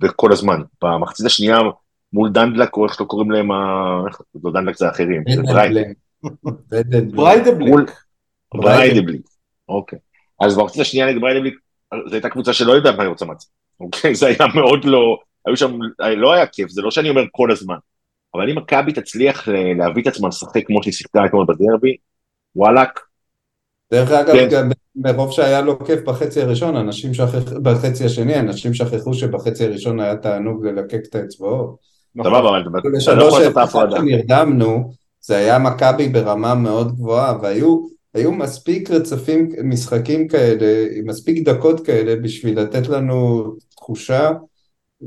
בכל 0.00 0.32
הזמן. 0.32 0.62
במחצית 0.82 1.26
השנייה 1.26 1.58
מול 2.12 2.30
דנדלק, 2.32 2.76
או 2.76 2.84
איך 2.84 2.94
שאתם 2.94 3.04
קוראים 3.04 3.30
להם, 3.30 3.48
לא 4.44 4.52
דנדלק 4.52 4.76
זה 4.76 4.86
האחרים. 4.86 5.22
בריידבליק. 7.10 7.90
בריידבליק, 8.54 9.22
אוקיי. 9.68 9.98
אז 10.40 10.58
במחצית 10.58 10.80
השנייה 10.80 11.06
נגד 11.06 11.20
בריידבליק, 11.20 11.54
זו 12.06 12.14
הייתה 12.14 12.28
קבוצה 12.28 12.52
שלא 12.52 12.72
יודעת 12.72 12.96
מה 12.96 13.02
היא 13.02 13.08
רוצה 13.08 13.24
מצב. 13.24 13.46
אוקיי? 13.80 14.14
זה 14.14 14.26
היה 14.26 14.46
מאוד 14.54 14.84
לא, 14.84 15.18
היו 15.46 15.56
שם, 15.56 15.78
לא 16.16 16.32
היה 16.32 16.46
כיף, 16.46 16.70
זה 16.70 16.82
לא 16.82 16.90
שאני 16.90 17.10
אומר 17.10 17.22
כל 17.32 17.50
הזמן. 17.50 17.76
אבל 18.34 18.50
אם 18.50 18.58
מכבי 18.58 18.92
תצליח 18.92 19.48
להביא 19.78 20.02
את 20.02 20.06
עצמה 20.06 20.28
לשחק 20.28 20.66
כמו 20.66 20.82
שהיא 20.82 20.94
שיחקה 20.94 21.26
אתמול 21.26 21.46
בדרבי, 21.48 21.96
וואלאק. 22.56 23.00
דרך 23.92 24.10
אגב, 24.10 24.34
כן. 24.34 24.48
גם 24.50 24.70
מרוב 24.96 25.32
שהיה 25.32 25.60
לו 25.60 25.84
כיף 25.84 26.00
בחצי 26.04 26.42
הראשון, 26.42 26.76
אנשים 26.76 27.14
שכחו, 27.14 27.60
בחצי 27.62 28.04
השני, 28.04 28.40
אנשים 28.40 28.74
שכחו 28.74 29.14
שבחצי 29.14 29.64
הראשון 29.64 30.00
היה 30.00 30.16
תענוג 30.16 30.66
ללקק 30.66 31.00
את 31.10 31.14
האצבעות. 31.14 31.76
סבבה, 32.22 32.38
אבל 32.38 32.62
אתה 32.98 33.14
לא 33.14 33.24
יכול 33.24 33.38
לעשות 33.38 33.52
את 33.52 33.56
ההפרדה. 33.56 33.96
כשנרדמנו, 33.96 34.92
זה 35.20 35.36
היה 35.36 35.58
מכבי 35.58 36.08
ברמה 36.08 36.54
מאוד 36.54 36.92
גבוהה, 36.92 37.38
והיו 37.42 37.86
היו 38.14 38.32
מספיק 38.32 38.90
רצפים, 38.90 39.48
משחקים 39.64 40.28
כאלה, 40.28 40.66
מספיק 41.04 41.48
דקות 41.48 41.86
כאלה 41.86 42.16
בשביל 42.16 42.60
לתת 42.60 42.88
לנו 42.88 43.44
תחושה, 43.76 44.30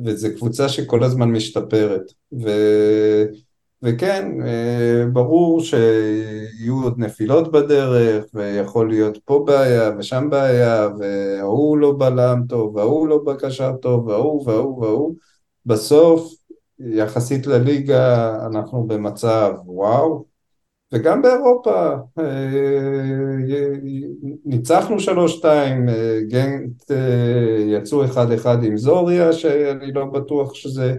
וזו 0.06 0.28
קבוצה 0.36 0.70
שכל 0.70 1.04
הזמן 1.04 1.32
משתפרת. 1.32 2.02
ו... 2.44 2.50
וכן, 3.84 4.42
אה, 4.48 5.06
ברור 5.14 5.62
שיהיו 5.62 6.84
עוד 6.84 7.00
נפילות 7.00 7.52
בדרך, 7.52 8.26
ויכול 8.34 8.90
להיות 8.90 9.18
פה 9.26 9.44
בעיה 9.48 9.92
ושם 9.98 10.30
בעיה, 10.30 10.88
וההוא 11.00 11.78
לא 11.78 11.96
בלם 11.98 12.42
טוב, 12.50 12.76
וההוא 12.76 13.08
לא 13.08 13.20
בקשר 13.26 13.74
טוב, 13.82 14.08
וההוא 14.08 14.48
וההוא 14.48 14.82
וההוא. 14.84 15.16
בסוף, 15.66 16.34
יחסית 16.80 17.48
לליגה, 17.48 18.36
אנחנו 18.46 18.88
במצב 18.88 19.54
וואו, 19.66 20.26
וגם 20.94 21.22
באירופה 21.22 21.96
אה, 22.20 22.24
ניצחנו 24.46 25.00
שלוש-שתיים, 25.00 25.90
אה, 25.90 26.20
גנט 26.28 26.92
יצאו 27.68 28.06
אחד-אחד 28.06 28.64
עם 28.64 28.78
זוריה, 28.78 29.34
שאני 29.34 29.92
לא 29.94 30.06
בטוח 30.06 30.54
שזה 30.54 30.96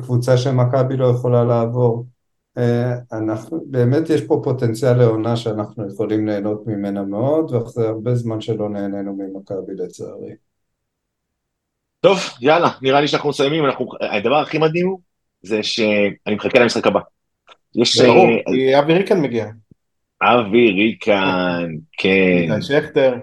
קבוצה 0.00 0.36
שמכבי 0.36 0.96
לא 0.96 1.06
יכולה 1.06 1.44
לעבור. 1.44 2.06
אנחנו, 3.12 3.64
באמת 3.66 4.10
יש 4.10 4.20
פה 4.20 4.40
פוטנציאל 4.44 4.96
לעונה 4.96 5.36
שאנחנו 5.36 5.92
יכולים 5.92 6.26
ליהנות 6.26 6.66
ממנה 6.66 7.02
מאוד, 7.02 7.50
ואחרי 7.50 7.86
הרבה 7.86 8.14
זמן 8.14 8.40
שלא 8.40 8.68
נהנינו 8.68 9.16
ממכבי 9.16 9.72
לצערי. 9.76 10.32
טוב, 12.00 12.18
יאללה, 12.40 12.68
נראה 12.82 13.00
לי 13.00 13.08
שאנחנו 13.08 13.28
מסיימים, 13.28 13.64
אנחנו, 13.64 13.88
הדבר 14.00 14.36
הכי 14.36 14.58
מדהים 14.58 14.86
הוא, 14.86 15.00
זה 15.42 15.62
שאני 15.62 16.34
מחכה 16.34 16.58
למשחק 16.58 16.86
הבא. 16.86 17.00
יש... 17.74 18.00
ברור, 18.00 18.26
כי 18.46 18.78
אבי 18.78 18.94
ריקן 18.94 19.20
מגיע. 19.20 19.46
אבי 20.22 20.70
ריקן, 20.70 21.66
כן. 21.98 22.60
שכטר. 22.60 23.14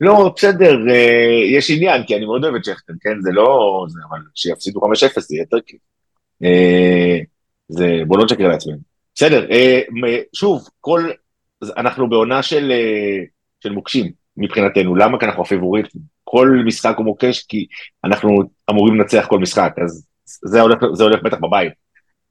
לא, 0.00 0.32
בסדר, 0.36 0.76
אה, 0.90 1.56
יש 1.56 1.70
עניין, 1.70 2.02
כי 2.06 2.16
אני 2.16 2.24
מאוד 2.24 2.44
אוהב 2.44 2.54
את 2.54 2.64
שכטר, 2.64 2.92
כן? 3.00 3.20
זה 3.20 3.30
לא... 3.32 3.84
זה, 3.88 4.00
אבל 4.08 4.18
שיפסידו 4.34 4.80
5-0 4.80 5.20
זה 5.20 5.34
יהיה 5.34 5.42
יותר 5.42 5.60
כיף. 5.66 5.80
אה, 6.44 7.18
זה... 7.68 7.86
בוא 8.06 8.18
לא 8.18 8.24
נשקר 8.24 8.48
לעצמנו. 8.48 8.78
בסדר, 9.14 9.50
אה, 9.50 9.80
שוב, 10.32 10.68
כל... 10.80 11.10
אנחנו 11.76 12.08
בעונה 12.08 12.42
של, 12.42 12.72
של 13.60 13.72
מוקשים 13.72 14.12
מבחינתנו. 14.36 14.96
למה? 14.96 15.18
כי 15.18 15.26
אנחנו 15.26 15.42
הפיבוריט. 15.42 15.86
כל 16.24 16.62
משחק 16.66 16.94
הוא 16.96 17.04
מוקש, 17.04 17.42
כי 17.42 17.66
אנחנו 18.04 18.42
אמורים 18.70 18.94
לנצח 18.94 19.26
כל 19.28 19.38
משחק, 19.38 19.72
אז 19.84 20.06
זה 20.24 20.60
הולך, 20.60 20.78
זה 20.92 21.04
הולך 21.04 21.22
בטח 21.22 21.38
בבית. 21.38 21.72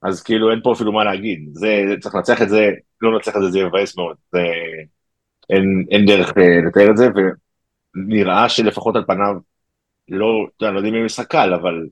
אז 0.01 0.23
כאילו 0.23 0.51
אין 0.51 0.59
פה 0.63 0.73
אפילו 0.73 0.91
מה 0.91 1.03
להגיד. 1.03 1.49
זה, 1.51 1.83
צריך 1.99 2.15
לנצח 2.15 2.41
את 2.41 2.49
זה, 2.49 2.69
לא 3.01 3.13
לנצח 3.13 3.35
את 3.35 3.41
זה, 3.41 3.49
זה 3.49 3.59
יבאס 3.59 3.97
מאוד. 3.97 4.15
זה... 4.31 4.39
אין, 5.49 5.85
אין 5.91 6.05
דרך 6.05 6.33
לתאר 6.67 6.91
את 6.91 6.97
זה. 6.97 7.07
נראה 8.07 8.49
שלפחות 8.49 8.95
על 8.95 9.03
פניו, 9.07 9.35
לא, 10.09 10.25
אתה 10.57 10.65
יודע, 10.65 10.73
לא 10.73 10.77
יודעים 10.77 10.95
אם 10.95 11.05
משחק 11.05 11.27
קל, 11.27 11.53
אבל 11.53 11.87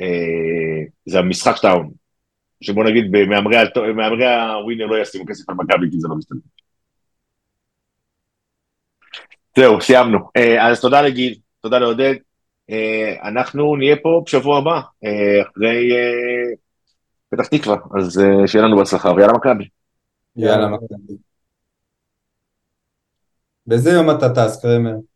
אה, 0.00 0.84
זה 1.06 1.18
המשחק 1.18 1.56
שאתה, 1.56 1.74
שבוא 2.60 2.84
נגיד 2.84 3.12
במהמרי 3.12 4.26
הווינר 4.26 4.86
לא 4.86 4.98
ישימו 5.02 5.26
כסף 5.26 5.50
על 5.50 5.54
מכבי 5.54 5.90
כי 5.90 6.00
זה 6.00 6.08
לא 6.08 6.16
מסתדר. 6.16 6.38
זהו, 9.56 9.80
סיימנו. 9.80 10.18
אה, 10.36 10.68
אז 10.68 10.80
תודה 10.80 11.02
לגיל, 11.02 11.34
תודה 11.60 11.78
לעודד. 11.78 12.14
אה, 12.70 13.28
אנחנו 13.28 13.76
נהיה 13.76 13.96
פה 14.02 14.22
בשבוע 14.26 14.58
הבא, 14.58 14.80
אה, 15.04 15.42
אחרי 15.42 15.92
אה, 15.92 16.54
פתח 17.28 17.46
תקווה, 17.46 17.76
אז 17.98 18.18
אה, 18.18 18.46
שיהיה 18.46 18.64
לנו 18.64 18.76
בהצלחה, 18.76 19.12
ויאללה 19.12 19.32
מכבי. 19.32 19.68
יאללה 20.36 20.68
מכבי. 20.68 21.16
באיזה 23.66 23.90
יום 23.90 24.10
אתה 24.10 24.28
טס, 24.34 24.62
קרמר? 24.62 25.11